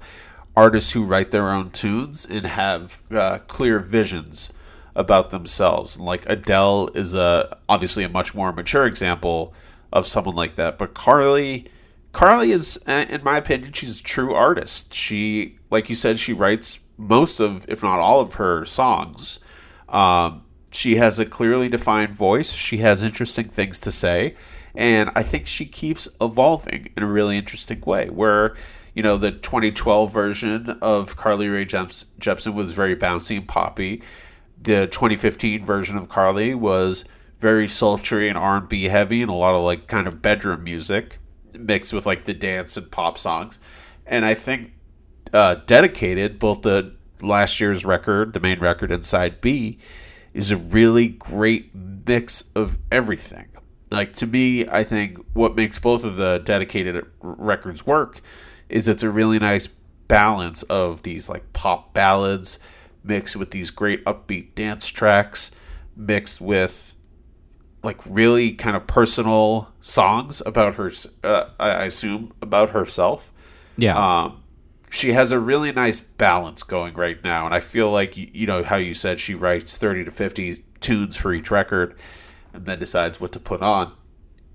[0.56, 4.54] artists who write their own tunes and have uh, clear visions
[4.96, 6.00] about themselves.
[6.00, 9.56] Like Adele is a obviously a much more mature example
[9.92, 11.66] of someone like that, but Carly.
[12.14, 14.94] Carly is, in my opinion, she's a true artist.
[14.94, 19.40] She, like you said, she writes most of, if not all of her songs.
[19.88, 22.52] Um, she has a clearly defined voice.
[22.54, 24.36] She has interesting things to say.
[24.74, 28.10] And I think she keeps evolving in a really interesting way.
[28.10, 28.56] Where,
[28.94, 34.02] you know, the 2012 version of Carly Rae Jepsen was very bouncy and poppy.
[34.62, 37.04] The 2015 version of Carly was
[37.42, 41.18] very sultry and R&B heavy and a lot of like kind of bedroom music
[41.58, 43.58] mixed with like the dance and pop songs.
[44.06, 44.74] And I think
[45.34, 49.80] uh, dedicated both the last year's record, the main record, and side B,
[50.34, 53.48] is a really great mix of everything.
[53.90, 58.22] Like to me, I think what makes both of the dedicated records work
[58.70, 59.68] is it's a really nice
[60.08, 62.60] balance of these like pop ballads
[63.04, 65.52] mixed with these great upbeat dance tracks
[65.96, 66.91] mixed with
[67.84, 70.92] like really kind of personal songs about her
[71.24, 73.32] uh, i assume about herself.
[73.78, 74.44] Yeah, um,
[74.90, 78.64] she has a really nice balance going right now and i feel like you, know
[78.64, 81.98] how you said she writes 30 to 50 tunes for each record
[82.54, 83.94] and then decides what to put on.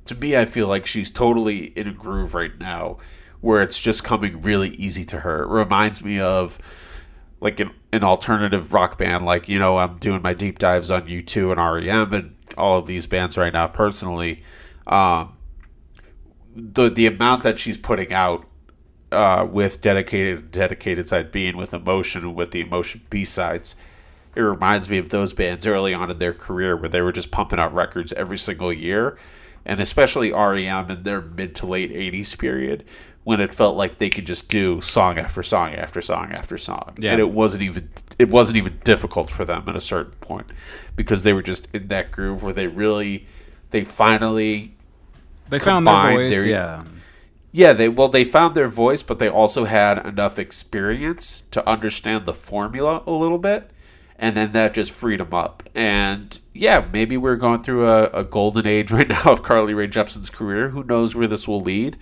[0.05, 2.99] To me i feel like she's totally in a groove right now
[3.41, 5.43] where it's just coming really easy to her.
[5.43, 6.59] It reminds me of
[7.41, 11.07] like an, an alternative rock band like you know i'm doing my deep dives on
[11.07, 14.39] u2 and rem and all of these bands right now personally
[14.87, 15.37] um,
[16.57, 18.47] the the amount that she's putting out
[19.13, 23.77] uh, with dedicated dedicated side B and with emotion with the emotion B sides.
[24.35, 27.31] It reminds me of those bands early on in their career where they were just
[27.31, 29.17] pumping out records every single year,
[29.65, 32.85] and especially REM in their mid to late '80s period
[33.27, 36.95] when it felt like they could just do song after song after song after song,
[36.97, 37.11] Yeah.
[37.11, 37.89] and it wasn't even
[38.21, 40.47] it wasn't even difficult for them at a certain point
[40.95, 43.27] because they were just in that groove where they really
[43.73, 44.77] they finally
[45.49, 46.31] they found their voice.
[46.31, 46.85] their- yeah,
[47.51, 52.27] yeah, they well they found their voice, but they also had enough experience to understand
[52.27, 53.71] the formula a little bit,
[54.21, 55.65] and then that just freed them up.
[55.75, 59.89] And yeah, maybe we're going through a, a golden age right now of Carly Rae
[59.89, 60.69] Jepsen's career.
[60.69, 61.97] Who knows where this will lead?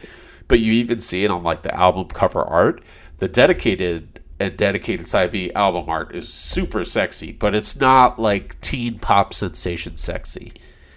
[0.49, 2.83] But you even see it on like the album cover art.
[3.19, 8.61] The dedicated and dedicated side B album art is super sexy, but it's not like
[8.61, 10.53] teen pop sensation sexy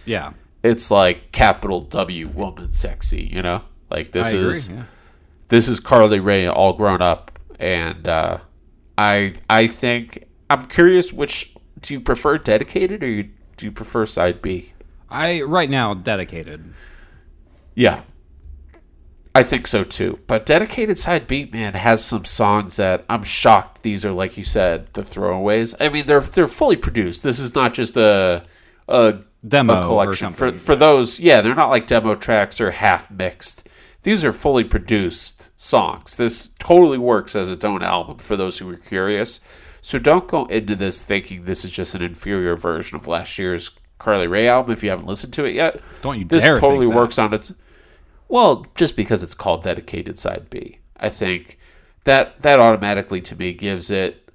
[0.08, 0.34] yeah.
[0.64, 3.62] it's like capital W woman sexy, you know?
[3.92, 4.50] Like this I agree.
[4.50, 4.84] is yeah.
[5.50, 8.40] this is Carly Rae all grown up and uh
[8.98, 14.06] I I think I'm curious which do you prefer dedicated or you, do you prefer
[14.06, 14.74] side B?
[15.10, 16.74] I right now dedicated.
[17.76, 18.02] Yeah.
[19.38, 20.20] I think so too.
[20.26, 24.44] But dedicated side B man has some songs that I'm shocked these are like you
[24.44, 25.76] said the throwaways.
[25.80, 27.22] I mean they're they're fully produced.
[27.22, 28.42] This is not just a
[28.88, 31.20] a Demo a collection or for for those.
[31.20, 33.70] Yeah, they're not like demo tracks or half mixed.
[34.02, 36.18] These are fully produced songs.
[36.18, 39.40] This totally works as its own album for those who are curious.
[39.82, 43.70] So don't go into this thinking this is just an inferior version of last year's
[44.00, 45.80] Carly Rae album if you haven't listened to it yet.
[46.02, 47.54] Don't you This totally works on its
[48.30, 50.76] well, just because it's called dedicated side B.
[50.98, 51.58] I think
[52.04, 54.30] that that automatically to me gives it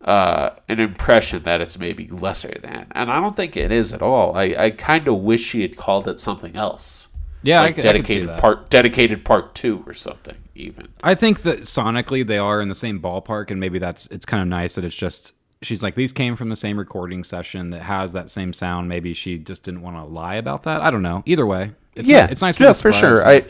[0.00, 4.00] uh, an impression that it's maybe lesser than, and I don't think it is at
[4.02, 4.36] all.
[4.36, 7.08] I, I kind of wish she had called it something else,
[7.42, 8.40] Yeah, like I, c- I could see dedicated that.
[8.40, 10.36] part, dedicated part two or something.
[10.54, 14.24] Even I think that sonically they are in the same ballpark, and maybe that's it's
[14.26, 17.70] kind of nice that it's just she's like these came from the same recording session
[17.70, 18.88] that has that same sound.
[18.88, 20.80] Maybe she just didn't want to lie about that.
[20.80, 21.22] I don't know.
[21.26, 22.56] Either way, it's yeah, it's nice.
[22.56, 23.26] For yeah, for sure.
[23.26, 23.44] I,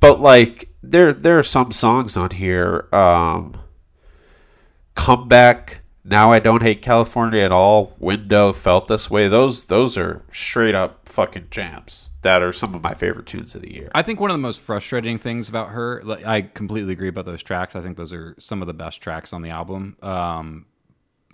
[0.00, 2.88] but like there there are some songs on here.
[2.92, 3.54] Um,
[4.94, 6.30] Come back now.
[6.30, 7.94] I don't hate California at all.
[7.98, 9.26] Window felt this way.
[9.26, 12.12] Those those are straight up fucking jams.
[12.22, 13.90] That are some of my favorite tunes of the year.
[13.92, 17.26] I think one of the most frustrating things about her, like, I completely agree about
[17.26, 17.74] those tracks.
[17.76, 19.96] I think those are some of the best tracks on the album.
[20.00, 20.66] Um,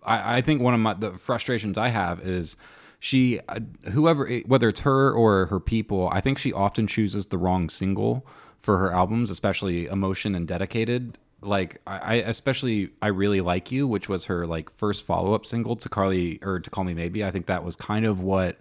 [0.02, 2.56] I, I think one of my the frustrations I have is
[3.00, 7.38] she, uh, whoever, whether it's her or her people, I think she often chooses the
[7.38, 8.26] wrong single
[8.60, 11.16] for her albums, especially Emotion and Dedicated.
[11.40, 15.74] Like I, especially I really like you, which was her like first follow up single
[15.76, 17.24] to Carly or to Call Me Maybe.
[17.24, 18.58] I think that was kind of what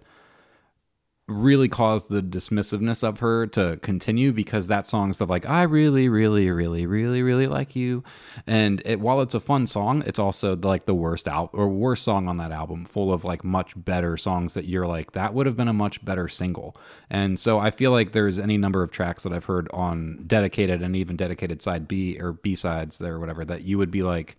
[1.30, 6.08] really caused the dismissiveness of her to continue because that song's the like I really
[6.08, 8.02] really really really really like you.
[8.46, 12.02] And it while it's a fun song it's also like the worst out or worst
[12.02, 15.46] song on that album full of like much better songs that you're like that would
[15.46, 16.74] have been a much better single.
[17.08, 20.82] And so I feel like there's any number of tracks that I've heard on dedicated
[20.82, 24.02] and even dedicated side B or B sides there or whatever that you would be
[24.02, 24.36] like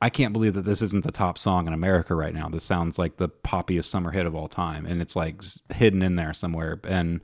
[0.00, 2.48] I can't believe that this isn't the top song in America right now.
[2.48, 5.42] This sounds like the poppiest summer hit of all time, and it's like
[5.72, 6.80] hidden in there somewhere.
[6.84, 7.20] And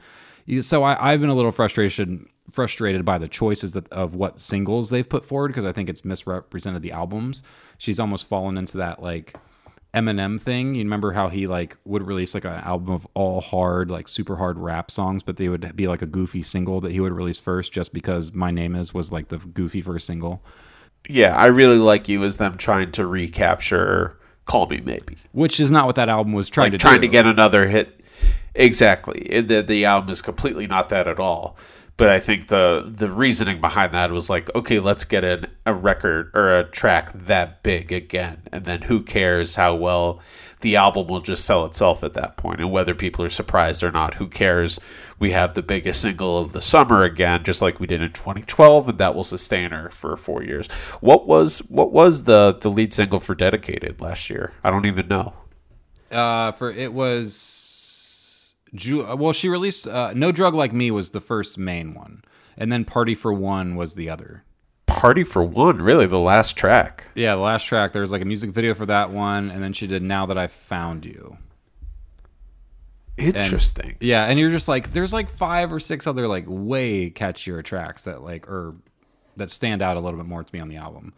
[0.61, 4.91] so I, I've been a little frustration frustrated by the choices that, of what singles
[4.91, 7.43] they've put forward because I think it's misrepresented the albums.
[7.79, 9.37] She's almost fallen into that like
[9.95, 10.75] Eminem thing.
[10.75, 14.37] You remember how he like would release like an album of all hard, like super
[14.37, 17.39] hard rap songs, but they would be like a goofy single that he would release
[17.39, 20.45] first, just because "My Name Is" was like the goofy first single.
[21.09, 25.17] Yeah, I really like you as them trying to recapture Call Me Maybe.
[25.33, 27.07] which is not what that album was trying Like to trying do.
[27.07, 28.03] to get another hit.
[28.55, 29.41] Exactly.
[29.41, 31.57] The, the album is completely not that at all.
[31.97, 35.73] But I think the the reasoning behind that was like, okay, let's get an, a
[35.73, 40.21] record or a track that big again, and then who cares how well
[40.65, 43.93] the album will just sell itself at that point, and whether people are surprised or
[43.93, 44.81] not, who cares?
[45.21, 48.89] We have the biggest single of the summer again, just like we did in 2012,
[48.89, 50.67] and that will sustain her for four years.
[51.01, 54.53] What was what was the the lead single for Dedicated last year?
[54.65, 55.35] I don't even know.
[56.11, 61.21] uh, for it was Ju- well, she released uh, "No Drug Like Me" was the
[61.21, 62.23] first main one,
[62.57, 64.45] and then "Party for One" was the other.
[65.05, 67.09] Party for One, really the last track.
[67.15, 69.75] Yeah, the last track there was like a music video for that one, and then
[69.75, 71.37] she did "Now That I Found You."
[73.19, 73.97] Interesting.
[74.01, 78.05] Yeah, and you're just like, there's like five or six other like way catchier tracks
[78.05, 78.77] that like or
[79.37, 81.13] that stand out a little bit more to me on the album.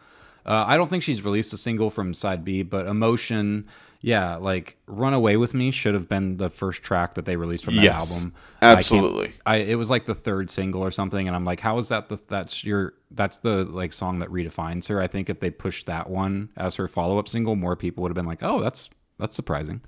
[0.44, 3.68] Uh, I don't think she's released a single from side B, but Emotion,
[4.00, 7.64] yeah, like Run Away with Me should have been the first track that they released
[7.64, 8.34] from that Yes, album.
[8.62, 9.32] Absolutely.
[9.44, 12.08] I, it was like the third single or something, and I'm like, how is that
[12.08, 15.00] the that's your that's the like song that redefines her?
[15.00, 18.10] I think if they pushed that one as her follow up single, more people would
[18.10, 18.88] have been like, oh, that's
[19.18, 19.80] that's surprising.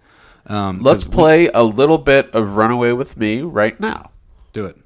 [0.47, 4.11] Um, Let's play a little bit of Runaway with Me right now.
[4.53, 4.77] do it.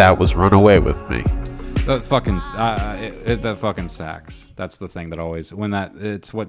[0.00, 1.20] That was "Run Away with Me.
[1.84, 4.48] That fucking uh, it, it, that fucking sax.
[4.56, 6.48] That's the thing that always when that it's what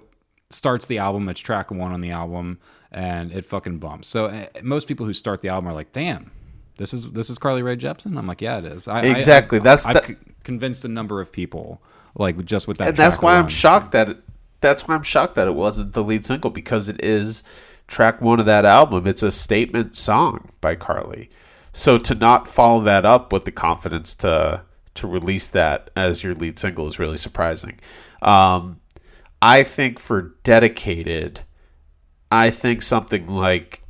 [0.50, 1.28] starts the album.
[1.28, 2.60] It's track one on the album,
[2.94, 4.08] and it fucking bumps.
[4.08, 6.32] So uh, most people who start the album are like, "Damn,
[6.78, 9.60] this is this is Carly Rae Jepsen." I'm like, "Yeah, it is." I, I- Exactly,
[9.60, 11.82] I, that's I've the- convinced a number of people
[12.16, 12.88] like just with that.
[12.88, 14.18] and that's why I'm shocked that it,
[14.62, 17.44] that's why I'm shocked that it wasn't the lead single because it is
[17.88, 19.06] track one of that album.
[19.08, 21.30] It's a statement song by Carly.
[21.74, 24.64] So to not follow that up with the confidence to
[24.94, 27.80] to release that as your lead single is really surprising.
[28.22, 28.82] Um,
[29.42, 31.42] I think for dedicated,
[32.30, 33.84] I think something like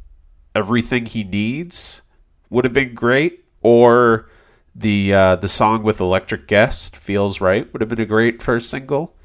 [0.56, 2.04] everything he needs
[2.50, 4.30] would have been great, or
[4.76, 8.70] the uh, the song with Electric Guest feels right would have been a great first
[8.70, 9.16] single.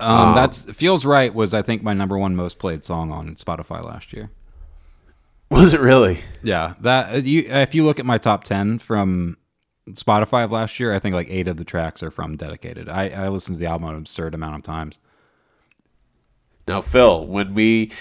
[0.00, 1.34] Um, that's feels right.
[1.34, 4.30] Was I think my number one most played song on Spotify last year.
[5.50, 6.18] Was it really?
[6.42, 9.36] Yeah, that uh, you if you look at my top ten from
[9.90, 12.88] Spotify of last year, I think like eight of the tracks are from Dedicated.
[12.88, 14.98] I, I listened to the album an absurd amount of times.
[16.66, 17.92] Now, Phil, when we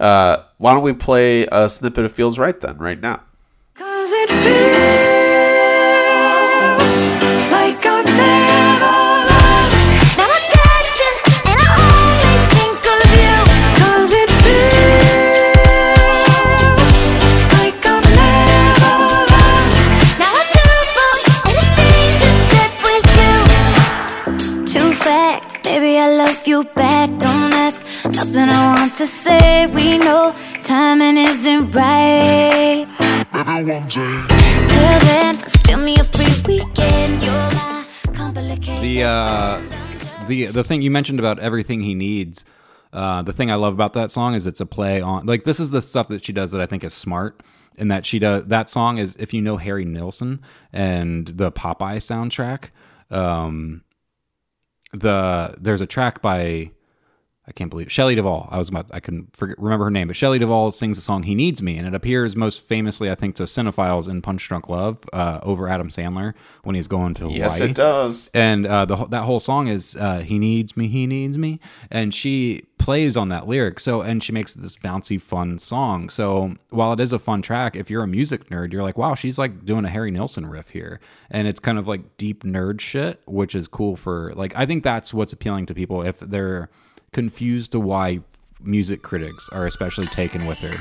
[0.00, 3.22] uh, why don't we play a snippet of "Feels Right" then, right now?
[3.74, 4.46] Cause it feels
[26.56, 27.10] you back.
[27.18, 29.66] Don't ask, nothing I want to say.
[29.66, 32.86] We know timing isn't right.
[34.72, 37.22] Till then, steal me a free weekend.
[37.22, 37.84] You're my
[38.14, 38.82] complicated.
[38.82, 42.44] The uh, the the thing you mentioned about everything he needs.
[42.92, 45.60] Uh, the thing I love about that song is it's a play on like this
[45.60, 47.42] is the stuff that she does that I think is smart.
[47.78, 50.40] And that she does that song is if you know Harry Nilsson
[50.72, 52.70] and the Popeye soundtrack.
[53.10, 53.82] Um,
[55.00, 56.70] the there's a track by
[57.48, 58.48] I can't believe Shelley Duvall.
[58.50, 61.22] I was about I couldn't forget, remember her name, but Shelley Duvall sings the song
[61.22, 64.68] "He Needs Me," and it appears most famously, I think, to cinephiles in Punch Drunk
[64.68, 66.34] Love uh, over Adam Sandler
[66.64, 68.30] when he's going to Yes, it does.
[68.34, 72.12] And uh, the that whole song is uh, "He needs me, he needs me," and
[72.12, 73.78] she plays on that lyric.
[73.78, 76.08] So and she makes this bouncy, fun song.
[76.08, 79.14] So while it is a fun track, if you're a music nerd, you're like, wow,
[79.14, 80.98] she's like doing a Harry Nilsson riff here,
[81.30, 84.56] and it's kind of like deep nerd shit, which is cool for like.
[84.56, 86.70] I think that's what's appealing to people if they're
[87.12, 88.20] confused to why
[88.60, 90.74] music critics are especially taken with her.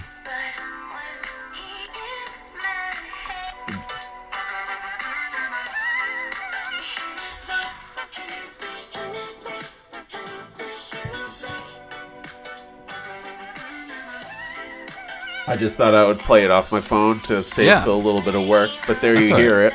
[15.48, 17.84] I just thought I would play it off my phone to save Yeah.
[17.84, 19.74] Phil a little bit of work, but there you hear it.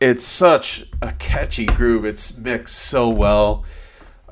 [0.00, 2.04] It's such a catchy groove.
[2.04, 3.64] It's mixed so well.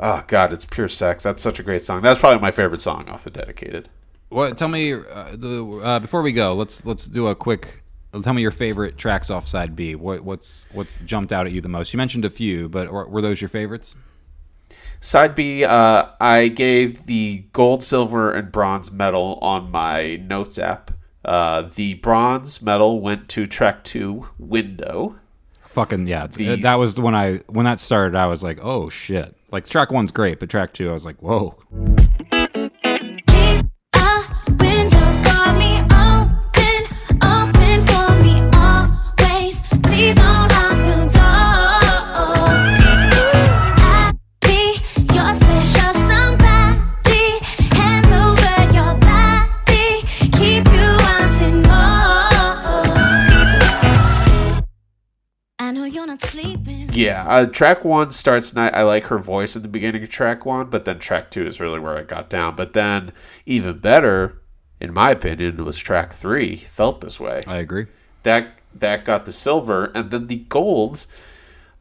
[0.02, 1.22] Oh God, it's pure sex.
[1.22, 2.00] That's such a great song.
[2.00, 3.90] That's probably my favorite song off of Dedicated.
[4.30, 4.56] What?
[4.56, 5.02] Tell me uh,
[5.34, 6.54] the uh, before we go.
[6.54, 7.82] Let's let's do a quick.
[8.22, 9.94] Tell me your favorite tracks off side B.
[9.94, 11.92] What what's what's jumped out at you the most?
[11.92, 13.94] You mentioned a few, but were, were those your favorites?
[15.00, 20.90] Side B, uh, I gave the gold, silver, and bronze medal on my notes app.
[21.24, 25.18] Uh, the bronze medal went to track two, Window.
[25.68, 26.26] Fucking yeah.
[26.26, 28.16] These- That was when I when that started.
[28.16, 29.34] I was like, oh shit.
[29.52, 31.56] Like track one's great, but track two, I was like, whoa.
[57.00, 58.74] Yeah, uh, track one starts night.
[58.74, 61.58] I like her voice in the beginning of track one, but then track two is
[61.58, 62.56] really where I got down.
[62.56, 63.12] But then,
[63.46, 64.42] even better,
[64.80, 66.56] in my opinion, was track three.
[66.56, 67.42] Felt this way.
[67.46, 67.86] I agree.
[68.24, 71.06] That that got the silver, and then the golds.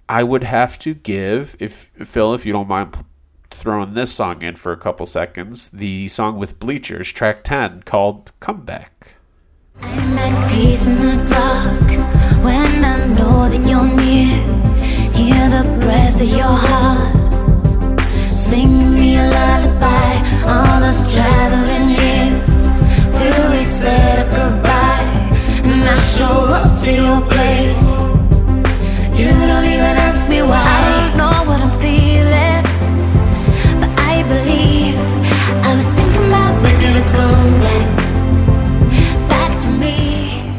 [0.08, 3.04] I would have to give if Phil, if you don't mind
[3.52, 8.32] throwing this song in for a couple seconds, the song with Bleachers, track ten, called
[8.40, 9.16] "Comeback."
[9.82, 11.92] I'm at peace in the dark
[12.44, 14.60] when I know that you're near.
[15.14, 18.00] Hear the breath of your heart.
[18.36, 20.12] Sing me a lullaby.
[20.46, 22.50] All those traveling years
[23.18, 25.06] till we said a goodbye.
[25.64, 27.86] And I show up to your place.
[29.20, 30.64] You don't even ask me why.
[30.64, 32.64] I don't know what I'm feeling,
[33.82, 34.98] but I believe
[35.68, 37.88] I was thinking about making a comeback
[39.30, 40.54] back to me.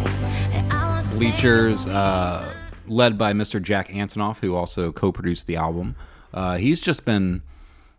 [0.53, 2.50] And I was Bleachers, uh,
[2.91, 3.63] led by Mr.
[3.63, 5.97] Jack Antonoff, who also co-produced the album.
[6.35, 7.43] Uh, he's just been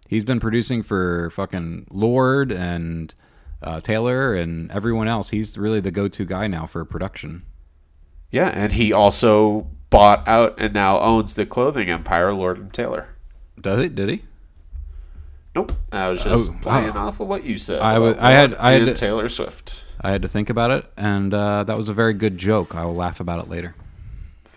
[0.07, 3.13] he's been producing for fucking Lorde and
[3.63, 5.29] uh, Taylor and everyone else.
[5.29, 7.43] He's really the go-to guy now for production.
[8.31, 13.09] Yeah, and he also bought out and now owns the clothing empire, Lord and Taylor.
[13.59, 13.95] Does it?
[13.95, 14.23] Did he?
[15.55, 15.73] Nope.
[15.91, 17.07] I was just Oh, playing wow.
[17.07, 17.81] off of what you said.
[17.81, 19.83] I would- I had- I had to- Taylor Swift.
[19.99, 22.73] I had to think about it, and uh, that was a very good joke.
[22.73, 23.75] I will laugh about it later.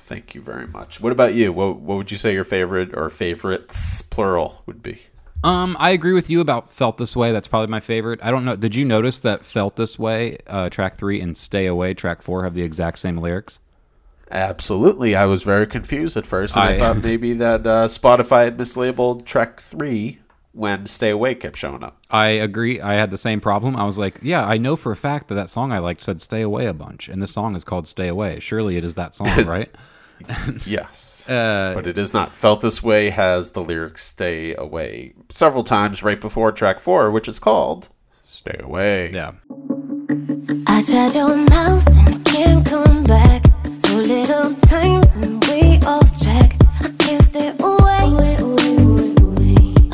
[0.05, 1.01] Thank you very much.
[1.01, 1.51] What about you?
[1.51, 4.99] What, what would you say your favorite or favorites plural would be?
[5.43, 8.21] Um, I agree with you about "Felt This Way." That's probably my favorite.
[8.23, 8.55] I don't know.
[8.55, 12.45] Did you notice that "Felt This Way" uh, track three and "Stay Away" track four
[12.45, 13.61] have the exact same lyrics?
[14.31, 15.15] Absolutely.
[15.15, 18.57] I was very confused at first, and I, I- thought maybe that uh, Spotify had
[18.59, 20.19] mislabeled track three
[20.53, 21.99] when "Stay Away" kept showing up.
[22.11, 22.81] I agree.
[22.81, 23.75] I had the same problem.
[23.77, 26.21] I was like, yeah, I know for a fact that that song I liked said
[26.21, 29.15] "Stay Away" a bunch, and this song is called "Stay Away." Surely it is that
[29.15, 29.71] song, right?
[30.67, 32.35] Yes, Uh, but it is not.
[32.37, 37.29] "Felt This Way" has the lyrics "Stay Away" several times right before track four, which
[37.29, 37.89] is called
[38.23, 39.33] "Stay Away." Yeah.
[40.67, 43.43] I tried your mouth and I can't come back.
[43.87, 46.57] So little time and we off track.
[46.81, 48.05] I can't stay away.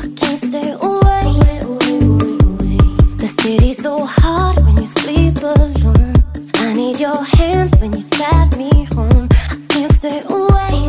[0.03, 1.27] I can't stay away.
[3.21, 6.13] The city's so hard when you sleep alone.
[6.55, 9.27] I need your hands when you drive me home.
[10.03, 10.87] I can't stay away.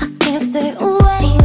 [0.00, 1.36] I can't stay away.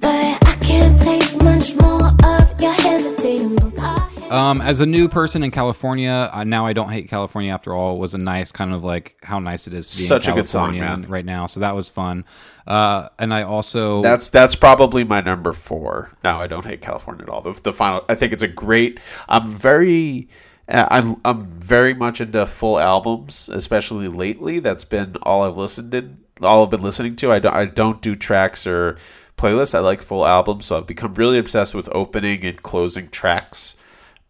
[0.00, 3.54] But I can't take much more of your hesitating.
[3.54, 7.08] Both our hands- Um, as a new person in California, uh, now I don't hate
[7.08, 7.98] California after all.
[7.98, 10.36] Was a nice kind of like how nice it is to be Such in a
[10.36, 11.08] good song, California man.
[11.10, 11.46] right now.
[11.46, 12.24] So that was fun.
[12.66, 16.10] Uh, and I also That's that's probably my number four.
[16.24, 17.42] No, I don't hate California at all.
[17.42, 18.98] The, the final, I think it's a great.
[19.28, 20.32] I'm very, uh,
[20.68, 24.58] I'm I'm very much into full albums, especially lately.
[24.58, 27.32] That's been all I've listened in, all I've been listening to.
[27.32, 28.96] I don't I don't do tracks or
[29.36, 29.74] playlists.
[29.74, 33.76] I like full albums, so I've become really obsessed with opening and closing tracks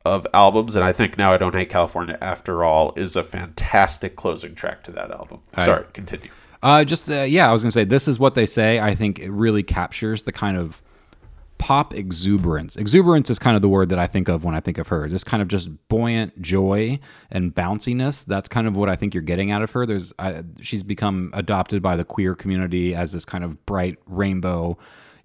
[0.04, 0.74] of albums.
[0.74, 4.82] And I think now I don't hate California after all is a fantastic closing track
[4.84, 5.40] to that album.
[5.58, 6.30] Sorry, continue.
[6.62, 8.80] Uh, just uh, yeah, I was gonna say this is what they say.
[8.80, 10.80] I think it really captures the kind of
[11.62, 12.74] pop exuberance.
[12.74, 15.08] Exuberance is kind of the word that I think of when I think of her.
[15.08, 16.98] This kind of just buoyant joy
[17.30, 18.24] and bounciness.
[18.24, 19.86] That's kind of what I think you're getting out of her.
[19.86, 24.76] There's I, she's become adopted by the queer community as this kind of bright rainbow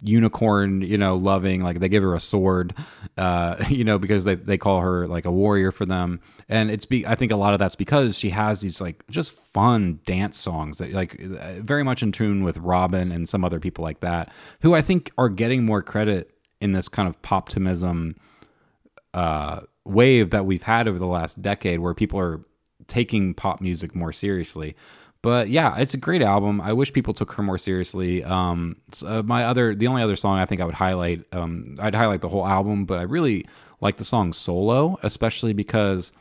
[0.01, 2.75] unicorn you know loving like they give her a sword
[3.17, 6.85] uh you know because they, they call her like a warrior for them and it's
[6.85, 10.37] be i think a lot of that's because she has these like just fun dance
[10.37, 14.01] songs that like uh, very much in tune with Robyn and some other people like
[14.01, 14.31] that
[14.61, 16.31] who i think are getting more credit
[16.61, 18.15] in this kind of poptimism
[19.13, 22.41] uh, wave that we've had over the last decade where people are
[22.87, 24.75] taking pop music more seriously.
[25.27, 26.61] But yeah, it's a great album.
[26.61, 28.23] I wish people took her more seriously.
[28.23, 31.75] Um, s- uh, my other, the only other song I think I would highlight, um,
[31.81, 33.45] I'd highlight the whole album, but I really
[33.81, 36.13] like the song "Solo," especially because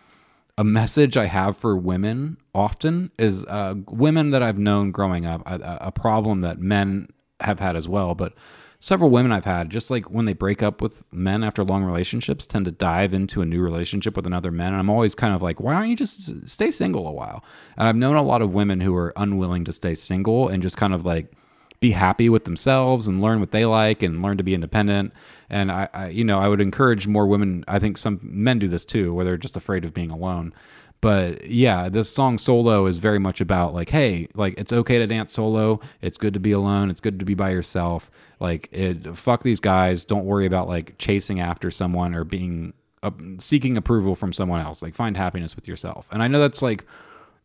[0.58, 5.40] a message I have for women often is uh, women that I've known growing up,
[5.46, 7.06] a, a problem that men
[7.38, 8.32] have had as well, but
[8.80, 12.46] several women I've had, just like when they break up with men after long relationships,
[12.46, 14.72] tend to dive into a new relationship with another man.
[14.72, 17.44] And I'm always kind of like, why don't you just stay single a while?
[17.76, 20.76] And I've known a lot of women who are unwilling to stay single and just
[20.76, 21.32] kind of like
[21.80, 25.12] be happy with themselves and learn what they like and learn to be independent.
[25.50, 27.64] And I, I you know, I would encourage more women.
[27.68, 30.54] I think some men do this too, where they're just afraid of being alone.
[31.00, 35.06] But yeah, this song solo is very much about like, hey, like it's okay to
[35.06, 35.80] dance solo.
[36.00, 36.90] It's good to be alone.
[36.90, 38.10] It's good to be by yourself.
[38.38, 40.04] Like, it, fuck these guys.
[40.04, 44.82] Don't worry about like chasing after someone or being uh, seeking approval from someone else.
[44.82, 46.08] Like, find happiness with yourself.
[46.10, 46.84] And I know that's like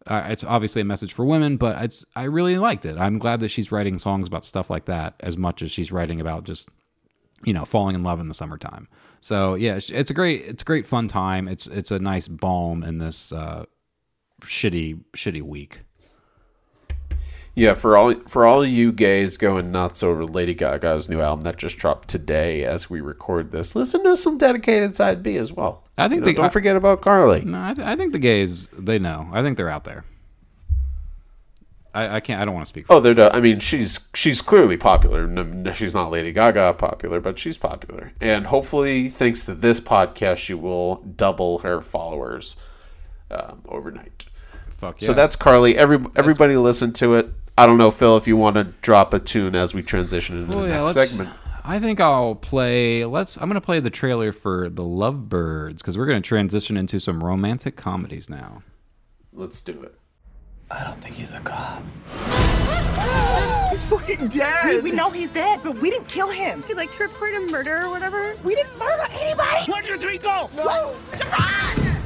[0.07, 2.97] uh, it's obviously a message for women, but it's I really liked it.
[2.97, 6.19] I'm glad that she's writing songs about stuff like that as much as she's writing
[6.19, 6.69] about just
[7.43, 8.87] you know falling in love in the summertime.
[9.19, 11.47] So yeah, it's a great it's a great fun time.
[11.47, 13.65] It's it's a nice balm in this uh,
[14.41, 15.81] shitty shitty week.
[17.53, 21.57] Yeah, for all for all you gays going nuts over Lady Gaga's new album that
[21.57, 25.83] just dropped today as we record this, listen to some dedicated side B as well.
[25.97, 27.41] I think You know, they- don't I- forget about Carly.
[27.43, 29.27] No, I, I think the gays they know.
[29.33, 30.05] I think they're out there.
[31.93, 32.41] I, I can't.
[32.41, 32.87] I don't want to speak.
[32.87, 33.35] For Oh, they're.
[33.35, 35.27] I mean, she's she's clearly popular.
[35.73, 38.13] She's not Lady Gaga popular, but she's popular.
[38.21, 42.55] And hopefully, thanks to this podcast, she will double her followers
[43.29, 44.23] um, overnight.
[44.69, 45.07] fuck yeah.
[45.07, 45.77] So that's Carly.
[45.77, 47.29] Every everybody listen to it.
[47.57, 50.49] I don't know, Phil, if you want to drop a tune as we transition into
[50.57, 51.29] Well, the oh, yeah, next let's- segment.
[51.63, 53.05] I think I'll play.
[53.05, 53.37] Let's.
[53.37, 57.75] I'm gonna play the trailer for the Lovebirds because we're gonna transition into some romantic
[57.75, 58.63] comedies now.
[59.31, 59.93] Let's do it.
[60.71, 61.83] I don't think he's a cop.
[63.69, 64.65] He's fucking dead.
[64.83, 66.63] We, we know he's dead, but we didn't kill him.
[66.63, 68.33] He like to report a murder or whatever.
[68.43, 69.71] We didn't murder anybody.
[69.71, 70.49] One, two, three, go.
[70.55, 70.95] What?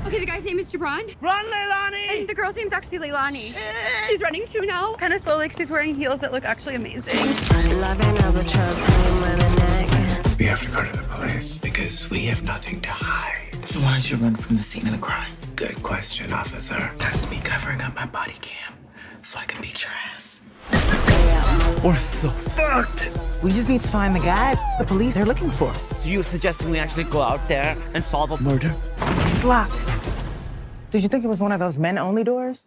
[0.05, 0.13] Run!
[0.13, 1.15] Okay, the guy's name is Jabron.
[1.19, 2.19] Run, Leilani!
[2.19, 3.53] And the girl's name's actually Leilani.
[3.53, 3.63] Shit.
[4.07, 4.93] She's running too now.
[4.95, 7.17] Kind of slow, like she's wearing heels that look actually amazing.
[10.37, 13.55] We have to go to the police because we have nothing to hide.
[13.73, 15.31] Why did you run from the scene of the crime?
[15.55, 16.91] Good question, officer.
[16.97, 18.73] That's me covering up my body cam
[19.23, 20.34] so I can beat your ass.
[21.83, 23.09] We're so fucked.
[23.43, 25.73] We just need to find the guy the police are looking for.
[26.01, 28.73] So you suggesting we actually go out there and solve a murder?
[28.97, 29.81] It's locked.
[30.89, 32.63] Did you think it was one of those men only doors?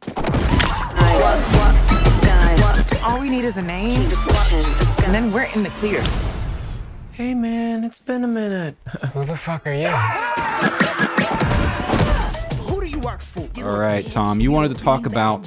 [3.02, 6.02] All we need is a name, and then we're in the clear.
[7.12, 8.76] Hey man, it's been a minute.
[9.12, 10.47] Who the fuck are you?
[13.64, 15.46] All right, Tom, you wanted to talk about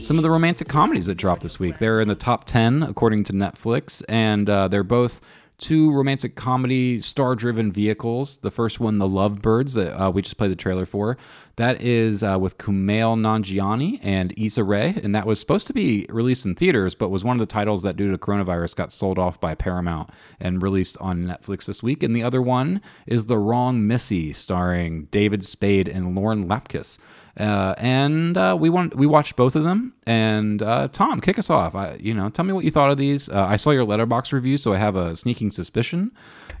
[0.00, 1.78] some of the romantic comedies that dropped this week.
[1.78, 5.20] They're in the top 10 according to Netflix, and uh, they're both
[5.58, 8.38] two romantic comedy star driven vehicles.
[8.38, 11.16] The first one, The Lovebirds, that uh, we just played the trailer for.
[11.56, 16.06] That is uh, with Kumail Nanjiani and Issa Rae, and that was supposed to be
[16.08, 19.18] released in theaters, but was one of the titles that, due to coronavirus, got sold
[19.18, 22.02] off by Paramount and released on Netflix this week.
[22.02, 26.98] And the other one is The Wrong Missy, starring David Spade and Lauren Lapkus.
[27.38, 29.94] Uh, and uh, we want we watched both of them.
[30.06, 31.74] And uh, Tom, kick us off.
[31.74, 33.28] I, you know, tell me what you thought of these.
[33.28, 36.12] Uh, I saw your Letterboxd review, so I have a sneaking suspicion.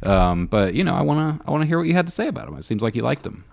[0.04, 2.46] Um, but you know, I wanna I wanna hear what you had to say about
[2.46, 2.56] them.
[2.56, 3.44] It seems like you liked them.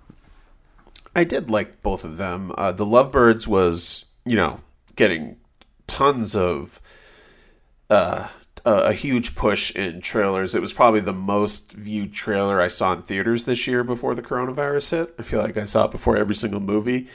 [1.16, 2.52] I did like both of them.
[2.58, 4.58] Uh, the Lovebirds was, you know,
[4.96, 5.38] getting
[5.88, 6.80] tons of
[7.90, 8.28] uh,
[8.66, 10.56] a, a huge push in trailers.
[10.56, 14.22] It was probably the most viewed trailer I saw in theaters this year before the
[14.22, 15.16] coronavirus hit.
[15.18, 17.08] I feel like I saw it before every single movie.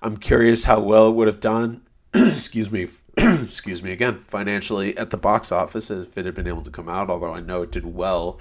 [0.00, 1.82] I'm curious how well it would have done.
[2.14, 4.18] excuse me, excuse me again.
[4.18, 7.10] Financially at the box office, if it had been able to come out.
[7.10, 8.40] Although I know it did well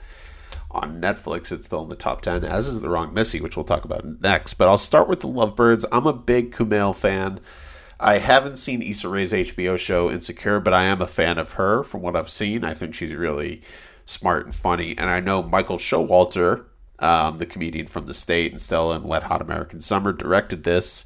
[0.74, 1.52] on Netflix.
[1.52, 4.22] It's still in the top 10, as is The Wrong Missy, which we'll talk about
[4.22, 4.56] next.
[4.56, 5.86] But I'll start with The Lovebirds.
[5.92, 7.40] I'm a big Kumail fan.
[8.00, 11.84] I haven't seen Issa Rae's HBO show Insecure, but I am a fan of her
[11.84, 12.64] from what I've seen.
[12.64, 13.62] I think she's really
[14.06, 14.98] smart and funny.
[14.98, 16.66] And I know Michael Showalter,
[17.00, 21.06] um, the comedian from The State and Stella and Wet Hot American Summer, directed this,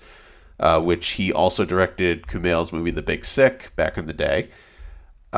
[0.60, 4.50] uh, which he also directed Kumail's movie The Big Sick back in the day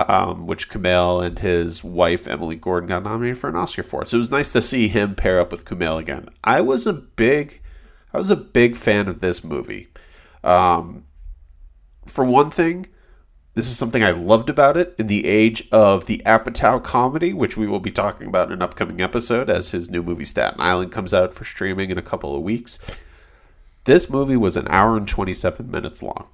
[0.07, 4.05] um, which Kumail and his wife Emily Gordon got nominated for an Oscar for.
[4.05, 6.29] So it was nice to see him pair up with Kumail again.
[6.43, 7.61] I was a big,
[8.13, 9.87] I was a big fan of this movie.
[10.43, 11.03] Um,
[12.05, 12.87] for one thing,
[13.55, 17.57] this is something I loved about it in the age of the Apatow comedy, which
[17.57, 20.91] we will be talking about in an upcoming episode as his new movie Staten Island
[20.91, 22.77] comes out for streaming in a couple of weeks.
[23.85, 26.27] This movie was an hour and 27 minutes long.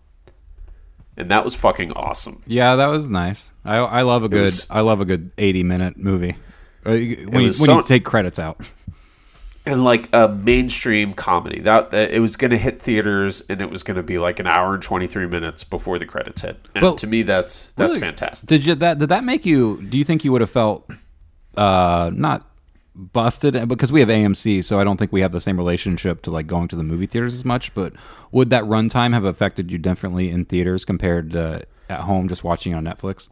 [1.16, 2.42] And that was fucking awesome.
[2.48, 3.52] Yeah, that was nice.
[3.64, 6.36] I I love a good was- I love a good eighty minute movie.
[6.86, 8.70] Uh, when you, when was you take credits out.
[9.66, 13.70] and like a mainstream comedy that, that it was going to hit theaters and it
[13.70, 16.82] was going to be like an hour and 23 minutes before the credits hit and
[16.84, 18.00] Well, to me that's that's Really?
[18.02, 19.82] fantastic Did you that did that make you?
[19.90, 20.90] Do you think you would have felt
[21.56, 22.46] uh not
[22.96, 26.32] busted because we have AMC, so I don't think we have the same relationship to
[26.32, 27.74] like going to the movie theaters as much.
[27.74, 27.94] But
[28.32, 32.74] would that runtime have affected you differently in theaters compared to at home just watching
[32.74, 33.30] on Netflix?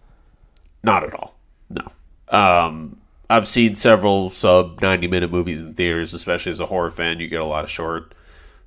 [0.84, 1.38] not at all
[1.70, 1.82] no
[2.30, 2.98] um
[3.30, 7.28] i've seen several sub 90 minute movies in theaters especially as a horror fan you
[7.28, 8.14] get a lot of short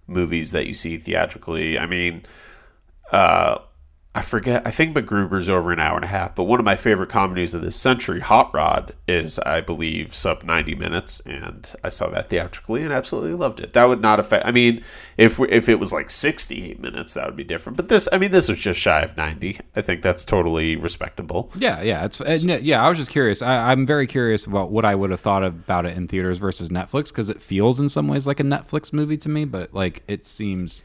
[0.07, 2.25] movies that you see theatrically i mean
[3.11, 3.59] uh
[4.17, 4.63] I forget.
[4.65, 7.53] I think MacGruber's over an hour and a half, but one of my favorite comedies
[7.53, 12.31] of this century, Hot Rod, is I believe sub ninety minutes, and I saw that
[12.31, 13.73] theatrically and absolutely loved it.
[13.73, 14.47] That would not affect.
[14.47, 14.85] I mean,
[15.17, 17.77] if if it was like sixty eight minutes, that would be different.
[17.77, 19.59] But this, I mean, this was just shy of ninety.
[19.75, 21.51] I think that's totally respectable.
[21.57, 22.85] Yeah, yeah, it's yeah.
[22.85, 23.43] I was just curious.
[23.43, 26.69] I, I'm very curious about what I would have thought about it in theaters versus
[26.69, 30.05] Netflix because it feels in some ways like a Netflix movie to me, but like
[30.07, 30.85] it seems,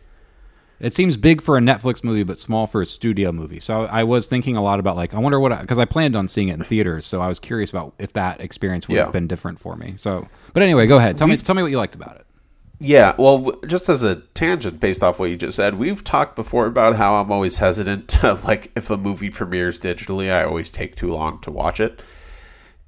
[0.80, 3.60] it seems big for a Netflix movie but small for a studio movie.
[3.60, 6.28] So I was thinking a lot about like I wonder what because I, planned on
[6.28, 9.04] seeing it in theaters, so I was curious about if that experience would Yeah.
[9.04, 9.96] have been different for me.
[9.98, 11.18] So, but anyway, go ahead.
[11.18, 12.26] Tell me, We've- tell me what you liked about it.
[12.82, 16.66] Yeah, well, just as a tangent based off what you just said, we've talked before
[16.66, 20.96] about how I'm always hesitant to, like, if a movie premieres digitally, I always take
[20.96, 22.00] too long to watch it.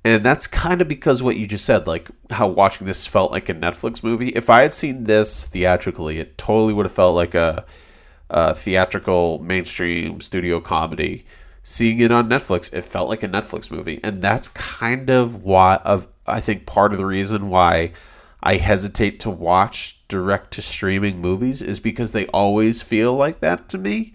[0.04, 3.50] And that's kind of because what you just said, like how watching this felt like
[3.50, 4.30] a Netflix movie.
[4.30, 7.66] If I had seen this theatrically, it totally would have felt like a,
[8.30, 11.26] a theatrical mainstream studio comedy.
[11.64, 15.76] Seeing it on Netflix, it felt like a Netflix movie, and that's kind of why
[15.86, 17.92] of I think part of the reason why
[18.42, 23.70] I hesitate to watch direct to streaming movies is because they always feel like that
[23.70, 24.14] to me.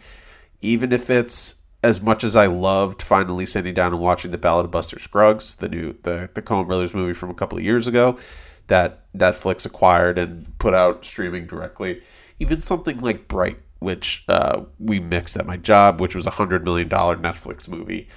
[0.61, 4.65] Even if it's as much as I loved finally sitting down and watching the Ballad
[4.65, 7.87] of Buster Scruggs, the new the the Coen Brothers movie from a couple of years
[7.87, 8.19] ago,
[8.67, 12.03] that Netflix acquired and put out streaming directly.
[12.41, 16.65] even something like Bright, which uh, we mixed at my job, which was a hundred
[16.65, 18.09] million dollar Netflix movie.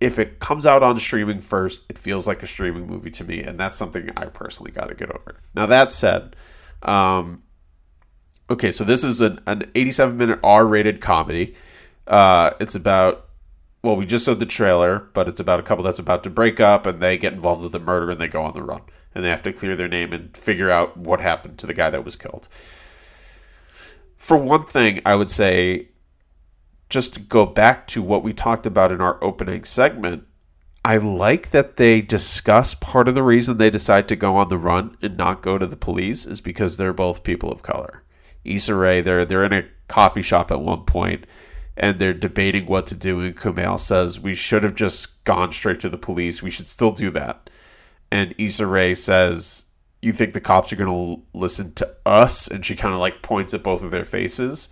[0.00, 3.40] If it comes out on streaming first, it feels like a streaming movie to me,
[3.42, 5.40] and that's something I personally got to get over.
[5.52, 6.36] Now that said,
[6.82, 7.42] um,
[8.48, 11.56] okay, so this is an, an 87 minute R rated comedy.
[12.10, 13.30] Uh, it's about
[13.82, 16.60] well, we just saw the trailer, but it's about a couple that's about to break
[16.60, 18.82] up and they get involved with a murder and they go on the run.
[19.14, 21.88] And they have to clear their name and figure out what happened to the guy
[21.90, 22.48] that was killed.
[24.14, 25.88] For one thing, I would say,
[26.90, 30.26] just go back to what we talked about in our opening segment,
[30.84, 34.58] I like that they discuss part of the reason they decide to go on the
[34.58, 38.02] run and not go to the police is because they're both people of color.
[38.44, 41.26] Issa Rae, they're they're in a coffee shop at one point
[41.80, 43.20] and they're debating what to do.
[43.20, 46.42] And Kumail says we should have just gone straight to the police.
[46.42, 47.50] We should still do that.
[48.12, 49.64] And Issa Rae says,
[50.02, 53.22] "You think the cops are going to listen to us?" And she kind of like
[53.22, 54.68] points at both of their faces,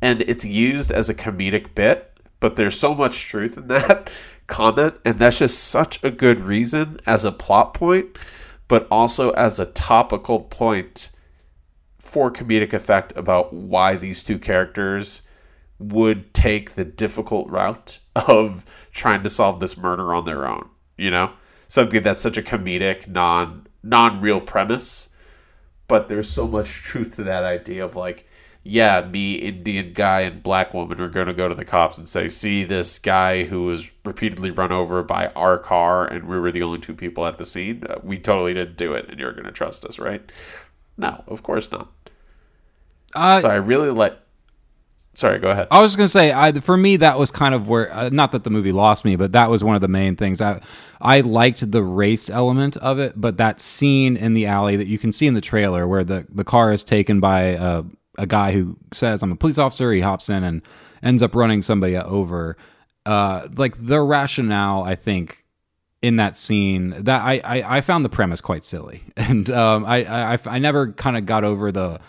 [0.00, 2.12] and it's used as a comedic bit.
[2.38, 4.10] But there's so much truth in that
[4.46, 8.16] comment, and that's just such a good reason as a plot point,
[8.68, 11.10] but also as a topical point
[11.98, 15.22] for comedic effect about why these two characters
[15.78, 17.98] would take the difficult route
[18.28, 20.68] of trying to solve this murder on their own.
[20.96, 21.32] You know,
[21.68, 25.10] something that's such a comedic, non non real premise,
[25.88, 28.26] but there's so much truth to that idea of like,
[28.62, 32.08] yeah, me, Indian guy, and black woman are going to go to the cops and
[32.08, 36.50] say, see this guy who was repeatedly run over by our car, and we were
[36.50, 37.84] the only two people at the scene.
[37.88, 40.32] Uh, we totally didn't do it, and you're going to trust us, right?
[40.96, 41.92] No, of course not.
[43.14, 44.16] Uh, so I really like.
[45.14, 45.68] Sorry, go ahead.
[45.70, 48.32] I was going to say, I for me that was kind of where, uh, not
[48.32, 50.40] that the movie lost me, but that was one of the main things.
[50.40, 50.60] I
[51.00, 54.98] I liked the race element of it, but that scene in the alley that you
[54.98, 57.84] can see in the trailer where the the car is taken by a
[58.18, 59.92] a guy who says I'm a police officer.
[59.92, 60.62] He hops in and
[61.02, 62.56] ends up running somebody over.
[63.06, 65.44] Uh, like the rationale, I think
[66.02, 70.34] in that scene that I, I, I found the premise quite silly, and um, I,
[70.34, 72.00] I I never kind of got over the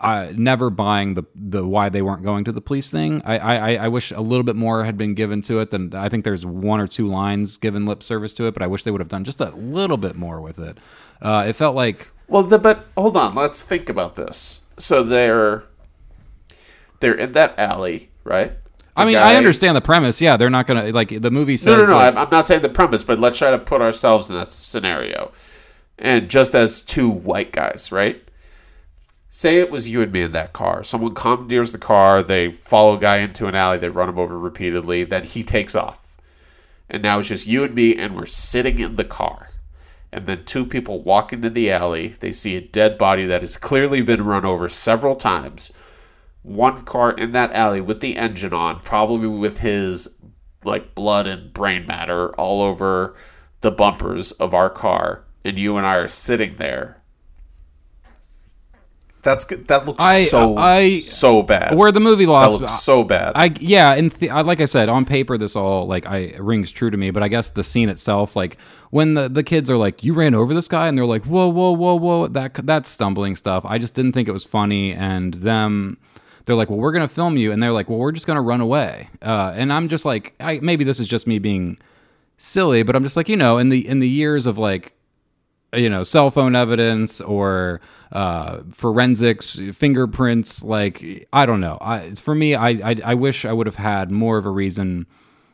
[0.00, 3.20] uh, never buying the the why they weren't going to the police thing.
[3.24, 5.70] I, I I wish a little bit more had been given to it.
[5.70, 8.66] Than I think there's one or two lines given lip service to it, but I
[8.66, 10.78] wish they would have done just a little bit more with it.
[11.20, 14.60] Uh, it felt like Well, the, but hold on, let's think about this.
[14.78, 15.64] So they're
[17.00, 18.52] they're in that alley, right?
[18.96, 20.20] I mean guy- I understand the premise.
[20.20, 21.66] Yeah, they're not gonna like the movie says.
[21.66, 21.96] No, no, no.
[21.96, 25.32] like- I'm not saying the premise, but let's try to put ourselves in that scenario.
[25.98, 28.22] And just as two white guys, right?
[29.32, 30.82] Say it was you and me in that car.
[30.82, 32.20] Someone commandeers the car.
[32.20, 33.78] They follow a guy into an alley.
[33.78, 35.04] They run him over repeatedly.
[35.04, 36.20] Then he takes off.
[36.88, 39.50] And now it's just you and me, and we're sitting in the car.
[40.12, 42.08] And then two people walk into the alley.
[42.08, 45.72] They see a dead body that has clearly been run over several times.
[46.42, 50.08] One car in that alley with the engine on, probably with his
[50.64, 53.14] like blood and brain matter all over
[53.60, 56.99] the bumpers of our car, and you and I are sitting there.
[59.22, 59.68] That's good.
[59.68, 61.76] That looks I- so I- so bad.
[61.76, 63.32] where the movie that lost looks so bad.
[63.34, 66.70] I yeah, and th- I- like I said, on paper, this all like I rings
[66.72, 67.10] true to me.
[67.10, 68.56] But I guess the scene itself, like
[68.90, 71.48] when the the kids are like, "You ran over this guy," and they're like, "Whoa,
[71.48, 73.64] whoa, whoa, whoa," that that's stumbling stuff.
[73.66, 75.98] I just didn't think it was funny, and them.
[76.46, 78.62] They're like, well, we're gonna film you, and they're like, well, we're just gonna run
[78.62, 79.10] away.
[79.22, 81.76] Uh, and I'm just like, I, maybe this is just me being
[82.38, 84.94] silly, but I'm just like, you know, in the in the years of like
[85.74, 87.80] you know cell phone evidence or
[88.12, 91.78] uh, forensics fingerprints like i don't know.
[91.80, 95.06] I, for me I, I i wish i would have had more of a reason.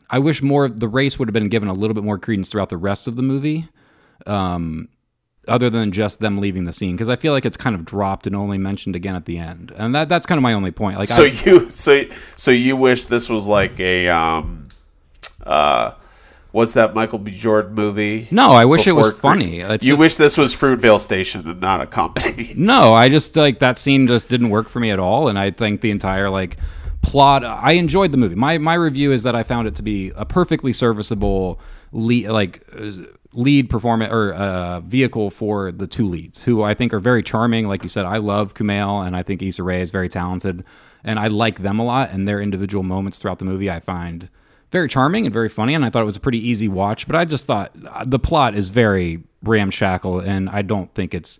[0.09, 2.69] I wish more the race would have been given a little bit more credence throughout
[2.69, 3.69] the rest of the movie
[4.25, 4.87] um
[5.47, 8.25] other than just them leaving the scene because i feel like it's kind of dropped
[8.25, 9.71] and only mentioned again at the end.
[9.77, 10.97] And that that's kind of my only point.
[10.97, 12.03] Like so I, you so
[12.35, 14.67] so you wish this was like a um
[15.45, 15.91] uh
[16.51, 17.31] what's that Michael B.
[17.31, 18.27] Jordan movie?
[18.31, 19.59] No, I wish it was Cre- funny.
[19.59, 22.53] It's you just- wish this was Fruitvale Station and not a comedy.
[22.57, 25.51] No, I just like that scene just didn't work for me at all, and I
[25.51, 26.57] think the entire like
[27.01, 27.43] plot.
[27.45, 28.35] I enjoyed the movie.
[28.35, 31.59] My my review is that I found it to be a perfectly serviceable
[31.91, 32.91] lead, like uh,
[33.33, 37.67] lead performance or uh, vehicle for the two leads, who I think are very charming.
[37.67, 40.63] Like you said, I love Kumail, and I think Issa Rae is very talented,
[41.03, 42.09] and I like them a lot.
[42.11, 44.29] And their individual moments throughout the movie, I find
[44.71, 47.07] very charming and very funny, and I thought it was a pretty easy watch.
[47.07, 51.39] But I just thought uh, the plot is very ramshackle, and I don't think it's.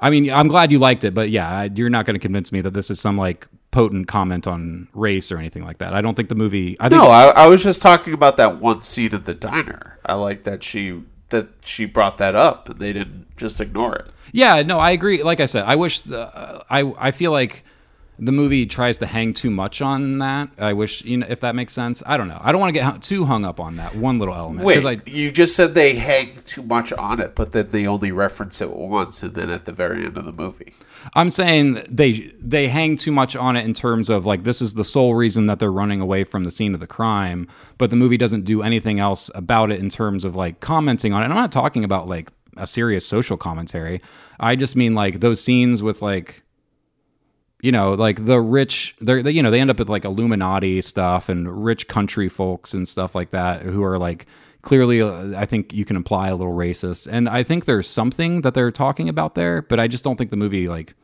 [0.00, 2.52] I mean, I'm glad you liked it, but yeah, I- you're not going to convince
[2.52, 5.92] me that this is some like potent comment on race or anything like that.
[5.92, 6.76] I don't think the movie.
[6.80, 9.98] I think no, I, I was just talking about that one scene at the diner.
[10.06, 14.06] I like that she that she brought that up and they didn't just ignore it.
[14.32, 15.22] Yeah, no, I agree.
[15.22, 17.64] Like I said, I wish the uh, I I feel like
[18.18, 20.50] the movie tries to hang too much on that.
[20.58, 22.02] I wish you know if that makes sense.
[22.04, 22.40] I don't know.
[22.40, 24.64] I don't want to get too hung up on that one little element.
[24.64, 28.10] Wait, I, you just said they hang too much on it, but then they only
[28.10, 30.74] reference it once, and then at the very end of the movie.
[31.14, 34.74] I'm saying they they hang too much on it in terms of like this is
[34.74, 37.46] the sole reason that they're running away from the scene of the crime,
[37.78, 41.22] but the movie doesn't do anything else about it in terms of like commenting on
[41.22, 41.26] it.
[41.26, 44.02] And I'm not talking about like a serious social commentary.
[44.40, 46.42] I just mean like those scenes with like
[47.60, 50.80] you know, like the rich, they're, they, you know, they end up with like Illuminati
[50.80, 54.26] stuff and rich country folks and stuff like that who are like
[54.62, 57.08] clearly, uh, I think you can imply a little racist.
[57.10, 60.30] And I think there's something that they're talking about there, but I just don't think
[60.30, 60.94] the movie, like,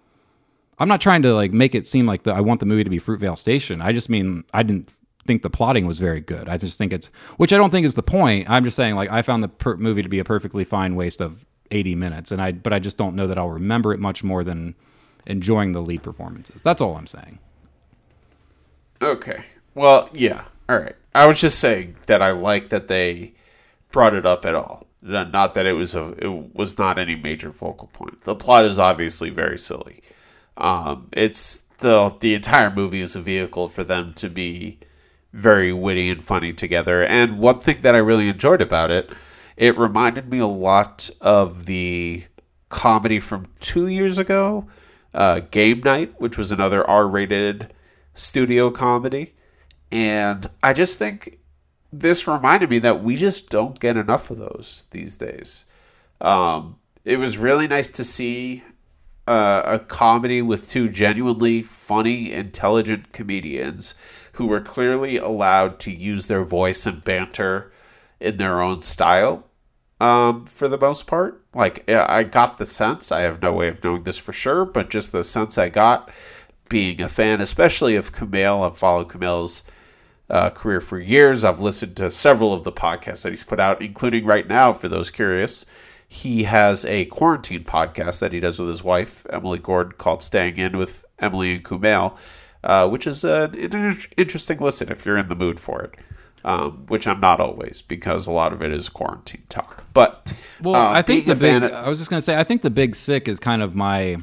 [0.79, 2.91] I'm not trying to like make it seem like the, I want the movie to
[2.91, 3.81] be Fruitvale Station.
[3.81, 4.95] I just mean, I didn't
[5.27, 6.49] think the plotting was very good.
[6.49, 8.49] I just think it's, which I don't think is the point.
[8.51, 11.21] I'm just saying, like, I found the per- movie to be a perfectly fine waste
[11.21, 12.31] of 80 minutes.
[12.31, 14.75] And I, but I just don't know that I'll remember it much more than
[15.27, 16.63] enjoying the lead performances.
[16.63, 17.39] That's all I'm saying.
[19.01, 19.43] Okay.
[19.75, 20.45] Well, yeah.
[20.69, 20.97] All right.
[21.15, 23.35] I was just saying that I like that they
[23.91, 24.83] brought it up at all.
[25.03, 28.23] Not that it was a it was not any major focal point.
[28.23, 30.01] The plot is obviously very silly.
[30.57, 34.79] Um, it's the the entire movie is a vehicle for them to be
[35.35, 37.03] very witty and funny together.
[37.03, 39.11] And one thing that I really enjoyed about it,
[39.57, 42.25] it reminded me a lot of the
[42.69, 44.67] comedy from two years ago,
[45.15, 47.73] uh, Game Night, which was another R-rated
[48.13, 49.35] studio comedy.
[49.91, 51.39] And I just think
[51.93, 55.67] this reminded me that we just don't get enough of those these days.
[56.21, 58.65] Um, it was really nice to see
[59.27, 63.95] uh, a comedy with two genuinely funny, intelligent comedians
[64.35, 67.73] who were clearly allowed to use their voice and banter
[68.21, 69.47] in their own style
[70.01, 71.43] um, for the most part.
[71.55, 74.91] Like, I got the sense, I have no way of knowing this for sure, but
[74.91, 76.11] just the sense I got
[76.69, 78.67] being a fan, especially of Kumail.
[78.67, 79.63] I've followed Kumail's
[80.29, 81.45] uh, career for years.
[81.45, 84.89] I've listened to several of the podcasts that he's put out, including right now, for
[84.89, 85.67] those curious.
[86.09, 90.59] He has a quarantine podcast that he does with his wife, Emily Gordon, called Staying
[90.59, 92.17] In with Emily and Kumail,
[92.63, 95.95] uh, which is an inter- interesting listen if you're in the mood for it.
[96.47, 99.85] Um, which I'm not always because a lot of it is quarantine talk.
[99.95, 100.31] But
[100.61, 101.63] Well, uh, I think the big.
[101.63, 104.19] of- I was just gonna say, I think the Big Sick is kind of my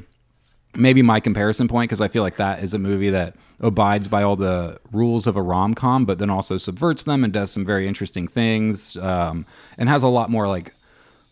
[0.76, 4.22] maybe my comparison point because I feel like that is a movie that abides by
[4.22, 7.66] all the rules of a rom com, but then also subverts them and does some
[7.66, 9.46] very interesting things, um,
[9.80, 10.74] and has a lot more like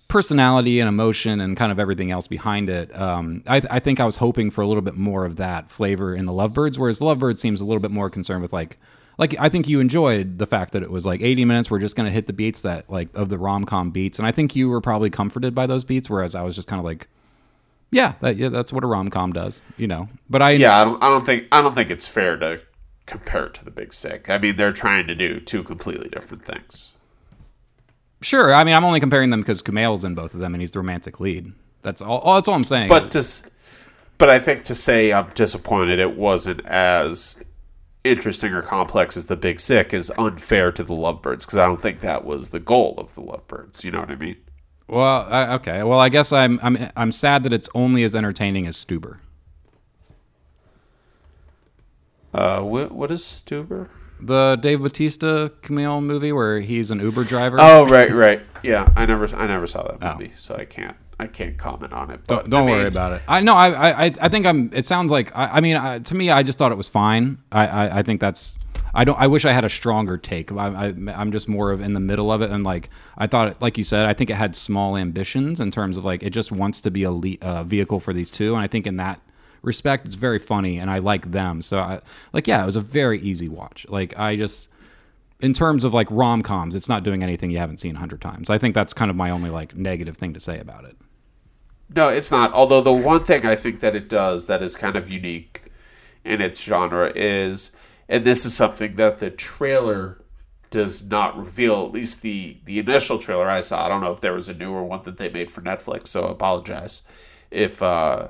[0.08, 3.00] personality and emotion and kind of everything else behind it.
[3.00, 6.16] Um, I, I think I was hoping for a little bit more of that flavor
[6.16, 8.78] in the Lovebirds, whereas Lovebirds seems a little bit more concerned with like.
[9.20, 11.70] Like I think you enjoyed the fact that it was like 80 minutes.
[11.70, 14.32] We're just gonna hit the beats that like of the rom com beats, and I
[14.32, 17.10] think you were probably comforted by those beats, whereas I was just kind of like,
[17.92, 20.08] yeah, that, yeah, that's what a rom com does, you know.
[20.30, 22.62] But I yeah, I don't, I don't think I don't think it's fair to
[23.08, 24.30] compare it to the Big Sick.
[24.30, 26.96] I mean, they're trying to do two completely different things.
[28.22, 28.54] sure.
[28.54, 30.80] I mean, I'm only comparing them because Kumail's in both of them, and he's the
[30.80, 31.52] romantic lead.
[31.82, 32.20] That's all.
[32.20, 32.88] all that's all I'm saying.
[32.88, 33.52] But to,
[34.18, 37.36] but I think to say I'm disappointed it wasn't as
[38.04, 41.80] interesting or complex as the Big Sick is unfair to the Lovebirds because I don't
[41.82, 43.84] think that was the goal of the Lovebirds.
[43.84, 44.38] You know what I mean?
[44.88, 45.84] well, I, okay.
[45.84, 49.18] Well, I guess I'm I'm I'm sad that it's only as entertaining as Stuber.
[52.34, 53.90] Uh, what what is Stuber?
[54.22, 57.58] The Dave Batista Kumail movie where he's an Uber driver.
[57.60, 58.42] Oh, right, right.
[58.64, 60.18] Yeah, I never I never saw that Oh.
[60.20, 62.22] movie, so I can't I can't comment on it.
[62.26, 63.22] But Don't, don't I worry about it.
[63.28, 63.54] I know.
[63.54, 64.72] I, I I think I'm.
[64.74, 65.36] It sounds like.
[65.36, 67.40] I, I mean, I, to me, I just thought it was fine.
[67.52, 68.58] I, I I think that's.
[68.94, 69.20] I don't.
[69.20, 70.52] I wish I had a stronger take.
[70.52, 73.50] I, I I'm just more of in the middle of it, and like I thought,
[73.50, 76.30] it, like you said, I think it had small ambitions in terms of like it
[76.30, 78.96] just wants to be a le- uh, vehicle for these two, and I think in
[78.96, 79.20] that
[79.62, 81.62] respect, it's very funny, and I like them.
[81.62, 82.00] So I
[82.32, 83.86] like, yeah, it was a very easy watch.
[83.90, 84.70] Like I just.
[85.42, 88.20] In terms of like rom coms, it's not doing anything you haven't seen a hundred
[88.20, 88.50] times.
[88.50, 90.98] I think that's kind of my only like negative thing to say about it.
[91.96, 92.54] No, it's not.
[92.54, 95.64] Although the one thing I think that it does that is kind of unique
[96.24, 97.76] in its genre is,
[98.08, 100.24] and this is something that the trailer
[100.70, 101.86] does not reveal.
[101.86, 103.86] At least the the initial trailer I saw.
[103.86, 106.08] I don't know if there was a newer one that they made for Netflix.
[106.08, 107.02] So I apologize
[107.50, 108.30] if uh,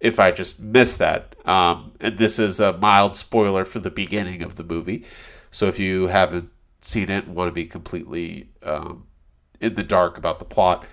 [0.00, 1.34] if I just missed that.
[1.46, 5.04] Um, and this is a mild spoiler for the beginning of the movie.
[5.50, 6.50] So if you haven't
[6.80, 9.06] seen it and want to be completely um,
[9.60, 10.84] in the dark about the plot,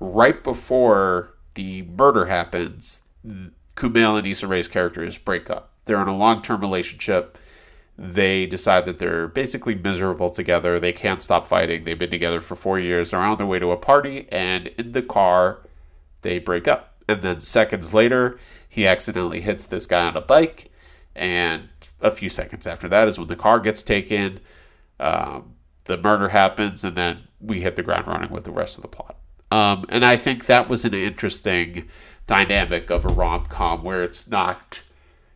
[0.00, 3.10] right before the murder happens,
[3.76, 5.70] Kumail and Issa Rae's characters break up.
[5.84, 7.38] They're in a long term relationship.
[7.96, 10.80] They decide that they're basically miserable together.
[10.80, 11.84] They can't stop fighting.
[11.84, 13.10] They've been together for four years.
[13.10, 15.60] They're on their way to a party, and in the car,
[16.22, 16.90] they break up.
[17.06, 18.38] and then seconds later,
[18.68, 20.70] he accidentally hits this guy on a bike,
[21.14, 24.40] and a few seconds after that is when the car gets taken.
[24.98, 25.54] Um,
[25.84, 28.88] the murder happens, and then we hit the ground running with the rest of the
[28.88, 29.16] plot.
[29.50, 31.88] Um, and I think that was an interesting
[32.26, 34.82] dynamic of a rom com where it's not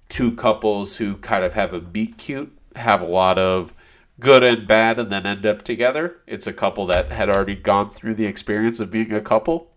[0.08, 3.72] two couples who kind of have a meet cute, have a lot of
[4.20, 6.16] good and bad, and then end up together.
[6.26, 9.70] It's a couple that had already gone through the experience of being a couple,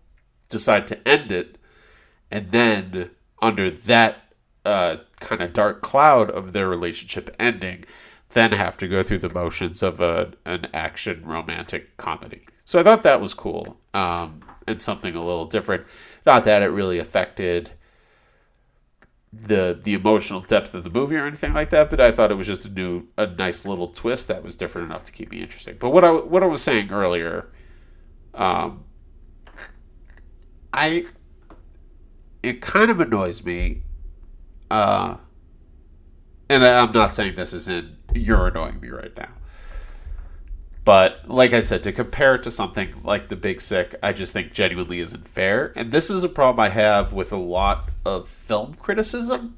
[0.48, 1.58] decide to end it,
[2.30, 3.10] and then
[3.40, 4.16] under that
[4.64, 7.84] uh, kind of dark cloud of their relationship ending,
[8.30, 12.46] then have to go through the motions of a, an action romantic comedy.
[12.64, 15.84] So I thought that was cool um, and something a little different.
[16.24, 17.72] Not that it really affected
[19.32, 22.34] the the emotional depth of the movie or anything like that, but I thought it
[22.34, 25.40] was just a new, a nice little twist that was different enough to keep me
[25.40, 25.78] interested.
[25.78, 27.48] But what I what I was saying earlier,
[28.34, 28.84] um,
[30.72, 31.06] I
[32.42, 33.82] it kind of annoys me,
[34.70, 35.16] uh,
[36.50, 39.30] and I, I'm not saying this is in you're annoying me right now.
[40.84, 44.32] But like I said, to compare it to something like The Big Sick, I just
[44.32, 45.72] think genuinely isn't fair.
[45.76, 49.56] And this is a problem I have with a lot of film criticism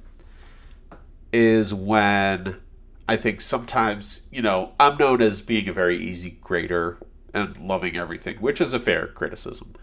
[1.32, 2.60] is when
[3.08, 6.98] I think sometimes, you know, I'm known as being a very easy grader
[7.32, 9.74] and loving everything, which is a fair criticism.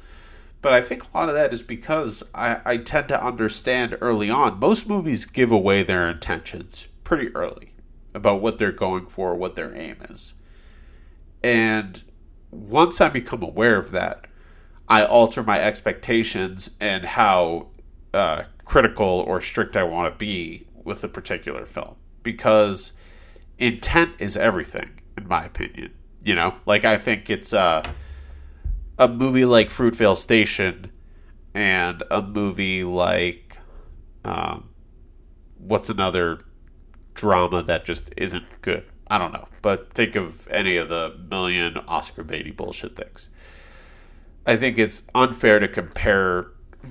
[0.61, 4.29] But I think a lot of that is because I, I tend to understand early
[4.29, 4.59] on.
[4.59, 7.73] Most movies give away their intentions pretty early
[8.13, 10.35] about what they're going for, what their aim is.
[11.43, 12.01] And
[12.51, 14.27] once I become aware of that,
[14.87, 17.67] I alter my expectations and how
[18.13, 22.93] uh, critical or strict I want to be with a particular film because
[23.57, 25.93] intent is everything, in my opinion.
[26.23, 27.83] You know, like I think it's uh,
[28.97, 30.91] a movie like Fruitvale Station
[31.53, 33.57] and a movie like
[34.23, 34.69] um,
[35.57, 36.37] what's another
[37.13, 38.85] drama that just isn't good.
[39.11, 43.27] I don't know, but think of any of the million Oscar baity bullshit things.
[44.47, 46.47] I think it's unfair to compare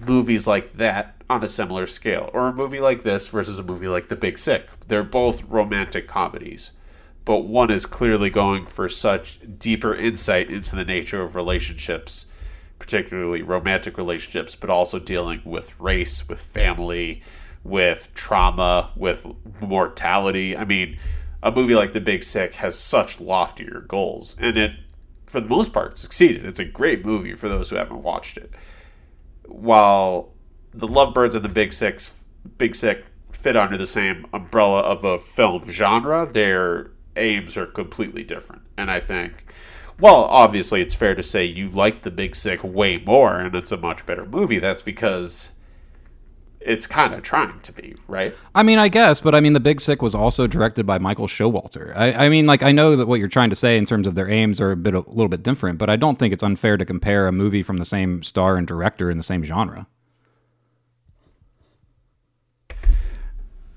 [0.06, 3.88] movies like that on a similar scale, or a movie like this versus a movie
[3.88, 4.68] like The Big Sick.
[4.86, 6.72] They're both romantic comedies,
[7.24, 12.26] but one is clearly going for such deeper insight into the nature of relationships,
[12.78, 17.22] particularly romantic relationships, but also dealing with race, with family,
[17.64, 19.26] with trauma, with
[19.62, 20.54] mortality.
[20.54, 20.98] I mean,
[21.42, 24.76] a movie like The Big Sick has such loftier goals, and it,
[25.26, 26.44] for the most part, succeeded.
[26.44, 28.52] It's a great movie for those who haven't watched it.
[29.46, 30.32] While
[30.72, 32.24] The Lovebirds and The Big Six,
[32.58, 38.22] Big Sick fit under the same umbrella of a film genre, their aims are completely
[38.22, 38.62] different.
[38.76, 39.52] And I think,
[39.98, 43.72] well, obviously, it's fair to say you like The Big Sick way more, and it's
[43.72, 44.58] a much better movie.
[44.58, 45.52] That's because
[46.60, 48.34] it's kind of trying to be, right?
[48.54, 51.26] I mean, I guess, but I mean, The Big Sick was also directed by Michael
[51.26, 51.96] Showalter.
[51.96, 54.14] I, I mean, like, I know that what you're trying to say in terms of
[54.14, 56.76] their aims are a bit, a little bit different, but I don't think it's unfair
[56.76, 59.86] to compare a movie from the same star and director in the same genre.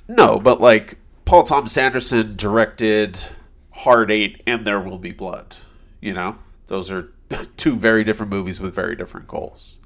[0.07, 3.18] No, but like Paul Thomas Anderson directed
[3.72, 5.55] Hard Eight and There Will Be Blood.
[6.01, 6.38] You know,
[6.68, 7.14] those are
[7.57, 9.80] two very different movies with very different goals.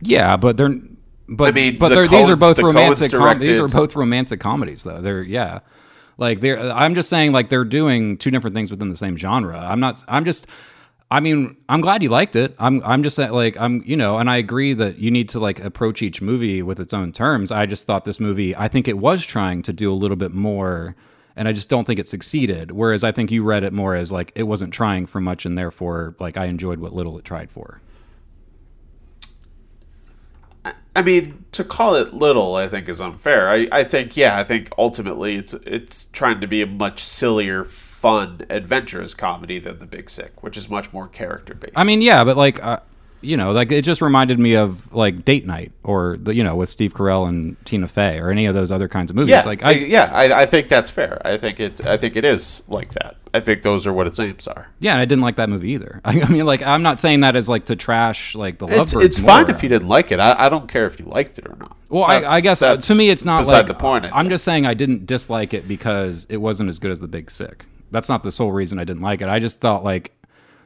[0.00, 0.78] Yeah, but they're,
[1.28, 3.12] but I mean, but the they're, these are both the romantic.
[3.12, 5.00] Com- these are both romantic comedies, though.
[5.00, 5.60] They're yeah,
[6.16, 6.58] like they're.
[6.72, 9.58] I'm just saying, like they're doing two different things within the same genre.
[9.58, 10.02] I'm not.
[10.08, 10.46] I'm just.
[11.10, 12.54] I mean, I'm glad you liked it.
[12.58, 12.82] I'm.
[12.82, 13.82] I'm just saying, like I'm.
[13.84, 16.94] You know, and I agree that you need to like approach each movie with its
[16.94, 17.52] own terms.
[17.52, 18.56] I just thought this movie.
[18.56, 20.96] I think it was trying to do a little bit more.
[21.36, 22.72] And I just don't think it succeeded.
[22.72, 25.56] Whereas I think you read it more as like it wasn't trying for much, and
[25.56, 27.80] therefore like I enjoyed what little it tried for.
[30.98, 33.48] I mean, to call it little, I think is unfair.
[33.48, 37.62] I, I think, yeah, I think ultimately it's it's trying to be a much sillier,
[37.64, 41.74] fun, adventurous comedy than The Big Sick, which is much more character based.
[41.76, 42.80] I mean, yeah, but like, uh,
[43.20, 46.54] you know, like it just reminded me of like Date Night or the, you know,
[46.54, 49.30] with Steve Carell and Tina Fey or any of those other kinds of movies.
[49.30, 51.20] yeah, like, I, I, yeah, I, I think that's fair.
[51.24, 53.16] I think it, I think it is like that.
[53.34, 54.68] I think those are what its aims are.
[54.80, 56.00] yeah, and I didn't like that movie either.
[56.04, 59.04] I, mean, like, I'm not saying that as like to trash like the It's, Lovebirds.
[59.04, 60.20] it's fine if you didn't like it.
[60.20, 61.76] I, I don't care if you liked it or not.
[61.88, 64.04] Well, I, I guess uh, to me, it's not beside like the point.
[64.04, 67.08] I I'm just saying I didn't dislike it because it wasn't as good as The
[67.08, 67.64] Big Sick.
[67.90, 69.28] That's not the sole reason I didn't like it.
[69.28, 70.12] I just thought like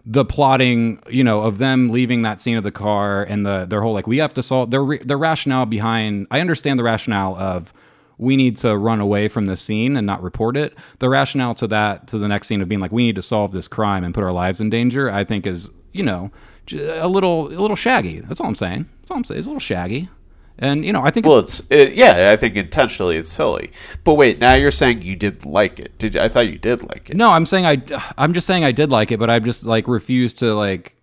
[0.04, 3.82] the plotting, you know, of them leaving that scene of the car and the their
[3.82, 6.26] whole like we have to solve their their rationale behind.
[6.30, 7.72] I understand the rationale of
[8.18, 10.76] we need to run away from this scene and not report it.
[10.98, 13.52] The rationale to that to the next scene of being like we need to solve
[13.52, 15.10] this crime and put our lives in danger.
[15.10, 16.30] I think is you know
[16.72, 18.20] a little a little shaggy.
[18.20, 18.88] That's all I'm saying.
[19.00, 19.38] That's all I'm saying.
[19.38, 20.08] It's a little shaggy.
[20.62, 22.30] And you know, I think Well, it's it, yeah.
[22.32, 23.72] I think intentionally it's silly.
[24.04, 25.98] But wait, now you're saying you didn't like it?
[25.98, 27.16] Did you, I thought you did like it?
[27.16, 27.82] No, I'm saying I.
[28.16, 30.94] I'm just saying I did like it, but I just like refuse to like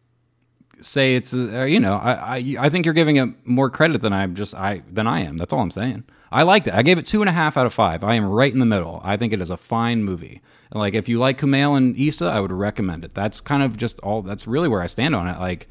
[0.80, 1.34] say it's.
[1.34, 4.56] Uh, you know, I, I I think you're giving it more credit than I'm just
[4.56, 5.36] I than I am.
[5.36, 6.06] That's all I'm saying.
[6.32, 6.74] I liked it.
[6.74, 8.02] I gave it two and a half out of five.
[8.02, 9.02] I am right in the middle.
[9.04, 10.42] I think it is a fine movie.
[10.72, 13.14] Like, if you like Kumail and Issa, I would recommend it.
[13.14, 14.22] That's kind of just all.
[14.22, 15.40] That's really where I stand on it.
[15.40, 15.68] Like,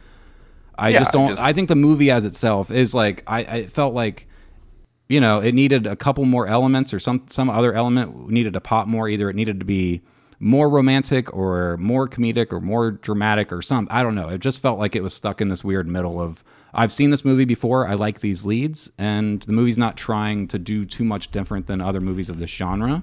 [0.78, 1.28] I Yeah, just don't.
[1.28, 3.22] just- I think the movie as itself is like.
[3.26, 4.26] I, I felt like
[5.08, 8.60] you know, it needed a couple more elements or some some other element needed to
[8.60, 9.08] pop more.
[9.08, 10.02] Either it needed to be
[10.40, 13.90] more romantic or more comedic or more dramatic or something.
[13.92, 14.28] I don't know.
[14.28, 16.44] It just felt like it was stuck in this weird middle of
[16.74, 17.88] I've seen this movie before.
[17.88, 21.80] I like these leads, and the movie's not trying to do too much different than
[21.80, 23.02] other movies of this genre,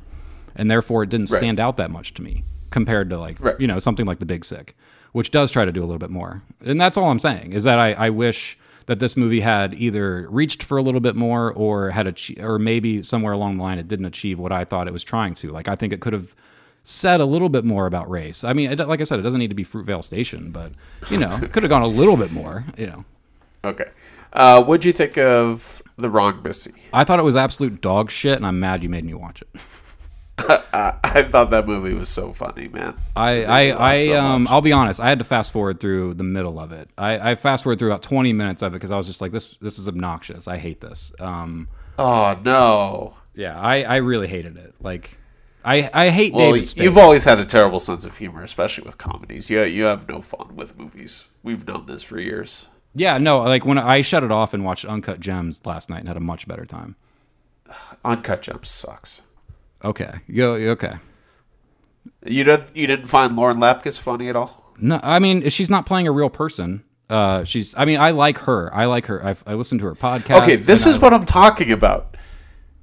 [0.55, 1.39] and therefore it didn't Right.
[1.39, 3.59] stand out that much to me compared to like Right.
[3.59, 4.77] you know something like The Big Sick,
[5.15, 6.41] which does try to do a little bit more.
[6.65, 10.27] And that's all I'm saying is that I, I wish that this movie had either
[10.29, 13.79] reached for a little bit more or had achieved, or maybe somewhere along the line
[13.79, 15.51] it didn't achieve what I thought it was trying to.
[15.51, 16.35] Like I think it could have
[16.83, 18.43] said a little bit more about race.
[18.43, 20.73] I mean, it, like I said, it doesn't need to be Fruitvale Station, but
[21.09, 22.65] you know, it could have gone a little bit more.
[22.77, 23.05] You know,
[23.63, 23.89] Okay.
[24.33, 26.73] Uh, what'd you think of the wrong Missy?
[26.91, 29.47] I thought it was absolute dog shit, and I'm mad you made me watch it.
[30.73, 32.95] I, I thought that movie was so funny, man.
[33.15, 34.47] I, It made me I, I, so um.
[34.49, 34.99] I'll be honest.
[34.99, 36.89] I had to fast forward through the middle of it.
[36.97, 39.31] I, I fast forward through about 20 minutes of it because I was just like,
[39.31, 40.47] this, this is obnoxious.
[40.47, 41.13] I hate this.
[41.19, 43.13] Um, oh no.
[43.33, 44.75] yeah, I, I really hated it.
[44.81, 45.17] Like,
[45.63, 49.49] I, I hate Well, you've always had a terrible sense of humor, especially with comedies.
[49.49, 51.27] You you have no fun with movies.
[51.43, 52.67] We've known this for years.
[52.93, 56.07] yeah, no, like when I shut it off and watched Uncut Gems last night and
[56.07, 56.97] had a much better time.
[58.03, 59.23] Uncut Gems sucks.
[59.83, 60.93] Okay, yo, okay.
[62.25, 64.73] You didn't you didn't find Lauren Lapkus funny at all?
[64.79, 66.83] No, I mean she's not playing a real person.
[67.09, 67.75] Uh, she's.
[67.77, 68.73] I mean, I like her.
[68.73, 69.23] I like her.
[69.23, 70.41] I've, I listened to her podcast.
[70.41, 72.17] Okay, this is I- what I'm talking about.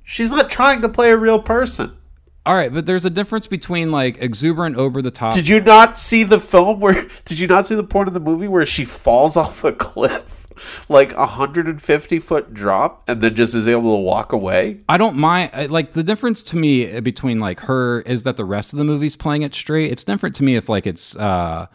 [0.05, 1.97] She's not trying to play a real person.
[2.44, 5.32] All right, but there's a difference between like exuberant, over the top.
[5.35, 7.09] Did you not see the film where?
[7.24, 10.41] Did you not see the point of the movie where she falls off a cliff,
[10.89, 14.81] like a 150 foot drop, and then just is able to walk away?
[14.89, 15.70] I don't mind.
[15.70, 19.16] Like the difference to me between like her is that the rest of the movie's
[19.16, 19.93] playing it straight.
[19.93, 21.66] It's different to me if like it's uh,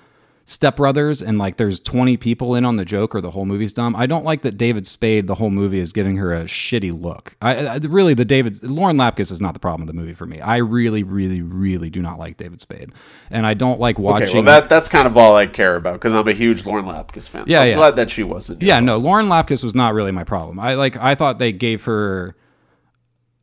[0.49, 3.74] Step Brothers and like there's 20 people in on the joke or the whole movie's
[3.74, 3.98] dumb.
[3.98, 7.36] I don't like that David Spade the whole movie is giving her a shitty look.
[7.41, 10.26] I, I really the David Lauren Lapkus is not the problem of the movie for
[10.26, 10.40] me.
[10.40, 12.94] I really, really, really do not like David Spade,
[13.30, 14.30] and I don't like watching.
[14.30, 16.86] Okay, well that that's kind of all I care about because I'm a huge Lauren
[16.86, 17.44] Lapkus fan.
[17.45, 17.76] Yeah, so I'm yeah.
[17.76, 18.61] glad that she wasn't.
[18.61, 20.61] Yeah, no, Lauren Lapkus was not really my problem.
[20.61, 22.38] I like I thought they gave her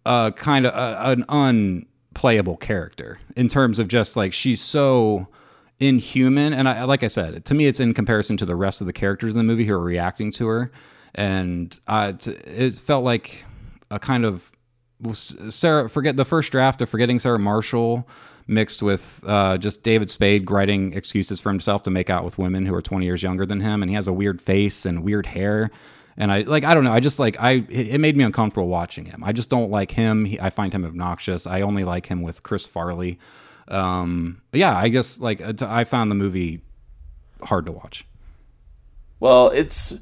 [0.06, 5.28] a kind of a, an unplayable character in terms of just like she's so
[5.80, 8.86] inhuman and I like I said, to me it's in comparison to the rest of
[8.86, 10.72] the characters in the movie who are reacting to her.
[11.14, 13.44] And it, felt like
[13.90, 14.50] a kind of
[15.12, 18.08] Sarah forget the first draft of forgetting Sarah Marshall
[18.46, 22.66] mixed with uh, just David Spade writing excuses for himself to make out with women
[22.66, 25.26] who are 20 years younger than him and he has a weird face and weird
[25.26, 25.70] hair.
[26.16, 28.68] And I like I don't know I just like I it it made me uncomfortable
[28.68, 29.22] watching him.
[29.24, 30.24] I just don't like him.
[30.24, 31.46] He, I find him obnoxious.
[31.46, 33.18] I only like him with Chris Farley
[33.68, 36.60] um yeah I guess like I found the movie
[37.42, 38.06] hard to watch
[39.20, 39.98] Well, it's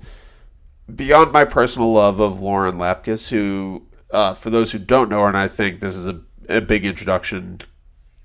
[0.94, 5.28] beyond my personal love of Lauren Lapkus, who, uh, for those who don't know her,
[5.28, 7.60] and I think this is a, a big introduction.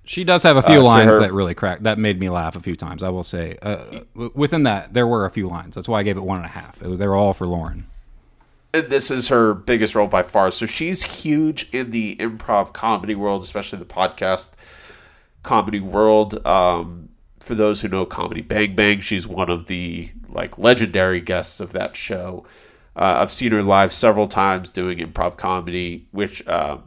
[0.05, 2.59] She does have a few Uh, lines that really cracked, that made me laugh a
[2.59, 3.03] few times.
[3.03, 3.99] I will say, uh,
[4.33, 5.75] within that, there were a few lines.
[5.75, 6.81] That's why I gave it one and a half.
[6.81, 7.85] Was, they were all for Lauren.
[8.73, 10.51] And this is her biggest role by far.
[10.51, 14.55] So she's huge in the improv comedy world, especially the podcast
[15.47, 16.45] comedy world.
[16.45, 17.07] Um,
[17.39, 21.71] for those who know Comedy Bang Bang, she's one of the like legendary guests of
[21.71, 22.45] that show.
[22.97, 26.79] Uh, I've seen her live several times doing improv comedy, which uh,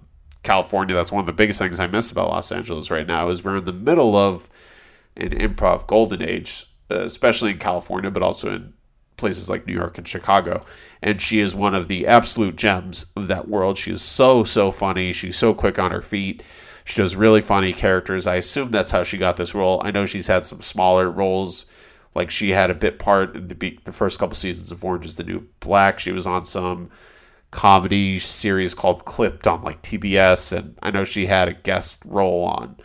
[0.43, 0.95] California.
[0.95, 3.57] That's one of the biggest things I miss about Los Angeles right now is we're
[3.57, 4.51] in the middle of
[5.17, 8.75] an improv golden age, uh, especially in California, but also in
[9.17, 10.61] places like New York and Chicago.
[11.01, 13.79] And she is one of the absolute gems of that world.
[13.79, 15.13] She is so, so funny.
[15.13, 16.45] She's so quick on her feet.
[16.91, 18.27] She does really funny characters.
[18.27, 19.81] I assume that's how she got this role.
[19.85, 21.67] I know she's had some smaller roles.
[22.17, 25.15] Like she had a bit part in the, the first couple seasons of Orange is
[25.15, 26.01] the New Black.
[26.01, 26.91] She was on some
[27.53, 30.53] comedy series called Clipped on like TBS.
[30.53, 32.77] And I know she had a guest role on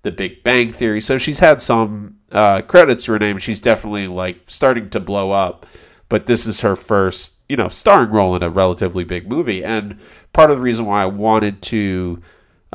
[0.00, 1.02] the Big Bang Theory.
[1.02, 3.36] So she's had some uh, credits to her name.
[3.36, 5.66] She's definitely like starting to blow up.
[6.08, 9.62] But this is her first, you know, starring role in a relatively big movie.
[9.62, 9.98] And
[10.32, 12.22] part of the reason why I wanted to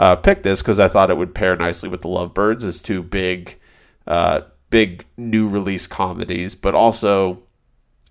[0.01, 3.03] uh, pick this because I thought it would pair nicely with the Lovebirds as two
[3.03, 3.59] big,
[4.07, 4.41] uh,
[4.71, 6.55] big new release comedies.
[6.55, 7.43] But also,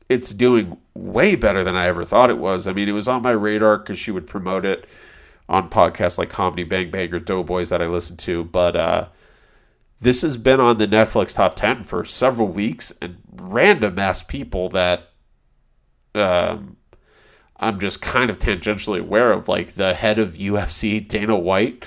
[0.08, 2.68] it's doing way better than I ever thought it was.
[2.68, 4.86] I mean, it was on my radar because she would promote it
[5.48, 9.08] on podcasts like Comedy Bang Bang or Doughboys that I listen to, but uh,
[9.98, 14.68] this has been on the Netflix top 10 for several weeks and random ass people
[14.68, 15.08] that
[16.14, 16.76] um,
[17.60, 19.46] I'm just kind of tangentially aware of.
[19.48, 21.86] Like the head of UFC, Dana White,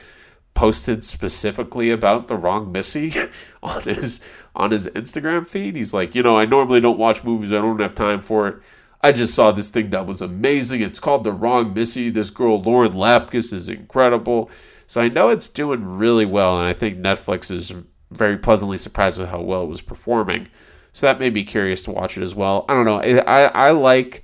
[0.53, 3.13] posted specifically about the wrong Missy
[3.63, 4.21] on his
[4.55, 5.75] on his Instagram feed.
[5.75, 7.51] He's like, you know, I normally don't watch movies.
[7.51, 8.55] I don't have time for it.
[9.01, 10.81] I just saw this thing that was amazing.
[10.81, 12.09] It's called The Wrong Missy.
[12.09, 14.49] This girl Lauren Lapkus is incredible.
[14.87, 17.73] So I know it's doing really well, and I think Netflix is
[18.11, 20.47] very pleasantly surprised with how well it was performing.
[20.93, 22.65] So that made me curious to watch it as well.
[22.69, 23.01] I don't know.
[23.01, 24.23] I I, like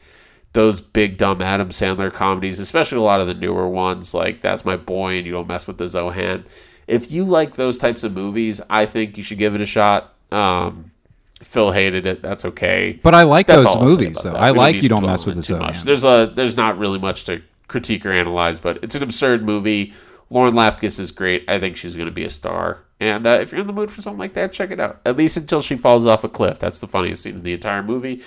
[0.53, 4.65] those big dumb Adam Sandler comedies, especially a lot of the newer ones, like That's
[4.65, 6.43] My Boy and You Don't Mess with the Zohan.
[6.87, 10.13] If you like those types of movies, I think you should give it a shot.
[10.31, 10.91] Um,
[11.41, 12.21] Phil hated it.
[12.21, 12.99] That's okay.
[13.03, 14.31] But I like That's those all I'll say movies, though.
[14.31, 14.39] that.
[14.41, 15.59] I We like You Don't Mess with the Zohan.
[15.59, 15.83] much.
[15.83, 19.93] There's a there's not really much to critique or analyze, but it's an absurd movie.
[20.31, 21.45] Lauren Lapkus is great.
[21.47, 22.79] I think she's going to be a star.
[22.99, 24.99] And uh, if you're in the mood for something like that, check it out.
[25.05, 26.59] At least until she falls off a cliff.
[26.59, 28.21] That's the funniest scene in the entire movie.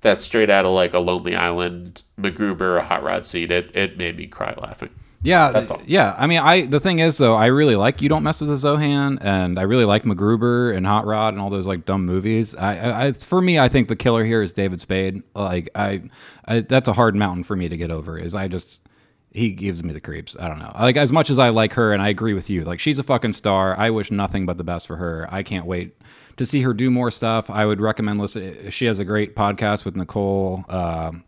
[0.00, 3.50] That's straight out of like a Lonely Island, MacGruber, a hot rod scene.
[3.50, 4.90] It it made me cry laughing.
[5.20, 5.82] Yeah, That's all.
[5.84, 6.14] yeah.
[6.16, 8.54] I mean, I the thing is though, I really like You Don't Mess with the
[8.54, 12.54] Zohan, and I really like MacGruber and Hot Rod and all those like dumb movies.
[12.54, 13.58] I, I it's for me.
[13.58, 15.24] I think the killer here is David Spade.
[15.34, 16.02] Like I,
[16.44, 18.16] I, that's a hard mountain for me to get over.
[18.16, 18.86] Is I just
[19.32, 20.36] he gives me the creeps.
[20.38, 20.70] I don't know.
[20.78, 22.62] Like as much as I like her, and I agree with you.
[22.62, 23.76] Like she's a fucking star.
[23.76, 25.26] I wish nothing but the best for her.
[25.32, 25.96] I can't wait
[26.38, 27.50] to see her do more stuff.
[27.50, 28.70] I would recommend listen.
[28.70, 30.64] She has a great podcast with Nicole.
[30.68, 31.24] Um,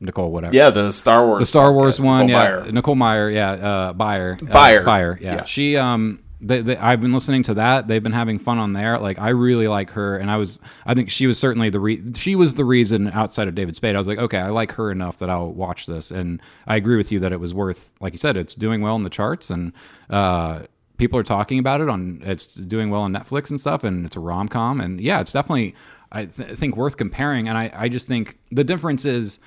[0.00, 0.54] Nicole, whatever.
[0.54, 1.40] Yeah, the Star Wars.
[1.40, 2.50] The Star Wars podcast, one, Nicole yeah.
[2.50, 2.72] Byer.
[2.72, 4.84] Nicole Meyer, yeah, uh, Byer, uh, Byer.
[4.84, 5.34] Byer, yeah.
[5.36, 5.44] Yeah.
[5.44, 7.86] She, um, they, they, I've been listening to that.
[7.86, 8.98] They've been having fun on there.
[8.98, 12.02] Like, I really like her, and I was, I think she was certainly the re-
[12.14, 13.94] she was the reason outside of David Spade.
[13.94, 16.96] I was like, okay, I like her enough that I'll watch this, and I agree
[16.96, 19.50] with you that it was worth, like you said, it's doing well in the charts,
[19.50, 19.74] and
[20.08, 20.60] uh,
[21.00, 24.16] people are talking about it on, it's doing well on Netflix and stuff, and it's
[24.16, 25.74] a rom com, and yeah, it's definitely,
[26.12, 29.40] I th- think worth comparing, and I, I just think the difference is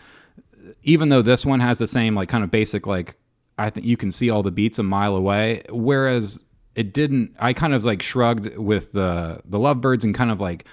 [0.81, 3.15] even though this one has the same like kind of basic like
[3.57, 6.43] I think you can see all the beats a mile away, whereas
[6.75, 7.35] it didn't.
[7.39, 10.65] I kind of like shrugged with the the Lovebirds and kind of like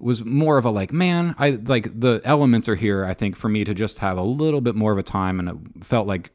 [0.00, 3.04] was more of a like man I like the elements are here.
[3.04, 5.48] I think for me to just have a little bit more of a time and
[5.48, 6.32] it felt like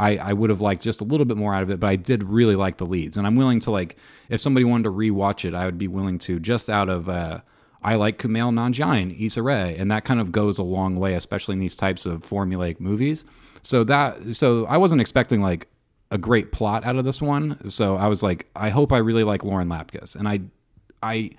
[0.00, 1.96] I, I would have liked just a little bit more out of it, but I
[1.96, 3.96] did really like the leads, and I'm willing to like
[4.30, 7.40] if somebody wanted to rewatch it, I would be willing to just out of uh,
[7.82, 11.52] I like Kumail Nanjiani Issa Rae, and that kind of goes a long way, especially
[11.52, 13.26] in these types of formulaic movies.
[13.62, 15.68] So that so I wasn't expecting like
[16.10, 19.24] a great plot out of this one, so I was like, I hope I really
[19.24, 20.40] like Lauren Lapkus, and I
[21.02, 21.30] I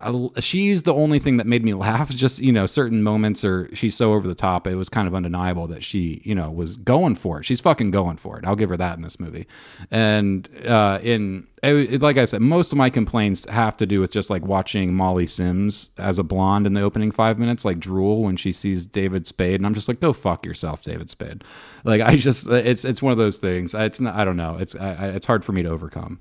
[0.00, 2.08] I, she's the only thing that made me laugh.
[2.10, 4.66] Just you know, certain moments, or she's so over the top.
[4.66, 7.44] It was kind of undeniable that she, you know, was going for it.
[7.44, 8.44] She's fucking going for it.
[8.44, 9.46] I'll give her that in this movie.
[9.90, 14.12] And uh, in it, like I said, most of my complaints have to do with
[14.12, 18.22] just like watching Molly Sims as a blonde in the opening five minutes, like drool
[18.22, 21.42] when she sees David Spade, and I'm just like, go fuck yourself, David Spade.
[21.82, 23.74] Like I just, it's it's one of those things.
[23.74, 24.14] It's not.
[24.14, 24.58] I don't know.
[24.60, 26.20] It's I- it's hard for me to overcome.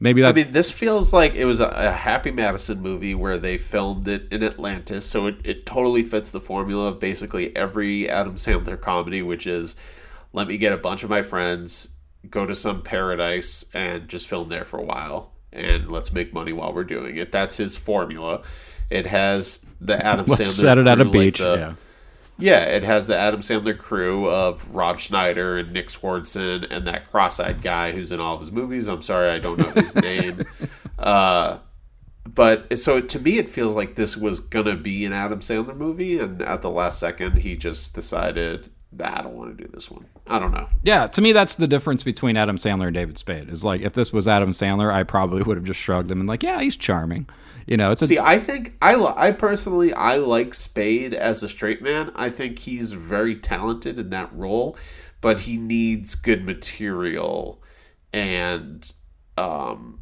[0.00, 3.56] Maybe I mean, this feels like it was a, a Happy Madison movie where they
[3.58, 8.36] filmed it in Atlantis, so it, it totally fits the formula of basically every Adam
[8.36, 9.74] Sandler comedy, which is
[10.32, 11.88] let me get a bunch of my friends,
[12.30, 16.52] go to some paradise, and just film there for a while, and let's make money
[16.52, 17.32] while we're doing it.
[17.32, 18.42] That's his formula.
[18.90, 20.60] It has the Adam let's Sandler.
[20.60, 21.38] set it at a crew, like beach.
[21.40, 21.74] the- yeah.
[22.38, 27.10] Yeah, it has the Adam Sandler crew of Rob Schneider and Nick Swardson and that
[27.10, 28.86] cross-eyed guy who's in all of his movies.
[28.88, 30.44] I'm sorry, I don't know his name.
[30.98, 31.58] Uh,
[32.26, 36.18] but so to me, it feels like this was gonna be an Adam Sandler movie,
[36.18, 39.90] and at the last second, he just decided that I don't want to do this
[39.90, 40.06] one.
[40.26, 40.68] I don't know.
[40.82, 43.48] Yeah, to me, that's the difference between Adam Sandler and David Spade.
[43.48, 46.28] Is like if this was Adam Sandler, I probably would have just shrugged him and
[46.28, 47.28] like, yeah, he's charming.
[47.68, 51.42] You know, it's a, See, I think I li- I personally I like Spade as
[51.42, 52.10] a straight man.
[52.16, 54.78] I think he's very talented in that role,
[55.20, 57.62] but he needs good material
[58.10, 58.90] and
[59.36, 60.00] um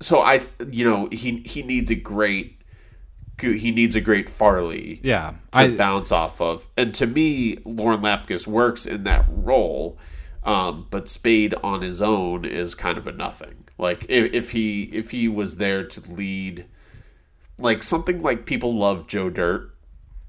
[0.00, 2.62] so I you know, he he needs a great
[3.40, 5.34] he needs a great Farley yeah.
[5.50, 6.68] to I, bounce off of.
[6.76, 9.98] And to me, Lauren Lapkus works in that role,
[10.44, 13.64] um, but Spade on his own is kind of a nothing.
[13.76, 16.66] Like if, if he if he was there to lead,
[17.62, 19.72] like something like people love Joe Dirt.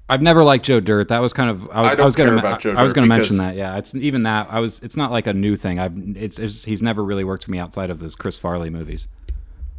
[0.08, 1.08] I've never liked Joe Dirt.
[1.08, 3.08] That was kind of I was, I don't was care about Joe I was going
[3.08, 3.56] to mention that.
[3.56, 4.48] Yeah, it's even that.
[4.50, 4.80] I was.
[4.80, 5.78] It's not like a new thing.
[5.78, 5.96] I've.
[6.16, 9.08] It's, it's he's never really worked for me outside of those Chris Farley movies.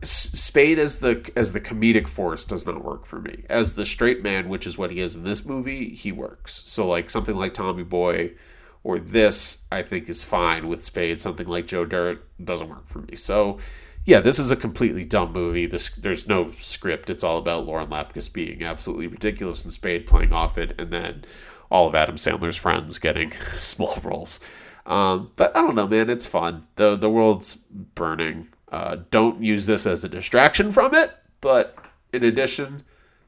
[0.02, 3.44] Spade as the as the comedic force does not work for me.
[3.50, 6.64] As the straight man, which is what he is in this movie, he works.
[6.66, 8.32] So like something like Tommy Boy
[8.84, 11.20] or this, I think is fine with Spade.
[11.20, 13.16] Something like Joe Dirt doesn't work for me.
[13.16, 13.58] So
[14.06, 15.66] yeah, this is a completely dumb movie.
[15.66, 17.10] This there's no script.
[17.10, 21.26] It's all about Lauren Lapkus being absolutely ridiculous and Spade playing off it, and then
[21.72, 24.40] all of Adam Sandler's friends getting small roles.
[24.86, 26.10] Um, but I don't know, man.
[26.10, 26.68] It's fun.
[26.76, 28.50] the The world's burning.
[28.72, 31.12] Uh, don't use this as a distraction from it.
[31.42, 31.78] But
[32.14, 32.84] in addition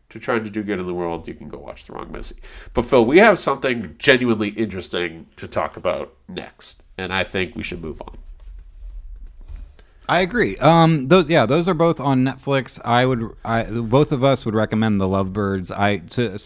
[0.09, 2.37] to trying to do good in the world, you can go watch The Wrong Missy.
[2.73, 7.63] But Phil, we have something genuinely interesting to talk about next, and I think we
[7.63, 8.17] should move on.
[10.09, 10.57] I agree.
[10.57, 12.79] Um, those yeah, those are both on Netflix.
[12.85, 15.71] I would, I both of us would recommend the Lovebirds.
[15.71, 16.37] I to,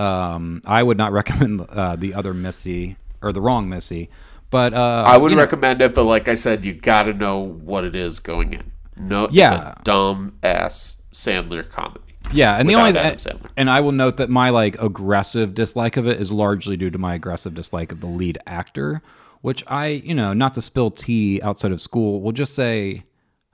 [0.00, 4.10] um, I would not recommend uh, the other Missy or the wrong Missy,
[4.50, 7.14] but uh, I would you know, recommend it, but like I said, you got to
[7.14, 8.72] know what it is going in.
[8.96, 9.44] No, Yeah.
[9.70, 12.00] it's a dumb ass Sandler comedy.
[12.32, 13.48] Yeah, and the only Sandler.
[13.56, 16.98] and I will note that my like aggressive dislike of it is largely due to
[16.98, 19.00] my aggressive dislike of the lead actor,
[19.46, 23.04] which I, you know, not to spill tea outside of school, will just say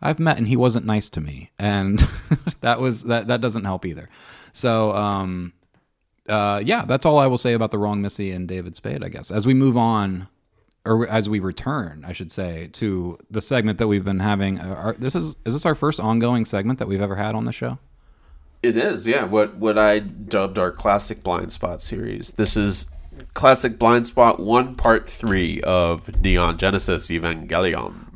[0.00, 2.08] I've met and he wasn't nice to me, and
[2.62, 4.08] that was that that doesn't help either.
[4.54, 5.52] So, um,
[6.26, 9.04] uh, yeah, that's all I will say about the wrong Missy and David Spade.
[9.04, 10.28] I guess as we move on.
[10.84, 14.58] Or as we return, I should say, to the segment that we've been having.
[14.58, 17.44] Uh, our, this is is this our first ongoing segment that we've ever had on
[17.44, 17.78] the show?
[18.64, 19.24] It is, yeah.
[19.24, 22.32] What what I dubbed our classic blind spot series.
[22.32, 22.86] This is
[23.34, 28.06] classic blind spot one, part three of Neon Genesis Evangelion.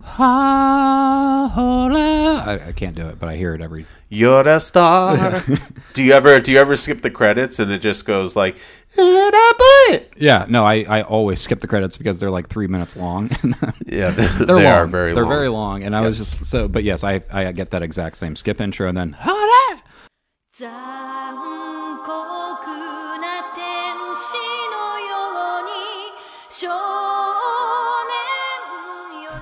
[2.47, 3.86] I, I can't do it, but I hear it every.
[4.09, 5.43] You're a star.
[5.94, 8.56] do you ever do you ever skip the credits and it just goes like,
[8.97, 9.05] "And
[9.35, 12.68] I play it." Yeah, no, I, I always skip the credits because they're like three
[12.68, 13.31] minutes long.
[13.62, 14.66] Uh, yeah, they, they're they long.
[14.66, 15.32] are very they're long.
[15.32, 16.68] very long, and I was just so.
[16.68, 19.16] But yes, I I get that exact same skip intro, and then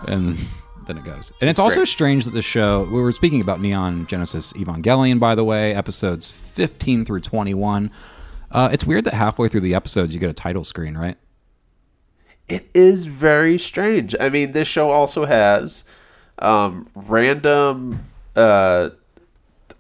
[0.09, 0.37] and
[0.87, 1.33] then it goes.
[1.41, 1.89] And it's, also great.
[1.89, 2.85] strange that the show.
[2.85, 7.91] We were speaking about Neon Genesis Evangelion, by the way, episodes fifteen through twenty one.
[8.51, 11.17] Uh, it's weird that halfway through the episodes you get a title screen, right?
[12.49, 14.15] It is very strange.
[14.21, 15.85] I mean, this show also has
[16.39, 18.05] um, random
[18.37, 18.91] uh,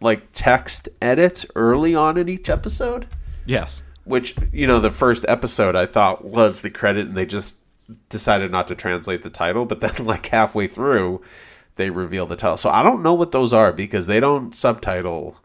[0.00, 3.06] like text edits early on in each episode,
[3.46, 3.82] Yes.
[4.04, 7.58] which you know the first episode I thought was the credit, and they just
[8.08, 9.64] decided not to translate the title.
[9.66, 11.20] But then, like halfway through,
[11.76, 12.56] they reveal the title.
[12.56, 15.38] So I don't know what those are because they don't subtitle.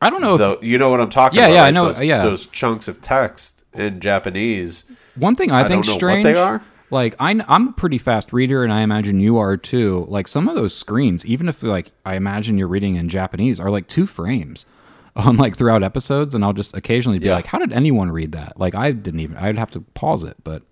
[0.00, 1.54] I don't know if you know what I'm talking Yeah, about?
[1.54, 1.74] yeah, I right?
[1.74, 2.22] know, Those, yeah.
[2.22, 4.84] those chunks of text in Japanese.
[5.16, 6.62] One thing I, I think don't know what strange, they are.
[6.90, 10.06] like I, I'm a pretty fast reader, and I imagine you are too.
[10.08, 13.70] Like some of those screens, even if like I imagine you're reading in Japanese, are
[13.70, 14.66] like two frames
[15.16, 17.34] on like throughout episodes, and I'll just occasionally be Yeah.
[17.34, 19.36] like, "How did anyone read that?" Like I didn't even.
[19.36, 20.62] I'd have to pause it, but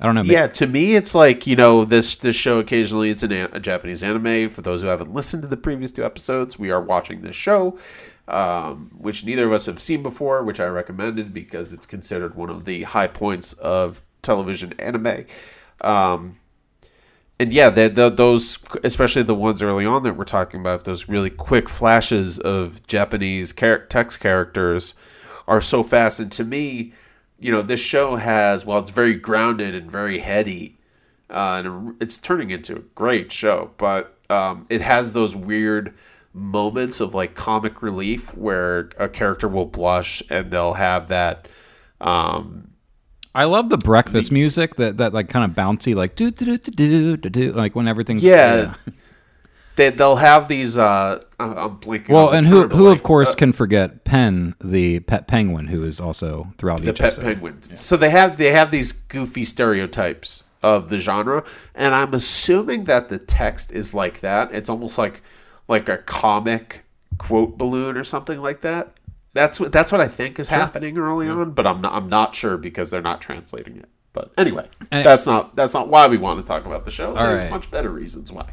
[0.00, 0.22] I don't know.
[0.22, 2.58] maybe- Yeah, to me, it's like you know this this show.
[2.58, 4.48] Occasionally, it's an, a, Japanese anime.
[4.50, 7.78] For those who haven't listened to the previous two episodes, we are watching this show,
[8.28, 12.50] um, which neither of us have seen before, which I recommended because it's considered one
[12.50, 15.26] of the high points of television anime.
[15.80, 16.36] Um,
[17.38, 21.08] and yeah, the, the, those, especially the ones early on that we're talking about, those
[21.08, 24.94] really quick flashes of Japanese char- text characters
[25.48, 26.20] are so fast.
[26.20, 26.92] And to me,
[27.38, 30.78] you know, this show has, well, it's very grounded and very heady.
[31.30, 35.94] Uh, and it's turning into a great show, but um, it has those weird
[36.32, 41.48] moments of like comic relief where a character will blush and they'll have that.
[42.00, 42.72] Um,
[43.34, 46.70] I love the breakfast music that that like kind of bouncy, like do do do
[46.70, 48.74] do do do, like when everything's yeah,
[49.76, 50.78] they, they'll have these.
[50.78, 52.14] Uh, I'm I'm blinking.
[52.14, 55.26] Well, and who term, but, who like, of course uh, can forget Pen, the pet
[55.26, 57.24] penguin, who is also throughout the each pet episode.
[57.24, 57.62] penguin.
[57.62, 61.44] So they have they have these goofy stereotypes of the genre,
[61.74, 64.52] and I'm assuming that the text is like that.
[64.52, 65.22] It's almost like
[65.68, 66.84] like a comic
[67.18, 68.94] quote balloon or something like that.
[69.32, 72.34] That's what that's what I think is happening early on, but I'm not I'm not
[72.34, 73.88] sure because they're not translating it.
[74.12, 77.14] But anyway, And- that's not that's not why we want to talk about the show.
[77.14, 77.50] There's right.
[77.50, 78.48] much better reasons why.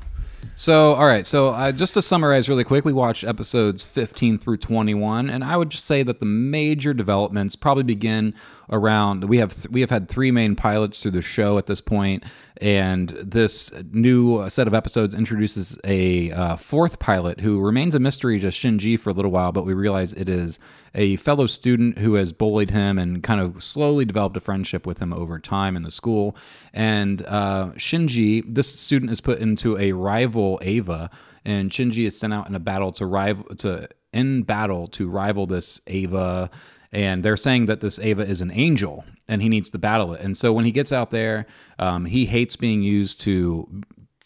[0.56, 1.26] So, all right.
[1.26, 5.57] So, uh, just to summarize really quick, we watched episodes 15 through 21, and I
[5.57, 8.34] would just say that the major developments probably begin
[8.70, 9.26] around.
[9.26, 12.24] We have we have had three main pilots through the show at this point,
[12.58, 18.00] and this new uh, set of episodes introduces a uh, fourth pilot who remains a
[18.00, 20.60] mystery to Shinji for a little while, but we realize it is
[20.94, 25.00] a fellow student who has bullied him and kind of slowly developed a friendship with
[25.00, 26.36] him over time in the school.
[26.74, 31.10] And uh, Shinji, this student is put into a rival Ava,
[31.44, 35.48] and Shinji is sent out in a battle to rival to in battle to rival
[35.48, 36.50] this Ava,
[36.92, 40.22] and they're saying that this Ava is an angel and he needs to battle it.
[40.22, 41.46] And so when he gets out there,
[41.80, 43.82] um, he hates being used to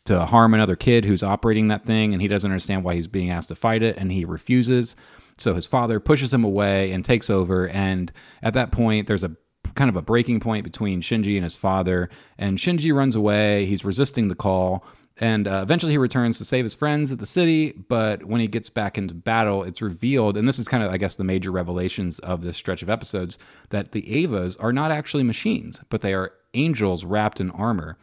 [0.06, 3.32] to harm another kid who's operating that thing, and he doesn't understand why he's being
[3.32, 4.96] asked to fight it, and he refuses.
[5.38, 7.68] So his father pushes him away and takes over.
[7.68, 8.12] And
[8.42, 9.36] at that point, there's a
[9.74, 12.10] kind of a breaking point between Shinji and his father.
[12.38, 13.66] And Shinji runs away.
[13.66, 14.86] He's resisting the call.
[15.18, 17.72] And uh, eventually he returns to save his friends at the city.
[17.72, 20.98] But when he gets back into battle, it's revealed, and this is kind of, I
[20.98, 23.38] guess, the major revelations of this stretch of episodes,
[23.70, 27.98] that the Avas are not actually machines, but they are angels wrapped in armor.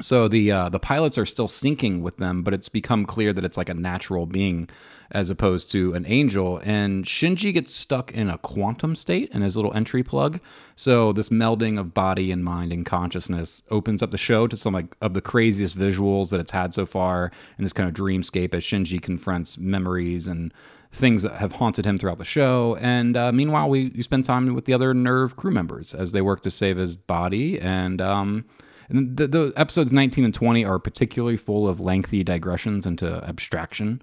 [0.00, 3.44] So the uh, the pilots are still syncing with them, but it's become clear that
[3.44, 4.68] it's like a natural being
[5.10, 6.60] as opposed to an angel.
[6.64, 10.40] And Shinji gets stuck in a quantum state in his little entry plug.
[10.76, 14.74] So this melding of body and mind and consciousness opens up the show to some
[14.74, 18.54] like of the craziest visuals that it's had so far in this kind of dreamscape
[18.54, 20.52] as Shinji confronts memories and
[20.92, 22.76] things that have haunted him throughout the show.
[22.80, 26.20] And uh, meanwhile, we, we spend time with the other NERV crew members as they
[26.20, 28.00] work to save his body and.
[28.00, 28.44] Um,
[28.90, 34.02] and the, the episodes 19 and 20 are particularly full of lengthy digressions into abstraction.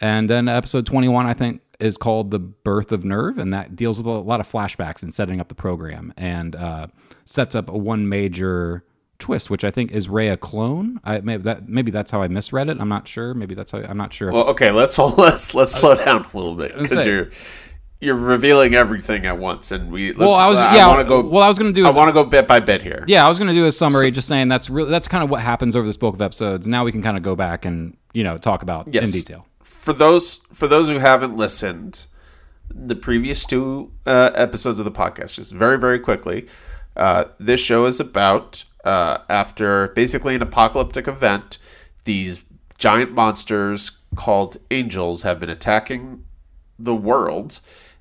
[0.00, 3.96] And then episode 21, I think, is called The Birth of NERV, and that deals
[3.96, 6.86] with a lot of flashbacks and setting up the program and uh,
[7.24, 8.84] sets up a one major
[9.18, 11.00] twist, which I think is Rei a clone.
[11.04, 12.78] I maybe that maybe that's how I misread it.
[12.80, 13.34] I'm not sure.
[13.34, 14.30] Maybe that's how I'm not sure.
[14.32, 17.30] Well, okay, let's let's let's slow down a little bit because you're
[18.00, 20.08] you're revealing everything at once, and we.
[20.08, 21.20] Let's, Well, I was- yeah, want to go.
[21.20, 23.04] what I was gonna do I want to go bit by bit here.
[23.08, 25.30] Yeah, I was going to do a summary, just saying that's really that's kind of
[25.30, 26.68] what happens over this bulk of episodes.
[26.68, 29.12] Now we can kind of go back and you know talk about Yes.
[29.12, 29.46] in detail.
[29.68, 32.06] For those for those who haven't listened,
[32.70, 36.46] the previous two uh, episodes of the podcast, just very very quickly,
[36.96, 41.58] uh, this show is about uh, after basically an apocalyptic event,
[42.04, 42.44] these
[42.78, 46.24] giant monsters called angels have been attacking
[46.78, 47.60] the world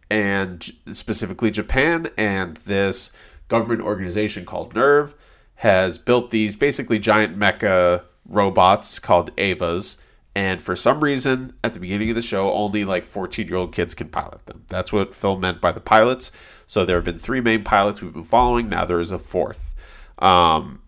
[0.10, 3.12] and specifically Japan and this
[3.50, 5.14] government organization called NERV
[5.56, 10.00] has built these basically giant mecha robots called Avas
[10.38, 13.74] and for some reason at the beginning of the show only like 14 year old
[13.74, 16.32] kids can pilot them that's what Phil meant by the pilots
[16.68, 19.74] so there have been three main pilots we've been following now there is a fourth
[20.20, 20.82] um,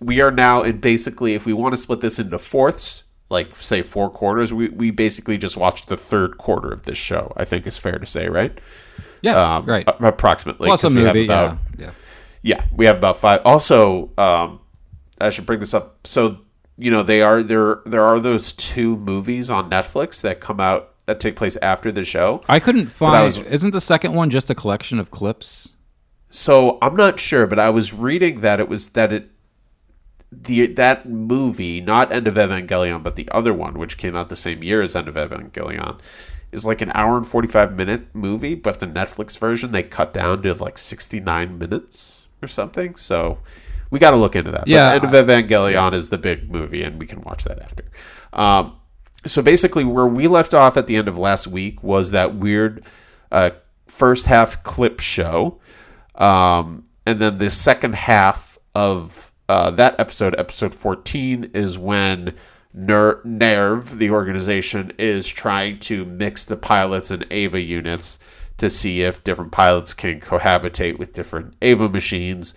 [0.00, 3.82] we are now in basically if we want to split this into fourths like say
[3.82, 7.66] four quarters we, we basically just watched the third quarter of this show i think
[7.66, 8.60] is fair to say right
[9.22, 9.86] Yeah, um, right.
[10.00, 11.24] approximately Plus a 'cause we have movie.
[11.26, 11.90] about- yeah, yeah.
[12.58, 14.60] yeah we have about five also um,
[15.20, 16.38] i should bring this up so
[16.76, 20.90] you know they are there there are those two movies on netflix that come out
[21.06, 23.24] that take place after the show I couldn't I find.
[23.24, 25.72] was- isn't the second one just a collection of clips?
[26.30, 29.30] So I'm not sure, but I was reading that it was that it
[30.32, 34.34] the that movie, not End of Evangelion, but the other one, which came out the
[34.36, 36.00] same year as End of Evangelion,
[36.50, 40.12] is like an hour and forty five minute movie, but the Netflix version they cut
[40.12, 42.96] down to like sixty nine minutes or something.
[42.96, 43.38] So
[43.90, 44.66] we got to look into that.
[44.66, 47.84] Yeah, but End of Evangelion is the big movie, and we can watch that after.
[48.32, 48.76] Um,
[49.26, 52.84] so basically, where we left off at the end of last week was that weird
[53.32, 53.50] uh,
[53.86, 55.60] first half clip show,
[56.14, 62.34] um, and then the second half of uh, that episode, episode fourteen, is when
[62.72, 68.18] Ner- NERV, the organization, is trying to mix the pilots and Ava units
[68.56, 72.54] to see if different pilots can cohabitate with different Ava machines.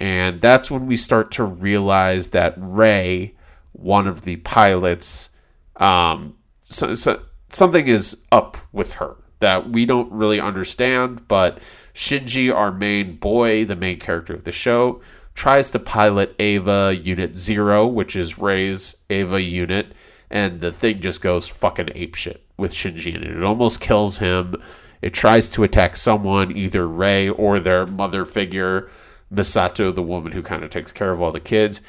[0.00, 3.34] And that's when we start to realize that Rei,
[3.72, 5.30] one of the pilots,
[5.76, 11.28] um, so, so something is up with her that we don't really understand.
[11.28, 11.60] But
[11.94, 15.02] Shinji, our main boy, the main character of the show,
[15.34, 19.92] tries to pilot Ava Unit Zero, which is Rei's Ava unit,
[20.30, 23.36] and the thing just goes fucking apeshit with Shinji in it.
[23.36, 24.54] It almost kills him.
[25.02, 28.90] It tries to attack someone, either Rei or their mother figure,
[29.32, 31.80] Misato, the woman who kind of takes care of all the kids.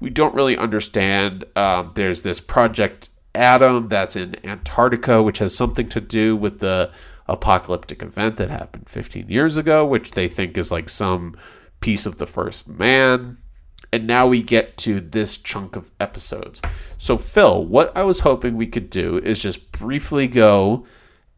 [0.00, 1.44] We don't really understand.
[1.56, 6.90] Um, there's this Project Adam that's in Antarctica, which has something to do with the
[7.28, 11.36] apocalyptic event that happened 15 years ago, which they think is like some
[11.80, 13.38] piece of the first man.
[13.92, 16.62] And now we get to this chunk of episodes.
[16.98, 20.86] So, Phil, what I was hoping we could do is just briefly go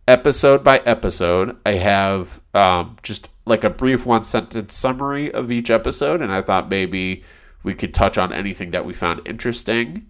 [0.06, 1.56] episode by episode.
[1.64, 6.42] I have um, just like a brief one sentence summary of each episode, and I
[6.42, 7.22] thought maybe
[7.62, 10.06] we could touch on anything that we found interesting,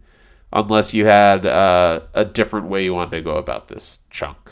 [0.53, 4.51] unless you had uh, a different way you wanted to go about this chunk.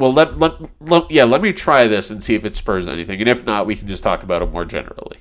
[0.00, 3.20] well, let, let, let yeah, let me try this and see if it spurs anything,
[3.20, 5.18] and if not, we can just talk about it more generally.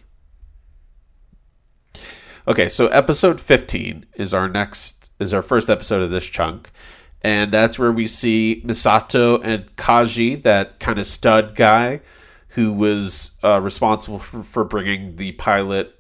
[2.50, 6.72] Okay, so episode 15 is our next is our first episode of this chunk.
[7.22, 12.02] And that's where we see Misato and Kaji, that kind of stud guy
[12.50, 15.96] who was uh, responsible for, for bringing the pilot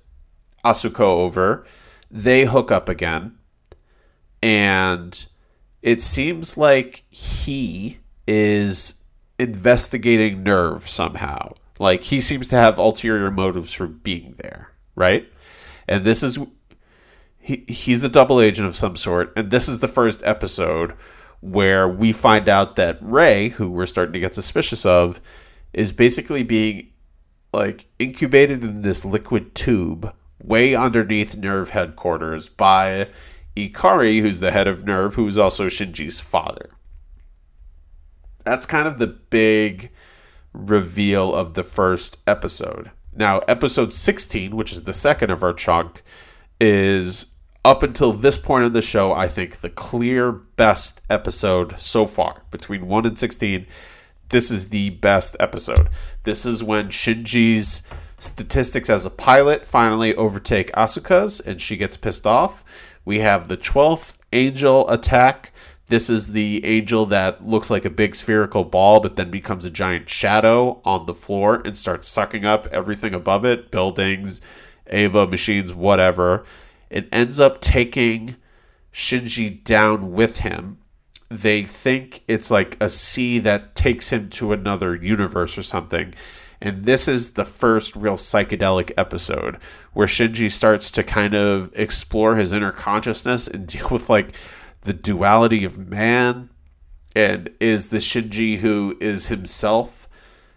[0.65, 1.67] Asuka over.
[2.09, 3.37] They hook up again.
[4.41, 5.27] And
[5.83, 9.03] it seems like he is
[9.37, 11.53] investigating NERV somehow.
[11.77, 15.29] Like he seems to have ulterior motives for being there, right?
[15.89, 16.37] And this is
[17.39, 20.93] he, he's a double agent of some sort, and this is the first episode
[21.41, 25.19] where we find out that Rei, who we're starting to get suspicious of,
[25.73, 26.91] is basically being
[27.51, 33.09] like incubated in this liquid tube way underneath NERV headquarters by
[33.55, 36.69] Ikari, who's the head of NERV, who's also Shinji's father.
[38.45, 39.89] That's kind of the big
[40.53, 42.91] reveal of the first episode.
[43.19, 46.03] Now, episode 16, which is the second of our chunk,
[46.61, 47.25] is
[47.65, 52.43] up until this point of the show, I think the clear best episode so far.
[52.49, 53.67] Between 1 and 16,
[54.29, 55.89] this is the best episode.
[56.23, 57.83] This is when Shinji's
[58.19, 62.97] statistics as a pilot finally overtake Asuka's and she gets pissed off.
[63.03, 65.51] We have the 12th angel attack.
[65.89, 69.71] This is the angel that looks like a big spherical ball, but then becomes a
[69.71, 74.39] giant shadow on the floor and starts sucking up everything above it buildings,
[74.87, 76.45] Ava machines, whatever.
[76.91, 78.35] It ends up taking
[78.93, 80.77] Shinji down with him.
[81.27, 86.13] They think it's like a sea that takes him to another universe or something.
[86.61, 89.55] And this is the first real psychedelic episode
[89.93, 94.35] where Shinji starts to kind of explore his inner consciousness and deal with like
[94.81, 96.49] the duality of man
[97.15, 100.07] and is the Shinji who is himself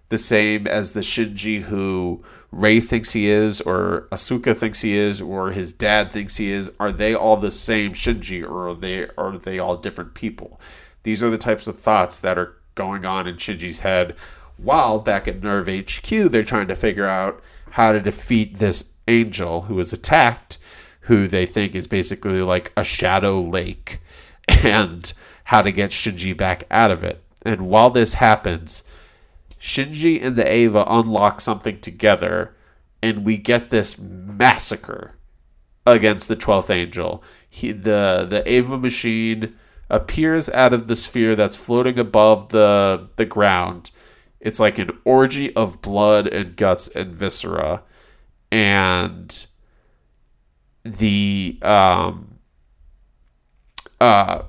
[0.08, 5.22] the same as the Shinji who Rei thinks he is, or Asuka thinks he is,
[5.22, 6.70] or his dad thinks he is?
[6.78, 10.60] Are they all the same Shinji, or are they are they all different people?
[11.02, 14.14] These are the types of thoughts that are going on in Shinji's head.
[14.58, 19.62] While back at NERV HQ, they're trying to figure out how to defeat this angel
[19.62, 20.58] who is attacked,
[21.02, 23.98] who they think is basically like a shadow lake,
[24.48, 25.12] and
[25.44, 27.22] how to get Shinji back out of it.
[27.44, 28.84] And while this happens,
[29.60, 32.54] Shinji and the Ava unlock something together,
[33.02, 35.16] and we get this massacre
[35.86, 37.22] against the Twelfth Angel.
[37.48, 39.54] He, the the Ava machine
[39.90, 43.90] appears out of the sphere that's floating above the the ground.
[44.40, 47.82] It's like an orgy of blood and guts and viscera,
[48.50, 49.46] and
[50.84, 52.31] the um
[54.02, 54.42] uh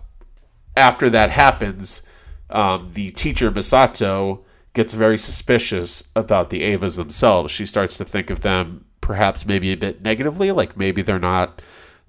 [0.76, 2.02] after that happens,
[2.50, 4.44] um, the teacher Misato
[4.74, 7.52] gets very suspicious about the Avas themselves.
[7.52, 11.62] She starts to think of them perhaps maybe a bit negatively, like maybe they're not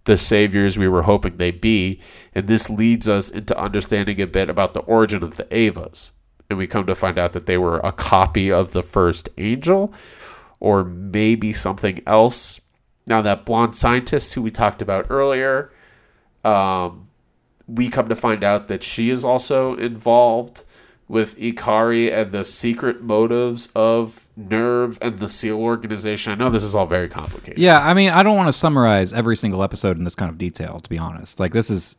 [0.05, 2.01] the saviors we were hoping they'd be.
[2.35, 6.13] And this leads us into understanding a bit about the origin of the Avas.
[6.49, 9.93] And we come to find out that they were a copy of the first angel,
[10.61, 12.61] or maybe something else.
[13.07, 15.73] Now, that blonde scientist who we talked about earlier,
[16.45, 17.09] um,
[17.67, 20.65] we come to find out that she is also involved
[21.07, 26.33] with Ikari and the secret motives of NERV and the SEELE organization.
[26.33, 27.59] I know this is all very complicated.
[27.59, 30.39] Yeah, I mean, I don't want to summarize every single episode in this kind of
[30.39, 31.41] detail, to be honest.
[31.41, 31.97] Like, this is,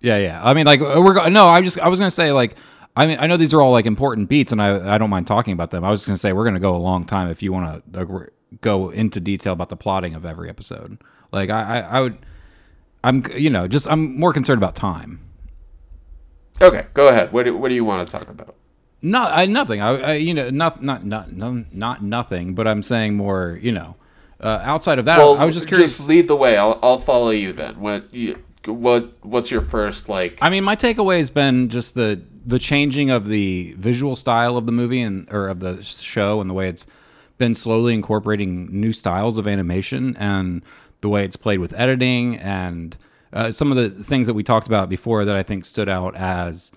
[0.00, 0.40] yeah, yeah.
[0.44, 2.56] I mean, like, we're go- no, I just, I was gonna say, like,
[2.96, 5.26] I mean, I know these are all like important beats, and I, I don't mind
[5.26, 5.84] talking about them.
[5.84, 8.00] I was just gonna say we're gonna go a long time if you want to
[8.00, 8.26] uh,
[8.60, 10.98] go into detail about the plotting of every episode.
[11.32, 12.18] Like, I, I, I would,
[13.04, 15.20] I'm, you know, just I'm more concerned about time.
[16.60, 17.32] Okay, go ahead.
[17.32, 18.56] What do, what do you want to talk about?
[19.02, 19.80] No, I nothing.
[19.82, 22.54] I, I you know, not not not not nothing.
[22.54, 23.58] But I'm saying more.
[23.60, 23.96] You know,
[24.40, 25.98] uh, outside of that, Well, I was just curious.
[25.98, 26.56] Just lead the way.
[26.56, 27.80] I'll, I'll follow you then.
[27.80, 30.38] What you, what what's your first like?
[30.40, 34.64] I mean, my takeaway has been just the the changing of the visual style of
[34.64, 36.86] the movie and or of the show and the way it's
[37.36, 40.62] been slowly incorporating new styles of animation and
[41.04, 42.96] the way it's played with editing and
[43.34, 46.16] uh, some of the things that we talked about before that I think stood out
[46.16, 46.72] as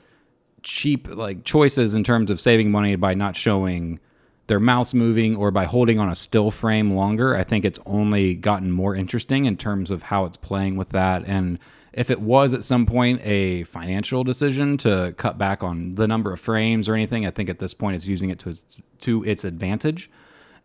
[0.64, 4.02] cheap like choices in terms of saving money by not showing
[4.48, 7.38] their mouths moving or by holding on a still frame longer.
[7.38, 11.24] I think it's only gotten more interesting in terms of how it's playing with that.
[11.26, 11.58] And
[11.94, 16.34] if it was at some point a financial decision to cut back on the number
[16.34, 19.24] of frames or anything, I think at this point it's using it to its, to
[19.24, 20.10] its advantage.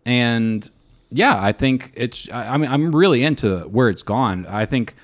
[0.05, 0.69] And
[1.13, 2.29] yeah, I think it's.
[2.31, 4.47] I I mean, I'm really into where it's gone.
[4.47, 4.95] I think.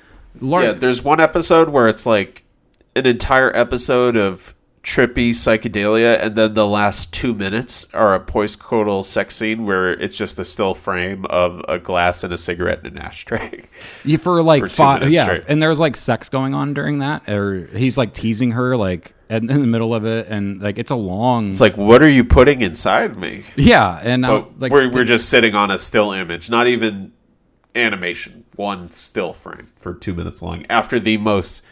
[0.41, 2.45] Lar- yeah, there's one episode where it's like
[2.95, 4.55] an entire episode of
[4.89, 10.17] trippy psychedelia, and then the last two minutes are a postcoital sex scene where it's
[10.17, 13.65] just a still frame of a glass and a cigarette and an ashtray.
[14.03, 15.45] Yeah, for like For five, minutes yeah, straight.
[15.47, 19.51] and there's like sex going on during that, or he's like teasing her like in,
[19.51, 21.51] in the middle of it, and like it's a long.
[21.51, 23.45] It's like, what are you putting inside me?
[23.57, 27.13] yeah, and uh, like we're, we're just sitting on a still image, not even
[27.75, 30.65] animation, one still frame for two minutes long.
[30.71, 31.63] After the most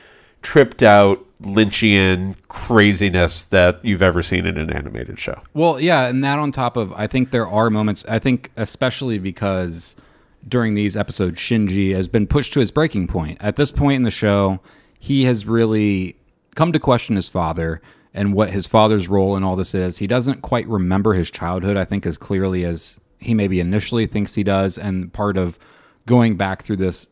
[0.46, 5.42] tripped out Lynchian craziness that you've ever seen in an animated show.
[5.54, 8.04] Well, yeah, and that on top of, I think there are moments.
[8.08, 9.96] I think especially because
[10.46, 13.38] during these episodes, Shinji has been pushed to his breaking point.
[13.40, 14.60] At this point in the show,
[15.00, 16.14] he has really
[16.54, 17.82] come to question his father
[18.14, 19.98] and what his father's role in all this is.
[19.98, 24.34] He doesn't quite remember his childhood, I think, as clearly as he maybe initially thinks
[24.34, 24.78] he does.
[24.78, 25.58] And part of
[26.06, 27.08] going back through this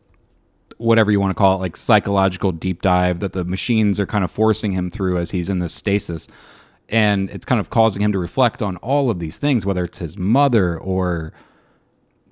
[0.78, 4.24] whatever you want to call it, like psychological deep dive that the machines are kind
[4.24, 6.28] of forcing him through as he's in this stasis.
[6.88, 9.98] And it's kind of causing him to reflect on all of these things, whether it's
[9.98, 11.32] his mother or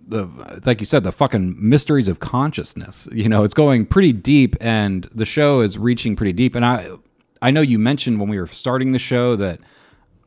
[0.07, 0.27] the,
[0.65, 3.09] like you said, the fucking mysteries of consciousness.
[3.13, 6.55] You know, it's going pretty deep and the show is reaching pretty deep.
[6.55, 6.91] And I,
[7.41, 9.61] I know you mentioned when we were starting the show that,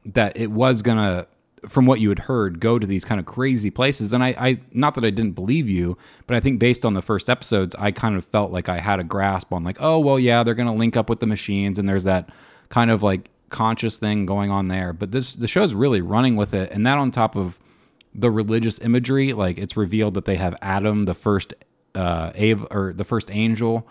[0.06, 1.28] that it was gonna
[1.68, 4.14] from what you had heard go to these kind of crazy places.
[4.14, 5.98] And I, I not that i didn't believe you
[6.28, 9.00] but i think based on the first episodes i kind of felt like i had
[9.00, 11.88] a grasp on like oh well yeah they're gonna link up with the machines and
[11.88, 12.30] there's that
[12.70, 14.92] kind of like conscious thing going on there.
[14.92, 17.60] But this the show's really running with it and that on top of
[18.14, 21.54] the religious imagery like it's revealed that they have adam the first
[21.94, 22.32] uh
[22.72, 23.86] or the first angel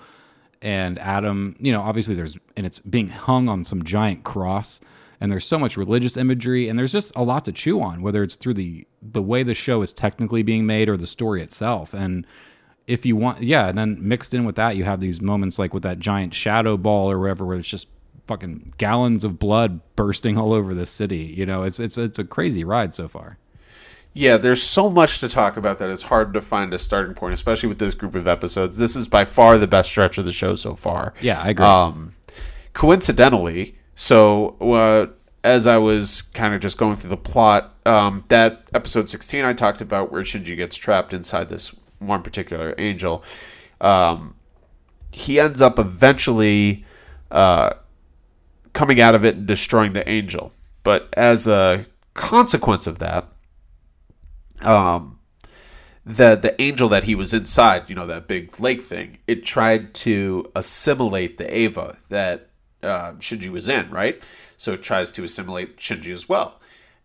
[0.64, 4.80] and Adam, you know, obviously there's and it's being hung on some giant cross
[5.24, 8.22] and there's so much religious imagery and there's just a lot to chew on whether
[8.22, 11.94] it's through the the way the show is technically being made or the story itself
[11.94, 12.26] and
[12.86, 15.72] if you want yeah and then mixed in with that you have these moments like
[15.72, 17.88] with that giant shadow ball or whatever where it's just
[18.26, 22.24] fucking gallons of blood bursting all over the city you know it's it's it's a
[22.24, 23.38] crazy ride so far
[24.16, 27.34] Yeah, there's so much to talk about that it's hard to find a starting point,
[27.34, 28.78] especially with this group of episodes.
[28.78, 31.14] This is by far the best stretch of the show so far.
[31.20, 31.66] Yeah, I agree.
[31.66, 32.14] Um,
[32.74, 35.06] coincidentally, so uh,
[35.42, 39.52] as I was kind of just going through the plot, um, that episode 16 I
[39.52, 43.22] talked about where Shinji gets trapped inside this one particular angel,
[43.80, 44.34] um,
[45.12, 46.84] he ends up eventually
[47.30, 47.74] uh,
[48.72, 50.52] coming out of it and destroying the angel.
[50.82, 53.28] But as a consequence of that,
[54.62, 55.18] um,
[56.04, 59.94] the the angel that he was inside, you know, that big lake thing, it tried
[59.94, 62.50] to assimilate the Ava that
[62.84, 64.26] uh, Shinji was in, right?
[64.56, 66.60] So it tries to assimilate Shinji as well.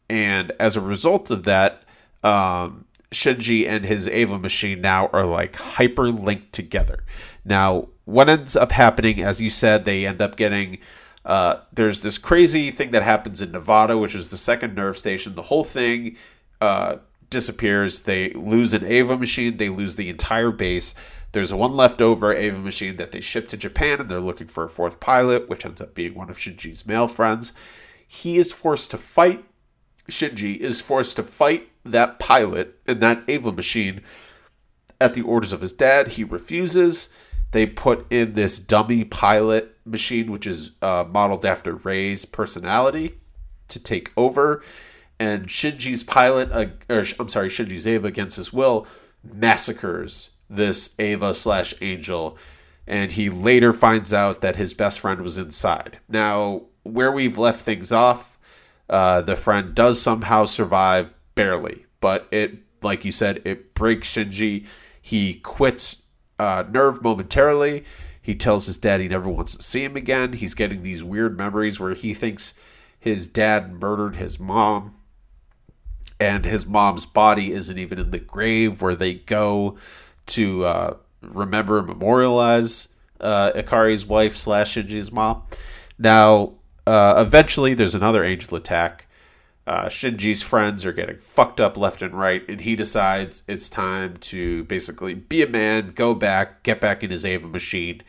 [0.09, 1.83] And as a result of that,
[2.23, 7.03] um, Shinji and his Ava machine now are like hyper linked together.
[7.43, 10.79] Now, what ends up happening, as you said, they end up getting.
[11.25, 15.35] Uh, there's this crazy thing that happens in Nevada, which is the second NERV station.
[15.35, 16.17] The whole thing
[16.61, 16.97] uh,
[17.29, 18.01] disappears.
[18.01, 19.57] They lose an Ava machine.
[19.57, 20.95] They lose the entire base.
[21.31, 24.63] There's one left over Ava machine that they ship to Japan, and they're looking for
[24.63, 27.53] a fourth pilot, which ends up being one of Shinji's male friends.
[28.07, 29.45] He is forced to fight.
[30.09, 34.01] Shinji is forced to fight that pilot and that Ava machine
[34.99, 36.09] at the orders of his dad.
[36.09, 37.13] He refuses.
[37.51, 43.19] They put in this dummy pilot machine, which is uh, modeled after Rei's personality,
[43.67, 44.63] to take over.
[45.19, 48.87] And Shinji's pilot, uh, or I'm sorry, Shinji's Ava against his will,
[49.23, 52.37] massacres this Ava slash angel.
[52.87, 55.99] And he later finds out that his best friend was inside.
[56.07, 58.39] Now, where we've left things off,
[58.89, 61.85] uh, the friend does somehow survive, barely.
[62.01, 64.67] But it, like you said, it breaks Shinji.
[65.01, 66.03] He quits
[66.39, 67.83] uh, NERV momentarily.
[68.21, 70.33] He tells his dad he never wants to see him again.
[70.33, 72.57] He's getting these weird memories where he thinks
[72.99, 74.95] his dad murdered his mom.
[76.19, 79.77] And his mom's body isn't even in the grave where they go
[80.29, 82.89] to uh, remember and memorialize
[83.19, 85.43] uh, Ikari's wife slash Shinji's mom.
[85.97, 86.53] Now,
[86.87, 89.07] uh, eventually, there's another angel attack.
[89.67, 94.17] Uh, Shinji's friends are getting fucked up left and right, and he decides it's time
[94.17, 98.01] to basically be a man, go back, get back in his Ava machine,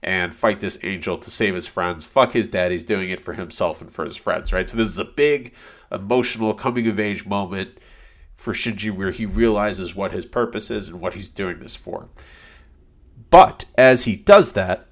[0.00, 2.06] and fight this angel to save his friends.
[2.06, 4.68] Fuck his dad, he's doing it for himself and for his friends, right?
[4.68, 5.54] So, this is a big
[5.90, 7.78] emotional coming of age moment
[8.38, 12.08] for Shinji where he realizes what his purpose is and what he's doing this for.
[13.30, 14.86] But as he does that,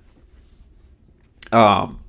[1.52, 2.00] um,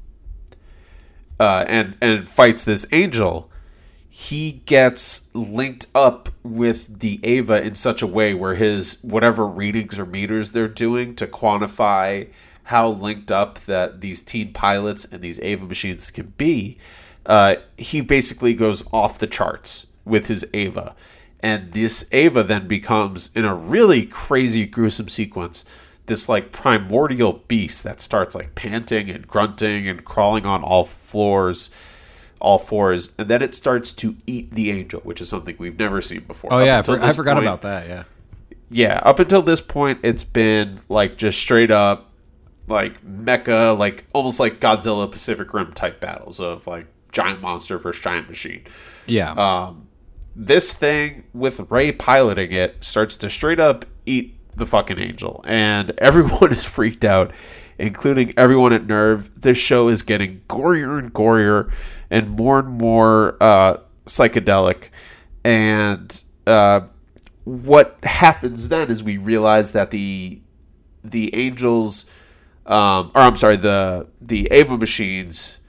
[1.39, 3.51] uh, and and fights this angel,
[4.09, 9.99] he gets linked up with the Ava in such a way where his whatever readings
[9.99, 12.29] or meters they're doing to quantify
[12.63, 16.79] how linked up that these teen pilots and these Ava machines can be,
[17.27, 20.95] uh, he basically goes off the charts with his Ava.
[21.41, 25.65] And this Ava then becomes, in a really crazy, gruesome sequence,
[26.07, 31.69] this like primordial beast that starts like panting and grunting and crawling on all floors,
[32.39, 33.13] all fours.
[33.19, 36.51] And then it starts to eat the angel, which is something we've never seen before.
[36.53, 37.87] Oh Up yeah, I, for- I forgot point- about that.
[37.87, 38.03] Yeah.
[38.69, 42.09] yeah, up until this point, it's been like just straight up
[42.67, 48.01] like mecha, like almost like Godzilla Pacific Rim type battles of like giant monster versus
[48.03, 48.63] giant machine.
[49.05, 49.31] Yeah.
[49.33, 49.87] Um,
[50.37, 55.91] this thing with Rei piloting it starts to straight up eat the fucking angel, and
[55.97, 57.33] everyone is freaked out,
[57.79, 59.31] including everyone at NERV.
[59.35, 61.71] This show is getting gorier and gorier,
[62.11, 64.89] and more and more uh, psychedelic,
[65.43, 66.81] and uh,
[67.43, 70.39] what happens then is we realize that the
[71.03, 72.05] the angels,
[72.67, 75.59] um, or I'm sorry, the the Ava machines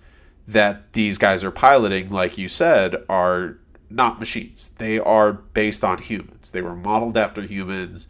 [0.46, 3.58] that these guys are piloting, like you said, are
[3.90, 4.70] not machines.
[4.78, 6.50] They are based on humans.
[6.50, 8.08] They were modeled after humans,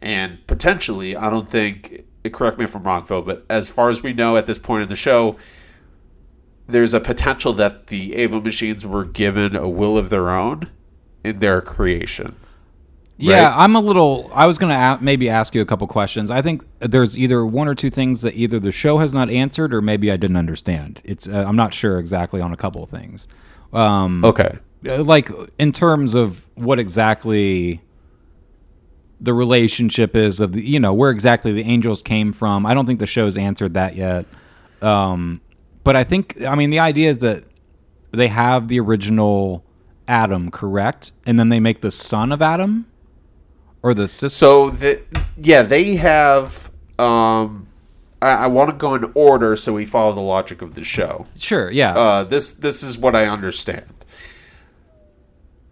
[0.00, 2.04] and potentially, I don't think.
[2.32, 4.82] Correct me if I'm wrong, Phil, but as far as we know at this point
[4.82, 5.36] in the show,
[6.66, 10.68] there's a potential that the Ava machines were given a will of their own
[11.24, 12.36] in their creation.
[13.16, 13.52] Yeah.
[13.56, 14.30] I'm a little.
[14.32, 16.30] I was going to maybe ask you a couple questions.
[16.30, 19.74] I think there's either one or two things that either the show has not answered,
[19.74, 21.02] or maybe I didn't understand.
[21.04, 23.26] It's uh, I'm not sure exactly on a couple of things.
[23.72, 24.58] Um, Okay.
[24.86, 27.82] Uh, like in terms of what exactly
[29.20, 32.66] the relationship is of the you know where exactly the angels came from.
[32.66, 34.26] I don't think the show's answered that yet.
[34.80, 35.40] Um,
[35.84, 37.44] but I think I mean the idea is that
[38.12, 39.64] they have the original
[40.06, 42.86] Adam, correct, and then they make the son of Adam
[43.82, 44.28] or the sister.
[44.28, 45.02] So that
[45.36, 46.70] yeah, they have.
[46.98, 47.66] Um,
[48.20, 51.26] I, I want to go in order so we follow the logic of the show.
[51.36, 51.96] Sure, yeah.
[51.96, 53.84] Uh, this this is what I understand.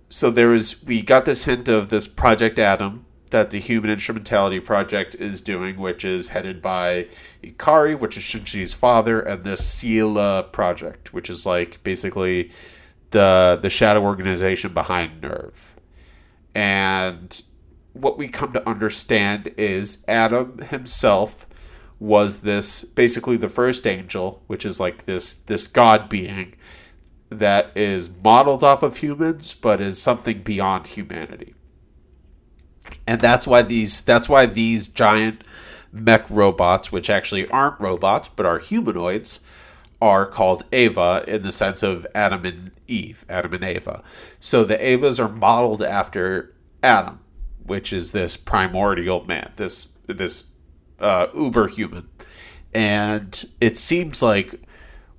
[0.09, 4.61] So there is we got this hint of this Project Adam that the Human Instrumentality
[4.61, 7.09] Project is doing, which is headed by
[7.43, 12.51] Ikari, which is Shinji's father, and this SEELE Project, which is like basically
[13.11, 15.74] the the shadow organization behind NERV.
[16.55, 17.43] And
[17.93, 21.47] what we come to understand is Adam himself
[21.99, 26.55] was this basically the first angel, which is like this this god being
[27.28, 31.55] that is modeled off of humans but is something beyond humanity.
[33.07, 35.43] And that's why these that's why these giant
[35.93, 39.40] mech robots, which actually aren't robots but are humanoids,
[40.01, 44.03] are called Ava in the sense of Adam and Eve, Adam and Ava.
[44.39, 47.20] So the Avas are modeled after Adam,
[47.65, 50.44] which is this primordial man, this this
[51.01, 52.09] uh, uber human.
[52.74, 54.61] And it seems like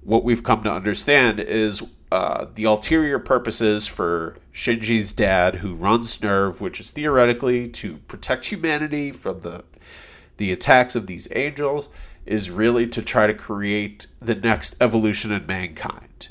[0.02, 6.18] what we've come to understand is uh, the ulterior purposes for Shinji's dad, who runs
[6.20, 9.64] NERV, which is theoretically to protect humanity from the
[10.38, 11.90] the attacks of these angels,
[12.28, 16.28] is really to try to create the next evolution in mankind,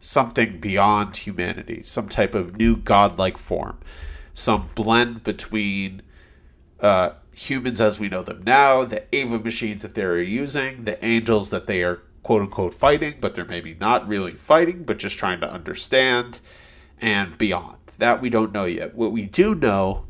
[0.00, 3.78] something beyond humanity, some type of new godlike form,
[4.32, 6.00] some blend between
[6.80, 11.50] uh, humans as we know them now, the Ava machines that they're using, the angels
[11.50, 15.40] that they are quote unquote fighting, but they're maybe not really fighting, but just trying
[15.40, 16.40] to understand,
[17.00, 17.78] and beyond.
[17.98, 18.94] That we don't know yet.
[18.94, 20.06] What we do know,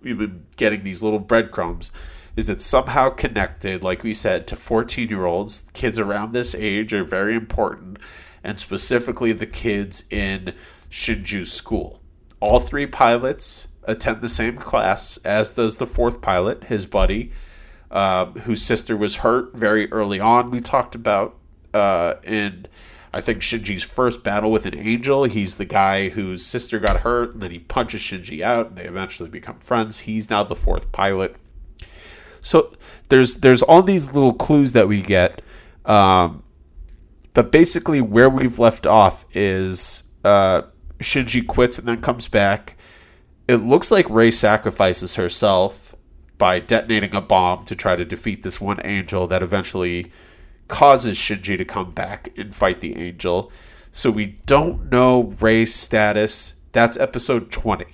[0.00, 1.90] we've been getting these little breadcrumbs,
[2.36, 5.70] is that somehow connected, like we said, to 14 year olds.
[5.72, 7.98] Kids around this age are very important,
[8.42, 10.54] and specifically the kids in
[10.90, 12.00] Shinji's school.
[12.40, 17.32] All three pilots attend the same class, as does the fourth pilot, his buddy,
[17.90, 20.50] uh, whose sister was hurt very early on.
[20.50, 21.36] We talked about
[21.74, 22.66] uh, in,
[23.12, 25.24] I think, Shinji's first battle with an angel.
[25.24, 28.84] He's the guy whose sister got hurt, and then he punches Shinji out, and they
[28.84, 30.00] eventually become friends.
[30.00, 31.36] He's now the fourth pilot.
[32.40, 32.72] So
[33.08, 35.40] there's there's all these little clues that we get,
[35.86, 36.42] um,
[37.32, 40.62] but basically where we've left off is uh,
[41.00, 42.76] Shinji quits and then comes back.
[43.48, 45.94] It looks like Rei sacrifices herself
[46.36, 50.10] by detonating a bomb to try to defeat this one angel that eventually
[50.68, 53.52] causes Shinji to come back and fight the angel.
[53.92, 56.54] So we don't know Rei's status.
[56.72, 57.84] That's episode 20.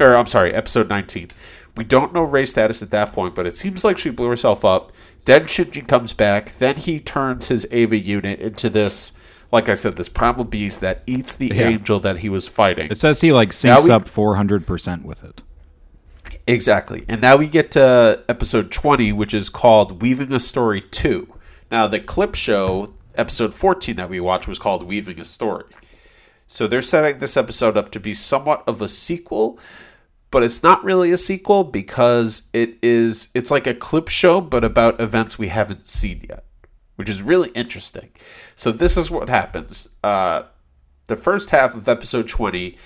[0.00, 1.28] Or I'm sorry, episode 19.
[1.76, 4.64] We don't know Rei's status at that point, but it seems like she blew herself
[4.64, 4.92] up.
[5.24, 6.50] Then Shinji comes back.
[6.52, 9.12] Then he turns his Ava unit into this,
[9.52, 11.68] like I said, this primal beast that eats the Yeah.
[11.68, 12.90] angel that he was fighting.
[12.90, 15.42] It says he like syncs we- up 400% with it.
[16.46, 17.04] Exactly.
[17.08, 21.28] And now we get to episode 20, which is called Weaving a Story 2.
[21.72, 25.64] Now, the clip show, episode 14 that we watched, was called Weaving a Story.
[26.46, 29.58] So they're setting this episode up to be somewhat of a sequel,
[30.30, 34.64] but it's not really a sequel because it is it's like a clip show but
[34.64, 36.44] about events we haven't seen yet,
[36.96, 38.10] which is really interesting.
[38.54, 39.88] So this is what happens.
[40.04, 40.42] Uh,
[41.06, 42.76] the first half of episode 20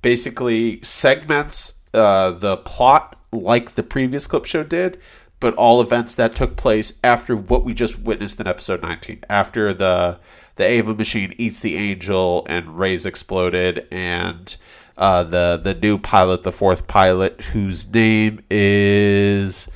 [0.00, 4.98] basically segments uh, the plot like the previous clip show did,
[5.40, 9.72] but all events that took place after what we just witnessed in episode 19, after
[9.72, 10.18] the
[10.56, 14.56] the Ava machine eats the angel and Rei's exploded, and
[14.96, 19.68] uh, the the new pilot, the fourth pilot, whose name is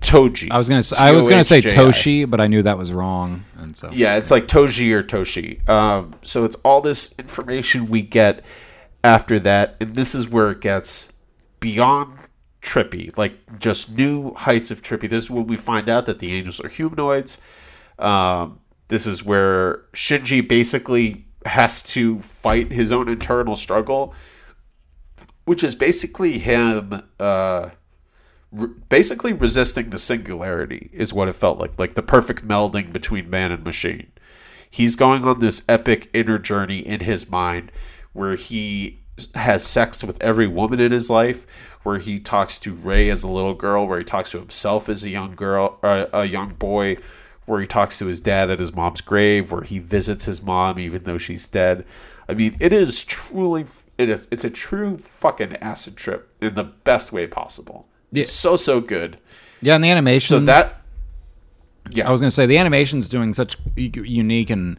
[0.00, 0.50] Toji.
[0.50, 3.44] I was gonna s- I was gonna say Toshi, but I knew that was wrong,
[3.58, 5.66] and so Yeah, it's like Toji or Toshi.
[5.68, 8.42] Um, so it's all this information we get
[9.02, 11.12] after that, and this is where it gets
[11.60, 12.12] beyond
[12.64, 15.08] trippy, like just new heights of trippy.
[15.08, 17.40] This is when we find out that the angels are humanoids.
[17.98, 24.14] Um, this is where Shinji basically has to fight his own internal struggle,
[25.44, 27.02] which is basically him.
[27.20, 27.70] Uh,
[28.88, 33.50] basically resisting the singularity is what it felt like like the perfect melding between man
[33.50, 34.06] and machine
[34.70, 37.70] he's going on this epic inner journey in his mind
[38.12, 39.03] where he
[39.34, 41.46] has sex with every woman in his life
[41.84, 45.04] where he talks to Rei as a little girl where he talks to himself as
[45.04, 46.96] a young girl uh, a young boy
[47.46, 50.78] where he talks to his dad at his mom's grave where he visits his mom
[50.78, 51.84] even though she's dead
[52.28, 53.66] i mean it is truly
[53.98, 58.24] it is it's a true fucking acid trip in the best way possible Yeah.
[58.24, 59.18] so so good
[59.60, 60.40] yeah, and the animation.
[60.40, 60.80] so that
[61.90, 64.78] yeah I was going to say the animation's doing such unique and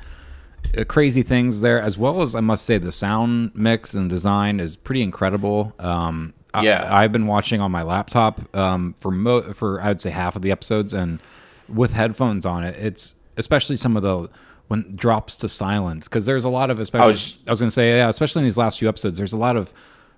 [0.88, 4.76] crazy things there, as well as I must say the sound mix and design is
[4.76, 5.74] pretty incredible.
[5.80, 6.88] Um, I- Yeah.
[6.90, 10.42] I've been watching on my laptop um, for mo- for I would say half of
[10.42, 11.20] the episodes, and
[11.68, 14.30] with headphones on it, it's especially some of the
[14.68, 17.68] when it drops to silence because there's a lot of especially I was- was, going
[17.70, 19.72] to say yeah, especially in these last few episodes, there's a lot of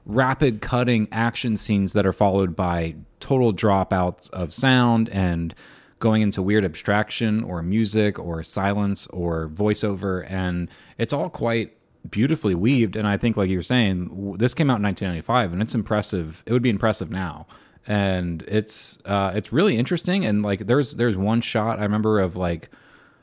[0.05, 5.53] rapid cutting action scenes that are followed by total dropouts of sound and
[5.99, 11.73] going into weird abstraction or music or silence or voiceover and it's all quite
[12.09, 12.95] beautifully weaved.
[12.95, 16.43] And i think like you were saying this came out in 1995 and it's impressive.
[16.45, 17.47] It would be impressive now.
[17.87, 22.35] And it's uh it's really interesting and like there's there's one shot i remember of
[22.35, 22.69] like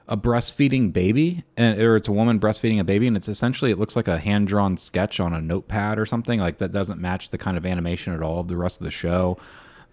[0.07, 3.79] a breastfeeding baby and or it's a woman breastfeeding a baby and it's essentially it
[3.79, 7.31] looks like a hand drawn sketch on a notepad or something like that doesn't match
[7.31, 9.39] the kind of animation at all of the rest of the show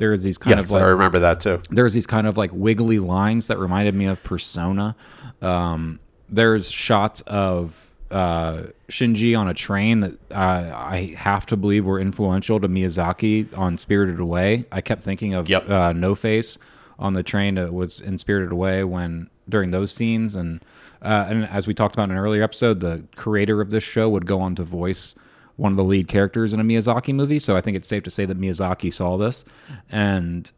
[0.01, 1.61] there's these kind yes of like i remember that too.
[1.69, 4.95] there's these kind of like wiggly lines that reminded me of persona.
[5.41, 11.85] Um, there's shots of uh, shinji on a train that uh, i have to believe
[11.85, 14.65] were influential to miyazaki on spirited away.
[14.71, 15.69] I kept thinking of Yep.
[15.69, 16.57] uh, no face
[16.99, 20.35] on the train that was in spirited away when during those scenes.
[20.35, 20.61] And
[21.01, 24.07] uh, and as we talked about in an earlier episode the creator of this show
[24.09, 25.15] would go on to voice
[25.61, 28.09] one of the lead characters in a miyazaki movie so i think it's safe to
[28.09, 29.45] say that miyazaki saw this
[29.89, 30.51] and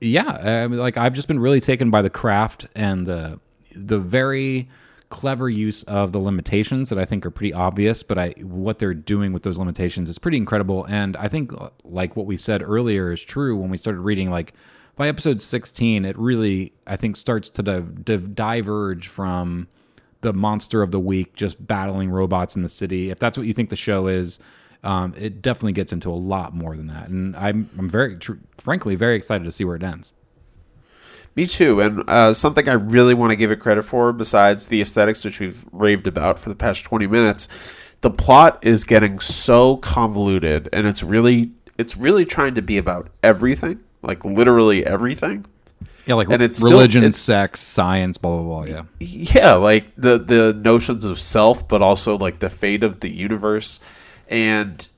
[0.00, 3.40] yeah, I mean, like I've just been really taken by the craft and the
[3.74, 4.68] the very
[5.08, 8.94] clever use of the limitations that I think are pretty obvious, but I what they're
[8.94, 10.84] doing with those limitations is pretty incredible.
[10.84, 11.52] And I think
[11.84, 14.52] like what we said earlier is true when we started reading like
[14.96, 19.68] by episode 16 it really I think starts to div- div- diverge from
[20.26, 23.10] the monster of the week just battling robots in the city.
[23.10, 24.40] If that's what you think the show is,
[24.82, 27.08] um, it definitely gets into a lot more than that.
[27.08, 30.12] And I'm, I'm very, tr- frankly, very excited to see where it ends.
[31.36, 31.80] Me too.
[31.80, 35.38] And uh, something I really want to give it credit for, besides the aesthetics, which
[35.38, 37.46] we've raved about for the past 20 minutes,
[38.00, 43.08] the plot is getting so convoluted and it's really it's really trying to be about
[43.22, 45.44] everything like literally everything
[46.06, 48.70] Yeah, like And it's still- religion, it's- sex, science, blah blah blah.
[48.70, 53.08] Yeah, yeah like the the notions of self but also like the fate of the
[53.10, 53.80] universe
[54.28, 54.88] and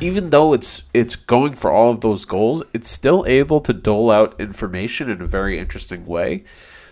[0.00, 4.10] even though it's it's going for all of those goals it's still able to dole
[4.10, 6.42] out information in a very interesting way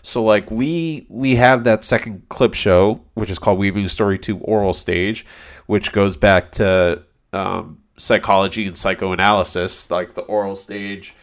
[0.02, 4.38] so like we we have that second clip show which is called weaving story to
[4.40, 5.24] oral stage
[5.66, 7.02] which goes back to
[7.32, 11.14] um, psychology and psychoanalysis like the oral stage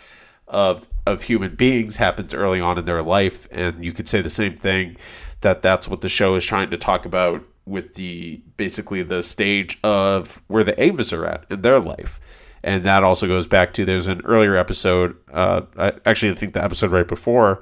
[0.48, 3.48] of of human beings happens early on in their life.
[3.52, 4.98] And you could say the same thing
[5.42, 9.80] that that's what the show is trying to talk about with the basically the stage
[9.84, 12.20] of where the evas are at in their life.
[12.64, 16.54] And that also goes back to there's an earlier episode uh I, actually i think
[16.54, 17.62] the episode right before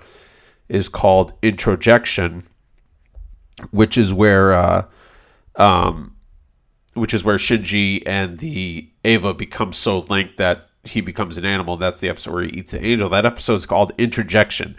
[0.70, 2.44] is called introjection
[3.72, 4.86] which is where uh
[5.58, 6.16] um
[6.94, 11.78] which is where Shinji and the Eva become so linked that he becomes an animal.
[11.78, 13.10] That's the episode where he eats the angel.
[13.10, 14.76] That episode is called Interjection.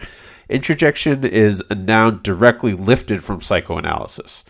[0.49, 4.45] Interjection is a noun directly lifted from psychoanalysis.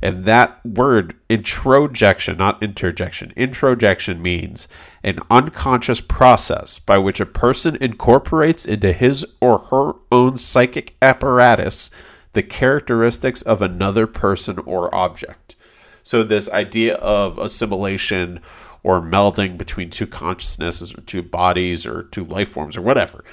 [0.00, 4.68] And that word, introjection, not interjection, introjection means
[5.02, 11.90] an unconscious process by which a person incorporates into his or her own psychic apparatus
[12.32, 15.56] the characteristics of another person or object.
[16.04, 18.40] So, this idea of assimilation
[18.82, 23.24] or melding between two consciousnesses or two bodies or two life forms or whatever.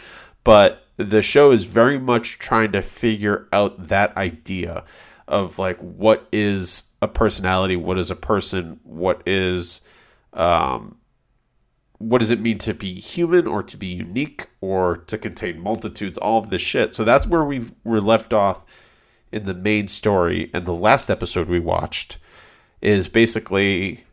[0.44, 4.84] But the show is very much trying to figure out that idea
[5.28, 9.82] of like what is a personality, what is a person, what is
[10.34, 10.98] um,
[11.98, 16.18] what does it mean to be human or to be unique or to contain multitudes,
[16.18, 16.94] all of this shit.
[16.94, 18.66] So that's where we we're left off
[19.32, 20.50] in the main story.
[20.54, 22.18] And the last episode we watched
[22.82, 24.05] is basically,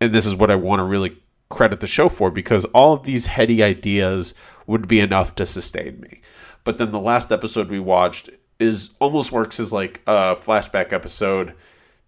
[0.00, 1.16] and this is what I want to really
[1.48, 4.34] credit the show for because all of these heady ideas
[4.66, 6.20] would be enough to sustain me.
[6.64, 11.54] But then the last episode we watched is almost works as like a flashback episode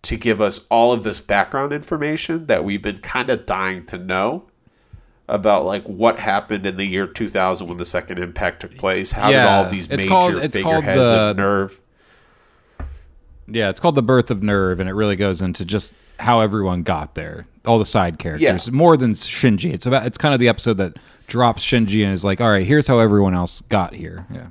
[0.02, 3.98] to give us all of this background information that we've been kind of dying to
[3.98, 4.44] know
[5.28, 9.30] about like what happened in the year 2000 when the second impact took place how
[9.30, 11.80] did all these major called figureheads the- of NERV
[13.46, 16.82] Yeah, it's called The Birth of NERV, and it really goes into just how everyone
[16.82, 17.46] got there.
[17.66, 18.72] All the side characters, Yeah.
[18.72, 19.72] more than Shinji.
[19.74, 20.06] It's about.
[20.06, 20.96] It's kind of the episode that
[21.26, 24.46] drops Shinji and is like, "All right, here's how everyone else got here." Yeah,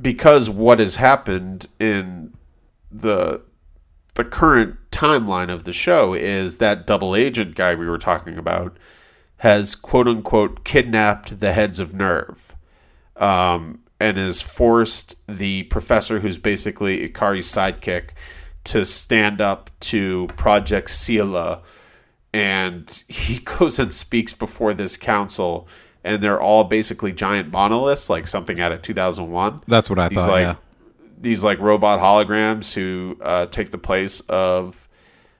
[0.00, 2.32] because what has happened in
[2.90, 3.42] the
[4.16, 8.76] the current timeline of the show is that double agent guy we were talking about
[9.38, 12.36] has quote unquote kidnapped the heads of NERV
[13.16, 18.10] um, and has forced the professor who's basically Ikari's sidekick
[18.64, 21.62] to stand up to Project SEELE
[22.32, 25.66] and he goes and speaks before this council
[26.02, 30.18] and they're all basically giant monoliths like something out of 2001 that's what I these
[30.18, 30.30] thought.
[30.30, 30.54] like yeah,
[31.20, 34.88] these like robot holograms who uh, take the place of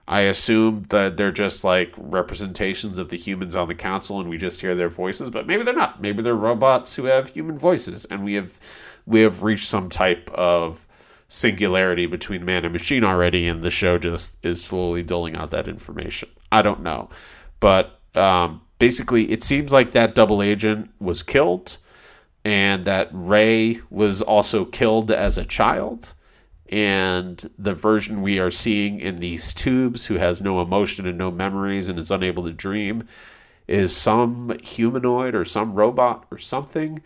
[0.09, 4.37] i assume that they're just like representations of the humans on the council and we
[4.37, 8.05] just hear their voices but maybe they're not maybe they're robots who have human voices
[8.07, 8.59] and we have
[9.07, 10.87] we have reached some type of
[11.31, 15.67] singularity between man and machine already and the show just is slowly doling out that
[15.69, 17.09] information i don't know
[17.61, 21.79] but um, basically it seems like that double agent was killed
[22.45, 26.15] and that Rei was also killed as a child.
[26.71, 31.31] And the version we are seeing in these tubes, who has no emotion and no
[31.31, 33.07] memories and is unable to dream,
[33.67, 37.03] is some humanoid or some robot or something.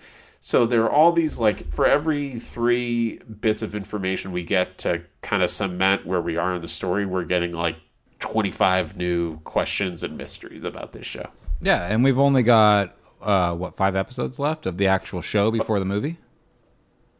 [0.46, 5.00] So there are all these, like, for every three bits of information we get to
[5.22, 7.76] kind of cement where we are in the story, we're getting like
[8.18, 11.30] 25 new questions and mysteries about this show.
[11.62, 15.78] yeah, and we've only got uh, what five episodes left of the actual show before
[15.78, 16.18] the movie.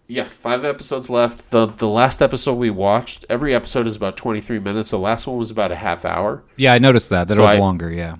[0.07, 1.51] Yeah, five episodes left.
[1.51, 4.91] the The last episode we watched, every episode is about twenty three minutes.
[4.91, 6.45] The last one was about a half hour.
[6.57, 7.91] Yeah, I noticed that that So it was I- longer.
[7.91, 8.17] Yeah,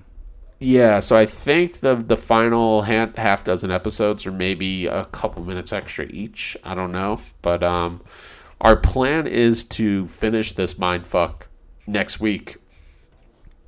[0.59, 5.43] Yeah, so I think the the final ha- half dozen episodes are maybe a couple
[5.43, 6.55] minutes extra each.
[6.63, 8.01] I don't know, but um,
[8.61, 11.49] our plan is to finish this mind fuck
[11.87, 12.55] next week.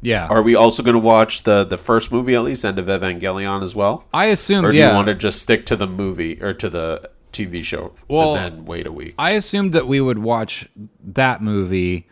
[0.02, 0.28] yeah.
[0.28, 3.62] Are we also going to watch the the first movie at least, End of Evangelion
[3.64, 4.66] as well, I assume.
[4.66, 7.64] or do yeah, you want to just stick to the movie or to the TV
[7.64, 9.14] show Well, and then wait a week?
[9.20, 10.70] I assumed that we would watch
[11.04, 12.08] that movie.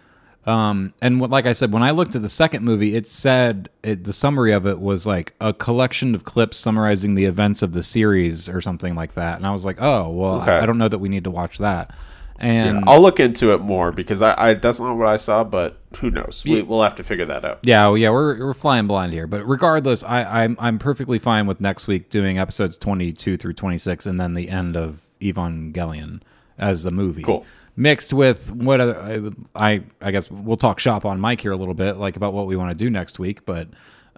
[0.45, 3.69] Um, and what, like I said, when I looked at the second movie, it said
[3.83, 7.73] it, the summary of it was like a collection of clips summarizing the events of
[7.73, 9.37] the series or something like that.
[9.37, 10.51] And I was like, oh, well, Okay.
[10.51, 11.91] I, I don't know that we need to watch that.
[12.37, 15.77] And I'll look into it more because I, I that's not what I saw, but
[15.99, 16.43] who knows?
[16.45, 17.59] We, we'll have to figure that out.
[17.61, 19.25] Yeah, well, yeah, we're we're flying blind here.
[19.25, 24.05] But regardless, I, I'm I'm perfectly fine with next week doing episodes 22 through 26,
[24.05, 26.21] and then the end of Evangelion
[26.57, 27.23] as the movie.
[27.23, 27.45] Cool.
[27.77, 31.73] Mixed with what other, I I guess we'll talk shop on mic here a little
[31.73, 33.45] bit, like about what we want to do next week.
[33.45, 33.67] But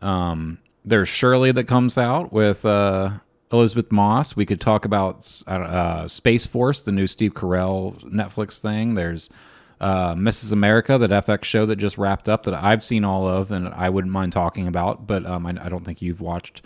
[0.01, 3.17] um, there's Shirley that comes out with uh,
[3.51, 4.35] Elisabeth Moss.
[4.35, 8.93] We could talk about uh, uh, Space Force, the new Steve Carell Netflix thing.
[8.93, 9.29] There's
[9.79, 10.53] uh, Mrs.
[10.53, 13.89] America, that FX show that just wrapped up that I've seen all of and I
[13.89, 16.61] wouldn't mind talking about, but um, I, I don't think you've watched.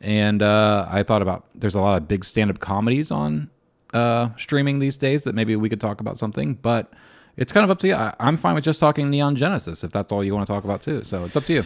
[0.00, 3.50] And uh, I thought about there's a lot of big stand up comedies on
[3.96, 6.92] uh, streaming these days that maybe we could talk about something, but
[7.38, 7.94] it's kind of up to you.
[7.94, 10.64] I, I'm fine with just talking Neon Genesis if that's all you want to talk
[10.64, 11.02] about too.
[11.02, 11.62] So it's up to you.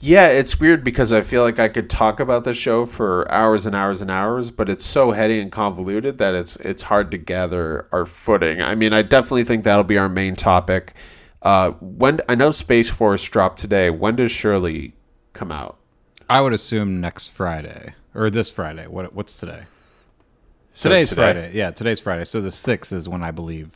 [0.00, 3.64] Yeah, it's weird because I feel like I could talk about the show for hours
[3.66, 7.18] and hours and hours, but it's so heady and convoluted that it's it's hard to
[7.18, 8.62] gather our footing.
[8.62, 10.94] I mean, I definitely think that'll be our main topic.
[11.42, 14.94] Uh, when I know Space Force dropped today, when does Shirley
[15.34, 15.76] come out?
[16.28, 18.86] I would assume next Friday or this Friday.
[18.86, 19.64] What what's today?
[20.76, 21.50] So Today's today- Friday.
[21.54, 22.24] Yeah, today's Friday.
[22.24, 23.70] So the sixth is when I believe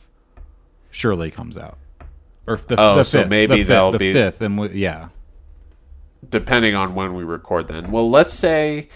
[0.91, 1.77] Shirley comes out.
[2.45, 4.69] Or the, Oh, the so fifth, maybe the fifth, they'll the be- fifth, and we,
[4.69, 5.09] yeah,
[6.27, 7.91] depending on when we record then.
[7.91, 8.89] Well, let's say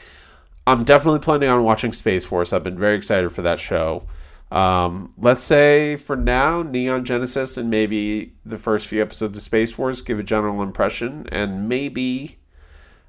[0.67, 2.51] I'm definitely planning on watching Space Force.
[2.51, 4.05] I've been very excited for that show.
[4.51, 9.71] Um, let's say for now, Neon Genesis and maybe the first few episodes of Space
[9.71, 12.37] Force give a general impression, and maybe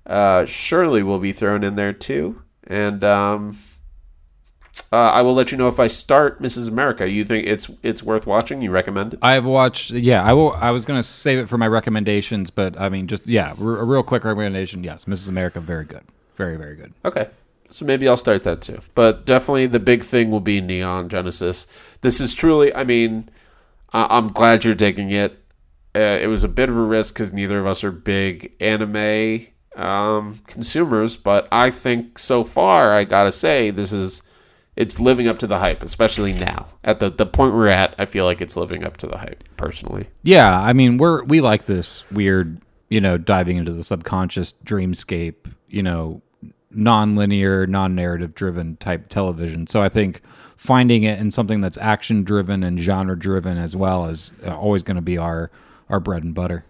[0.06, 2.42] uh, Shirley will be thrown in there too.
[2.66, 3.56] And um,
[4.92, 6.68] uh, I will let you know if I start Mrs.
[6.68, 7.08] America.
[7.08, 8.60] You think it's it's worth watching?
[8.60, 9.20] You recommend it?
[9.22, 9.90] I've watched.
[9.92, 10.52] Yeah, I will.
[10.54, 13.84] I was gonna save it for my recommendations, but I mean, just yeah, r- a
[13.84, 14.82] real quick recommendation.
[14.84, 15.28] Yes, Mrs.
[15.28, 16.02] America, very good,
[16.36, 16.92] very very good.
[17.04, 17.28] Okay.
[17.70, 18.78] So maybe I'll start that too.
[18.94, 21.66] But definitely the big thing will be Neon Genesis.
[22.02, 23.28] This is truly, I mean,
[23.92, 25.42] I- I'm glad you're digging it.
[25.96, 29.46] Uh, it was a bit of a risk because neither of us are big anime
[29.76, 34.22] um, consumers, but I think so far, I gotta say, this is.
[34.76, 36.66] It's living up to the hype, especially now.
[36.82, 39.44] At the, the point we're at, I feel like it's living up to the hype,
[39.56, 40.08] personally.
[40.22, 45.52] Yeah, I mean, we're we like this weird, you know, diving into the subconscious dreamscape,
[45.68, 46.22] you know,
[46.72, 49.68] non-linear, non-narrative driven type television.
[49.68, 50.22] So I think
[50.56, 54.82] finding it in something that's action driven and genre driven as well is uh, always
[54.82, 55.50] going to be our
[55.88, 56.64] our bread and butter.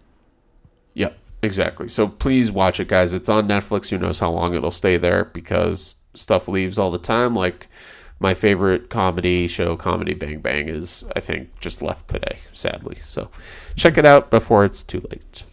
[0.93, 1.87] Yep, exactly.
[1.87, 3.13] So please watch it, guys.
[3.13, 3.89] It's on Netflix.
[3.89, 7.33] Who knows how long it'll stay there because stuff leaves all the time.
[7.33, 7.67] Like
[8.19, 12.97] my favorite comedy show, Comedy Bang Bang, is I think just left today, sadly.
[13.01, 13.29] So
[13.75, 15.43] check it out before it's too late.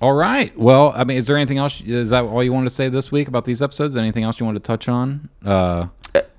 [0.00, 0.56] All right.
[0.58, 1.80] Well, I mean, is there anything else?
[1.80, 3.96] Is that all you wanted to say this week about these episodes?
[3.96, 5.28] Anything else you want to touch on?
[5.44, 5.86] Uh,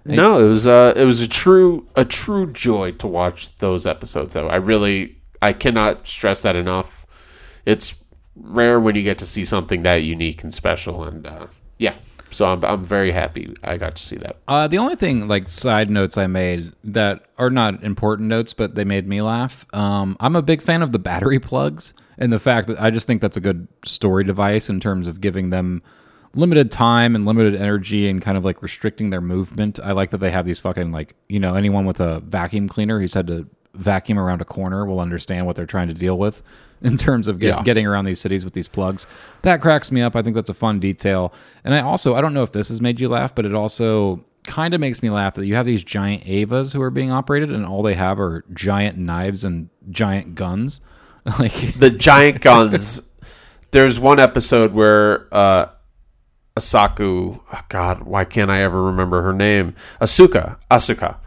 [0.05, 4.33] No, it was uh, it was a true a true joy to watch those episodes.
[4.33, 7.05] Though I really I cannot stress that enough.
[7.65, 7.95] It's
[8.35, 11.95] rare when you get to see something that unique and special, and uh, yeah.
[12.33, 14.37] So I'm I'm very happy I got to see that.
[14.47, 18.75] Uh, the only thing, like side notes I made that are not important notes, but
[18.75, 19.65] they made me laugh.
[19.73, 23.07] Um, I'm a big fan of the battery plugs and the fact that I just
[23.07, 25.81] think that's a good story device in terms of giving them
[26.35, 29.79] limited time and limited energy and kind of like restricting their movement.
[29.83, 32.99] I like that they have these fucking like you know anyone with a vacuum cleaner
[32.99, 36.43] who's had to vacuum around a corner will understand what they're trying to deal with
[36.83, 37.63] in terms of get, Yeah.
[37.63, 39.07] getting around these cities with these plugs.
[39.43, 40.15] That cracks me up.
[40.15, 41.33] I think that's a fun detail.
[41.63, 44.23] And I also I don't know if this has made you laugh, but it also
[44.45, 47.49] kind of makes me laugh that you have these giant Evas who are being operated
[47.51, 50.81] and all they have are giant knives and giant guns.
[51.39, 53.01] like the giant guns.
[53.71, 55.67] There's one episode where uh,
[56.57, 59.73] Asaku, oh God, why can't I ever remember her name?
[59.99, 61.17] Asuka, Asuka,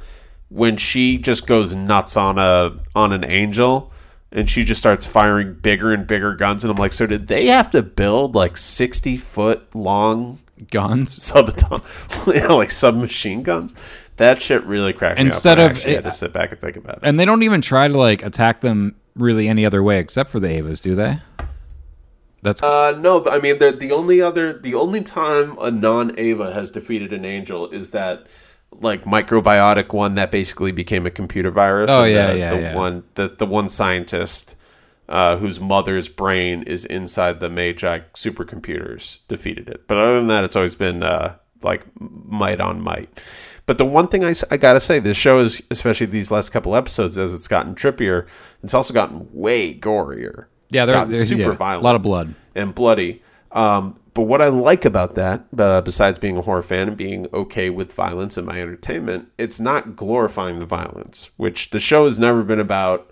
[0.48, 3.90] when she just goes nuts on a on an angel,
[4.32, 7.46] and she just starts firing bigger and bigger guns, and I'm like, so did they
[7.46, 10.38] have to build like 60 foot long
[10.70, 13.74] guns subatomic, you like submachine guns?
[14.16, 15.70] That shit really cracked Instead me up.
[15.70, 17.00] of- I actually had to sit back and think about it.
[17.02, 20.40] and they don't even try to like attack them really any other way except for
[20.40, 21.18] the Evas, do they?
[22.42, 26.18] That's Uh, no, but I mean the the only other the only time a non
[26.18, 28.26] Eva has defeated an angel is that
[28.80, 31.90] like microbiotic one that basically became a computer virus.
[31.90, 32.74] Oh, yeah, the, yeah, the yeah.
[32.74, 34.56] one the the one scientist
[35.08, 39.86] uh, whose mother's brain is inside the Magi supercomputers defeated it.
[39.88, 43.08] But other than that, it's always been uh, like might on might.
[43.66, 46.76] But the one thing I, I gotta say, this show is especially these last couple
[46.76, 48.26] episodes as it's gotten trippier.
[48.62, 50.46] It's also gotten way gorier.
[50.68, 52.34] yeah, It's they're, gotten they're super yeah, violent a lot of blood.
[52.54, 53.22] and bloody.
[53.56, 57.26] Um, but what I like about that, uh, besides being a horror fan and being
[57.32, 62.20] okay with violence in my entertainment, it's not glorifying the violence, which the show has
[62.20, 63.10] never been about.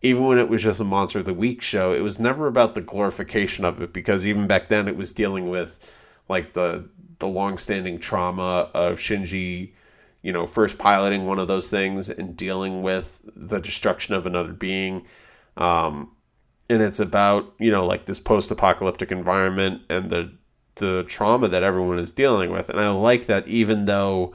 [0.00, 2.74] Even when it was just a Monster of the Week show, it was never about
[2.74, 5.94] the glorification of it because even back then it was dealing with
[6.28, 6.88] like the
[7.20, 9.72] the long-standing trauma of Shinji,
[10.22, 14.52] you know, first piloting one of those things and dealing with the destruction of another
[14.52, 15.06] being.
[15.56, 16.10] Um,
[16.68, 20.32] and it's about you know like this post-apocalyptic environment and the
[20.76, 24.32] the trauma that everyone is dealing with and i like that even though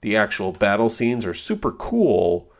[0.00, 2.50] the actual battle scenes are super cool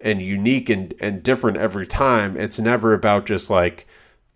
[0.00, 3.86] and unique and, and different every time it's never about just like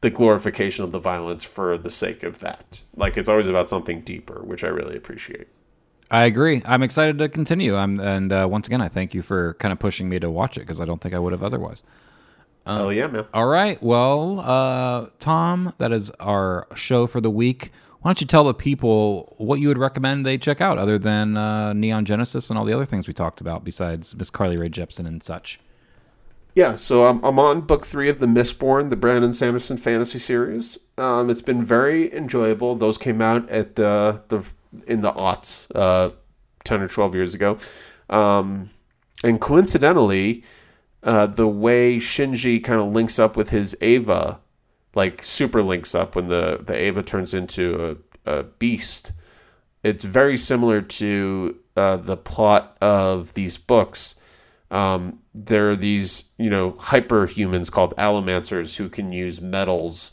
[0.01, 4.01] the glorification of the violence for the sake of that like it's always about something
[4.03, 5.49] deeper which i really appreciate
[6.13, 6.61] I agree.
[6.65, 7.77] I'm excited to continue.
[7.77, 10.57] I'm and uh, once again, I thank you for kind of pushing me to watch
[10.57, 11.85] it because I don't think I would have otherwise.
[12.71, 13.83] Oh yeah man All right.
[13.83, 17.73] Well, uh, Tom, that is our show for the week.
[18.01, 21.37] Why don't you tell the people what you would recommend they check out other than
[21.37, 24.71] uh, Neon Genesis and all the other things we talked about besides Miss Carly Rae
[24.71, 25.61] Jepsen and such?
[26.55, 30.79] Yeah, so I'm, I'm on book three of the Mistborn, the Brandon Sanderson fantasy series.
[30.99, 32.75] Um, it's been very enjoyable.
[32.75, 34.45] Those came out at the the
[34.87, 36.11] in the aughts, uh,
[36.65, 37.59] ten or twelve years ago.
[38.09, 38.71] Um,
[39.23, 40.43] and coincidentally,
[41.03, 44.41] uh, the way Shinji kind of links up with his Eva,
[44.95, 49.13] like super links up when the, the Eva turns into a, a beast,
[49.83, 54.17] it's very similar to uh, the plot of these books.
[54.71, 60.13] Um, there are these, you know, hyper humans called allomancers who can use metals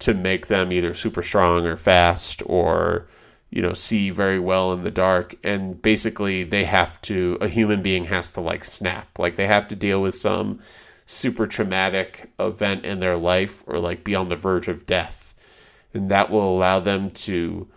[0.00, 3.08] to make them either super strong or fast or,
[3.50, 5.34] you know, see very well in the dark.
[5.44, 9.18] And basically, they have to, a human being has to like snap.
[9.18, 10.60] Like they have to deal with some
[11.06, 15.34] super traumatic event in their life or like be on the verge of death.
[15.94, 17.68] And that will allow them to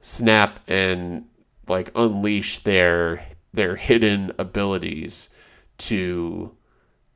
[0.00, 1.24] snap and
[1.66, 5.30] like unleash their their hidden abilities
[5.78, 6.54] to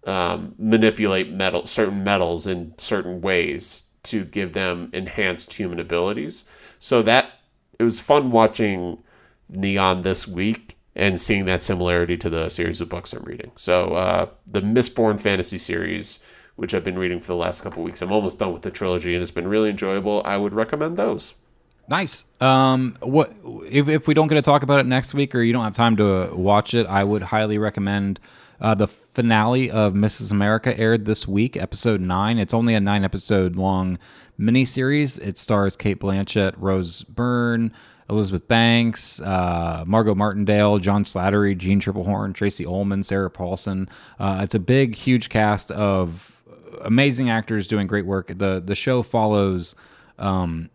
[0.07, 6.45] um, manipulate metal certain metals in certain ways to give them enhanced human abilities.
[6.79, 7.33] So that
[7.79, 9.03] it was fun watching
[9.49, 13.53] Neon this week and seeing that similarity to the series of books I'm reading.
[13.57, 16.19] So uh, the Mistborn fantasy series,
[16.57, 19.15] which I've been reading for the last couple weeks, I'm almost done with the trilogy
[19.15, 20.23] and it's been really enjoyable.
[20.25, 21.35] I would recommend those.
[21.89, 22.25] Nice.
[22.41, 23.33] Um, what
[23.67, 25.75] if, if we don't get to talk about it next week, or you don't have
[25.75, 26.87] time to watch it?
[26.87, 28.21] I would highly recommend
[28.61, 30.31] uh, the finale of Mrs.
[30.31, 32.39] America aired this week, episode nine.
[32.39, 33.99] It's only a nine episode long
[34.39, 35.19] miniseries.
[35.21, 37.73] It stars Cate Blanchett, Rose Byrne,
[38.11, 43.89] Elizabeth Banks, uh, Margot Martindale, John Slattery, Jeanne Tripplehorn, Tracey Ullman, Sarah Paulson.
[44.19, 46.43] Uh, it's a big, huge cast of
[46.83, 48.29] amazing actors doing great work.
[48.29, 49.75] the The show follows.
[50.19, 50.71] Um,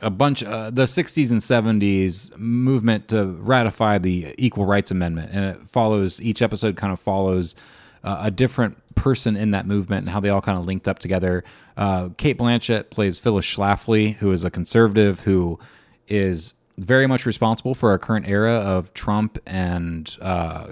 [0.00, 5.44] a bunch uh, the 60s and 70s movement to ratify the equal rights amendment and
[5.44, 7.56] it follows each episode kind of follows
[8.04, 10.98] uh, a different person in that movement and how they all kind of linked up
[11.00, 11.42] together
[11.78, 15.58] uh, cate blanchett plays phyllis schlafly who is a conservative who
[16.06, 20.68] is very much responsible for our current era of trump and uh,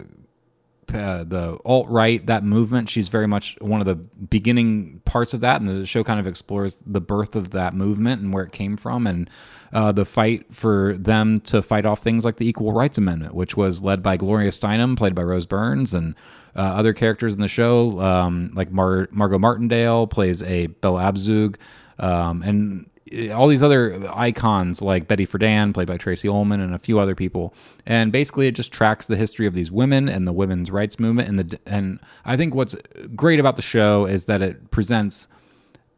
[0.95, 2.89] uh, the alt right that movement.
[2.89, 6.27] She's very much one of the beginning parts of that, and the show kind of
[6.27, 9.29] explores the birth of that movement and where it came from, and
[9.73, 13.57] uh, the fight for them to fight off things like the Equal Rights Amendment, which
[13.57, 16.15] was led by Gloria Steinem, played by Rose Burns, and
[16.57, 21.57] uh, other characters in the show, um, like Mar- Margot Martindale plays a Bella Abzug,
[21.99, 22.91] um, and
[23.33, 27.15] all these other icons like Betty Friedan, played by Tracey Ullman, and a few other
[27.15, 27.55] people.
[27.85, 31.29] And basically, it just tracks the history of these women and the women's rights movement.
[31.29, 32.75] And the and I think what's
[33.15, 35.29] great about the show is that it presents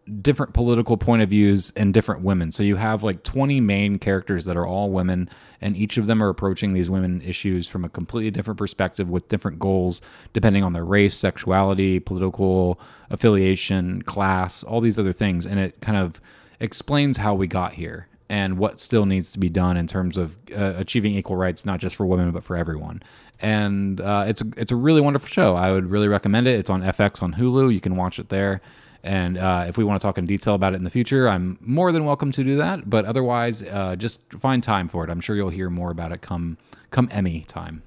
[0.09, 2.51] different political point of views and different women.
[2.53, 5.29] So you have like 20 main characters that are all women,
[5.61, 9.29] and each of them are approaching these women issues from a completely different perspective with
[9.29, 10.01] different goals,
[10.33, 12.81] depending on their race, sexuality, political
[13.11, 15.47] affiliation, class, all these other things.
[15.47, 16.21] And it kind of
[16.61, 20.37] explains how we got here and what still needs to be done in terms of
[20.55, 23.03] uh, achieving equal rights, not just for women but for everyone.
[23.41, 25.55] And uh, it's a, it's a really wonderful show.
[25.55, 26.59] I would really recommend it.
[26.59, 27.73] It's on FX on Hulu.
[27.73, 28.61] You can watch it there.
[29.09, 31.57] And uh, if we want to talk in detail about it in the future, I'm
[31.63, 32.91] more than welcome to do that.
[32.91, 35.09] But otherwise, uh, just find time for it.
[35.09, 36.59] I'm sure you'll hear more about it come
[36.91, 37.83] come Emmy time.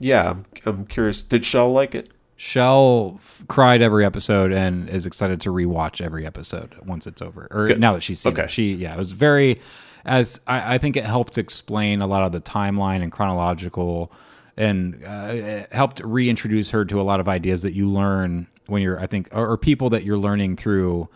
[0.00, 1.22] Yeah, I'm, I'm curious.
[1.22, 2.08] Did Shell like it?
[2.36, 7.46] Shell cried every episode and is excited to rewatch every episode once it's over.
[7.52, 7.78] Or Good.
[7.78, 8.44] now that she's seen Okay.
[8.44, 8.50] it.
[8.50, 9.60] She yeah, it was very
[10.04, 14.10] as I, I think it helped explain a lot of the timeline and chronological
[14.56, 18.98] and uh, helped reintroduce her to a lot of ideas that you learn when you're
[18.98, 21.08] I think or, or people that you're learning through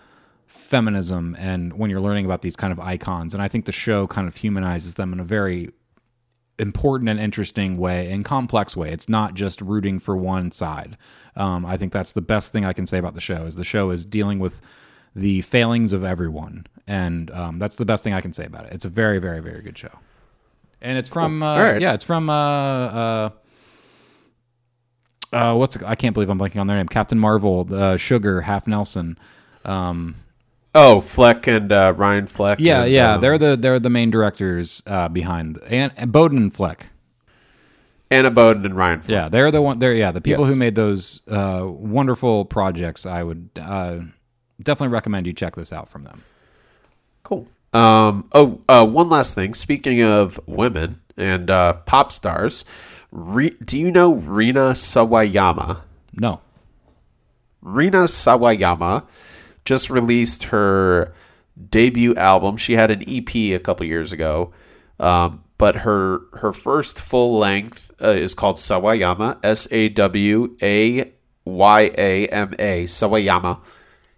[0.47, 3.35] feminism and when you're learning about these kind of icons.
[3.35, 5.71] And I think the show kind of humanizes them in a very
[6.59, 8.91] important and interesting way and complex way.
[8.91, 10.97] It's not just rooting for one side.
[11.37, 13.65] Um, I think that's the best thing I can say about the show is the
[13.65, 14.61] show is dealing with
[15.17, 18.73] the failings of everyone, and um, that's the best thing I can say about it.
[18.73, 19.99] It's a very, very, very good show,
[20.81, 21.81] and it's from uh, right.
[21.81, 23.31] yeah, it's from uh, uh,
[25.35, 26.89] uh, what's I can't believe I'm blanking on their name.
[26.89, 29.19] Captain Marvel, uh, Sugar, Half Nelson.
[29.65, 30.17] Um,
[30.77, 32.59] Oh, Fleck and uh, Ryan Fleck.
[32.59, 36.39] yeah, and, yeah, um, they're the they're the main directors uh, behind and, and Boden
[36.39, 36.89] and Fleck.
[38.11, 39.15] Anna Boden and Ryan Fleck.
[39.17, 39.79] Yeah, they're the one.
[39.79, 40.53] They're yeah, the people Yes.
[40.55, 43.07] who made those uh, wonderful projects.
[43.07, 44.01] I would uh,
[44.63, 46.23] definitely recommend you check this out from them.
[47.23, 47.47] Cool.
[47.73, 49.55] Um, oh, uh, one last thing.
[49.55, 52.65] Speaking of women and uh, pop stars,
[53.15, 55.83] Re- do you know Rina Sawayama?
[56.15, 56.41] No,
[57.63, 59.07] Rina Sawayama
[59.65, 61.15] just released her
[61.71, 62.57] debut album.
[62.57, 64.53] She had an EP a couple years ago,
[64.99, 69.39] um, but her her first full length uh, is called Sawayama.
[69.45, 71.13] S A W A
[71.45, 72.83] Y A M A.
[72.83, 73.61] Sawayama.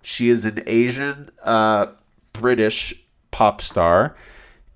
[0.01, 1.89] She is an Asian uh,
[2.33, 2.95] British
[3.31, 4.17] pop star,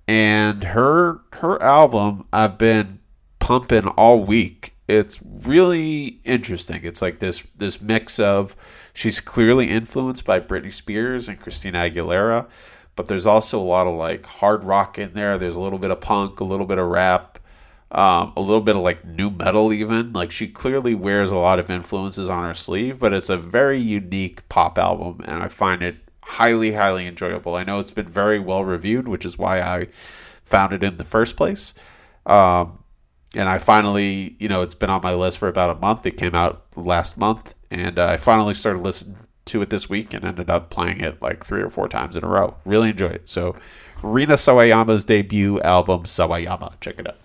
[0.07, 3.00] and her her album I've been
[3.41, 4.75] pumping all week.
[4.87, 6.81] It's really interesting.
[6.83, 8.55] It's like this this mix of
[8.93, 12.47] she's clearly influenced by Britney Spears and Christina Aguilera,
[12.95, 15.37] but there's also a lot of like hard rock in there.
[15.37, 17.39] There's a little bit of punk, a little bit of rap,
[17.91, 20.13] um, a little bit of like nu metal even.
[20.13, 23.79] Like she clearly wears a lot of influences on her sleeve, but it's a very
[23.79, 27.55] unique pop album, and I find it highly, highly enjoyable.
[27.55, 29.85] I know it's been very well reviewed, which is why I
[30.43, 31.73] found it in the first place.
[32.25, 32.75] Um,
[33.35, 36.05] and I finally, you know, it's been on my list for about a month.
[36.05, 40.13] It came out last month, and uh, I finally started listening to it this week
[40.13, 42.55] and ended up playing it like three or four times in a row.
[42.65, 43.29] Really enjoy it.
[43.29, 43.53] So,
[44.03, 46.79] Rina Sawayama's debut album, Sawayama.
[46.79, 47.17] Check it out.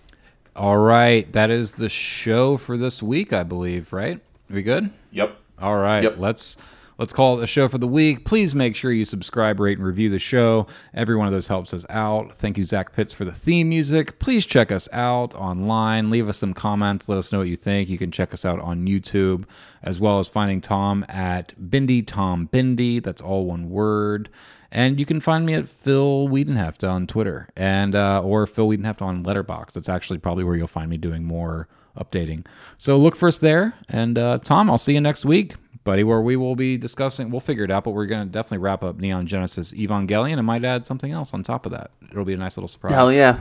[0.55, 3.93] All right, that is the show for this week, I believe.
[3.93, 4.21] Right?
[4.49, 4.91] we good?
[5.11, 5.37] Yep.
[5.61, 6.15] All right, Yep.
[6.19, 6.57] let's
[6.99, 8.25] let's call it the show for the week.
[8.25, 10.67] Please make sure you subscribe, rate, and review the show.
[10.95, 12.33] Every one of those helps us out.
[12.33, 14.19] Thank you, Zach Pitts, for the theme music.
[14.19, 16.11] Please check us out online.
[16.11, 17.09] Leave us some comments.
[17.09, 17.89] Let us know what you think.
[17.89, 19.45] You can check us out on YouTube,
[19.83, 23.03] as well as finding Tom at Bindi Tom Bindi.
[23.03, 24.29] That's all one word.
[24.71, 29.01] And you can find me at Phil Wiedenheft on Twitter and uh, or Phil Wiedenheft
[29.01, 29.73] on Letterboxd.
[29.73, 32.45] That's actually probably where you'll find me doing more updating.
[32.79, 33.75] So look for us there.
[33.89, 35.55] And uh, Tom, I'll see you next week,
[35.87, 37.31] buddy, where we will be discussing.
[37.31, 40.47] We'll figure it out, but we're going to definitely wrap up Neon Genesis Evangelion and
[40.47, 41.91] might add something else on top of that.
[42.11, 42.93] It'll be a nice little surprise.
[42.93, 43.41] Hell yeah.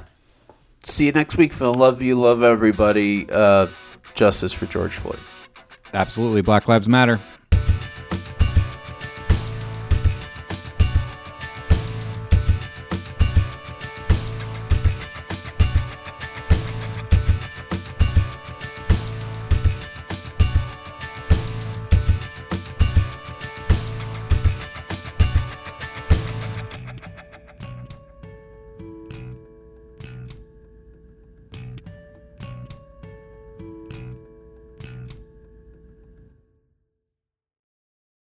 [0.84, 1.74] See you next week, Phil.
[1.74, 2.16] Love you.
[2.16, 3.28] Love everybody.
[3.30, 3.68] Uh,
[4.14, 5.20] justice for George Floyd.
[5.94, 6.42] Absolutely.
[6.42, 7.20] Black Lives Matter.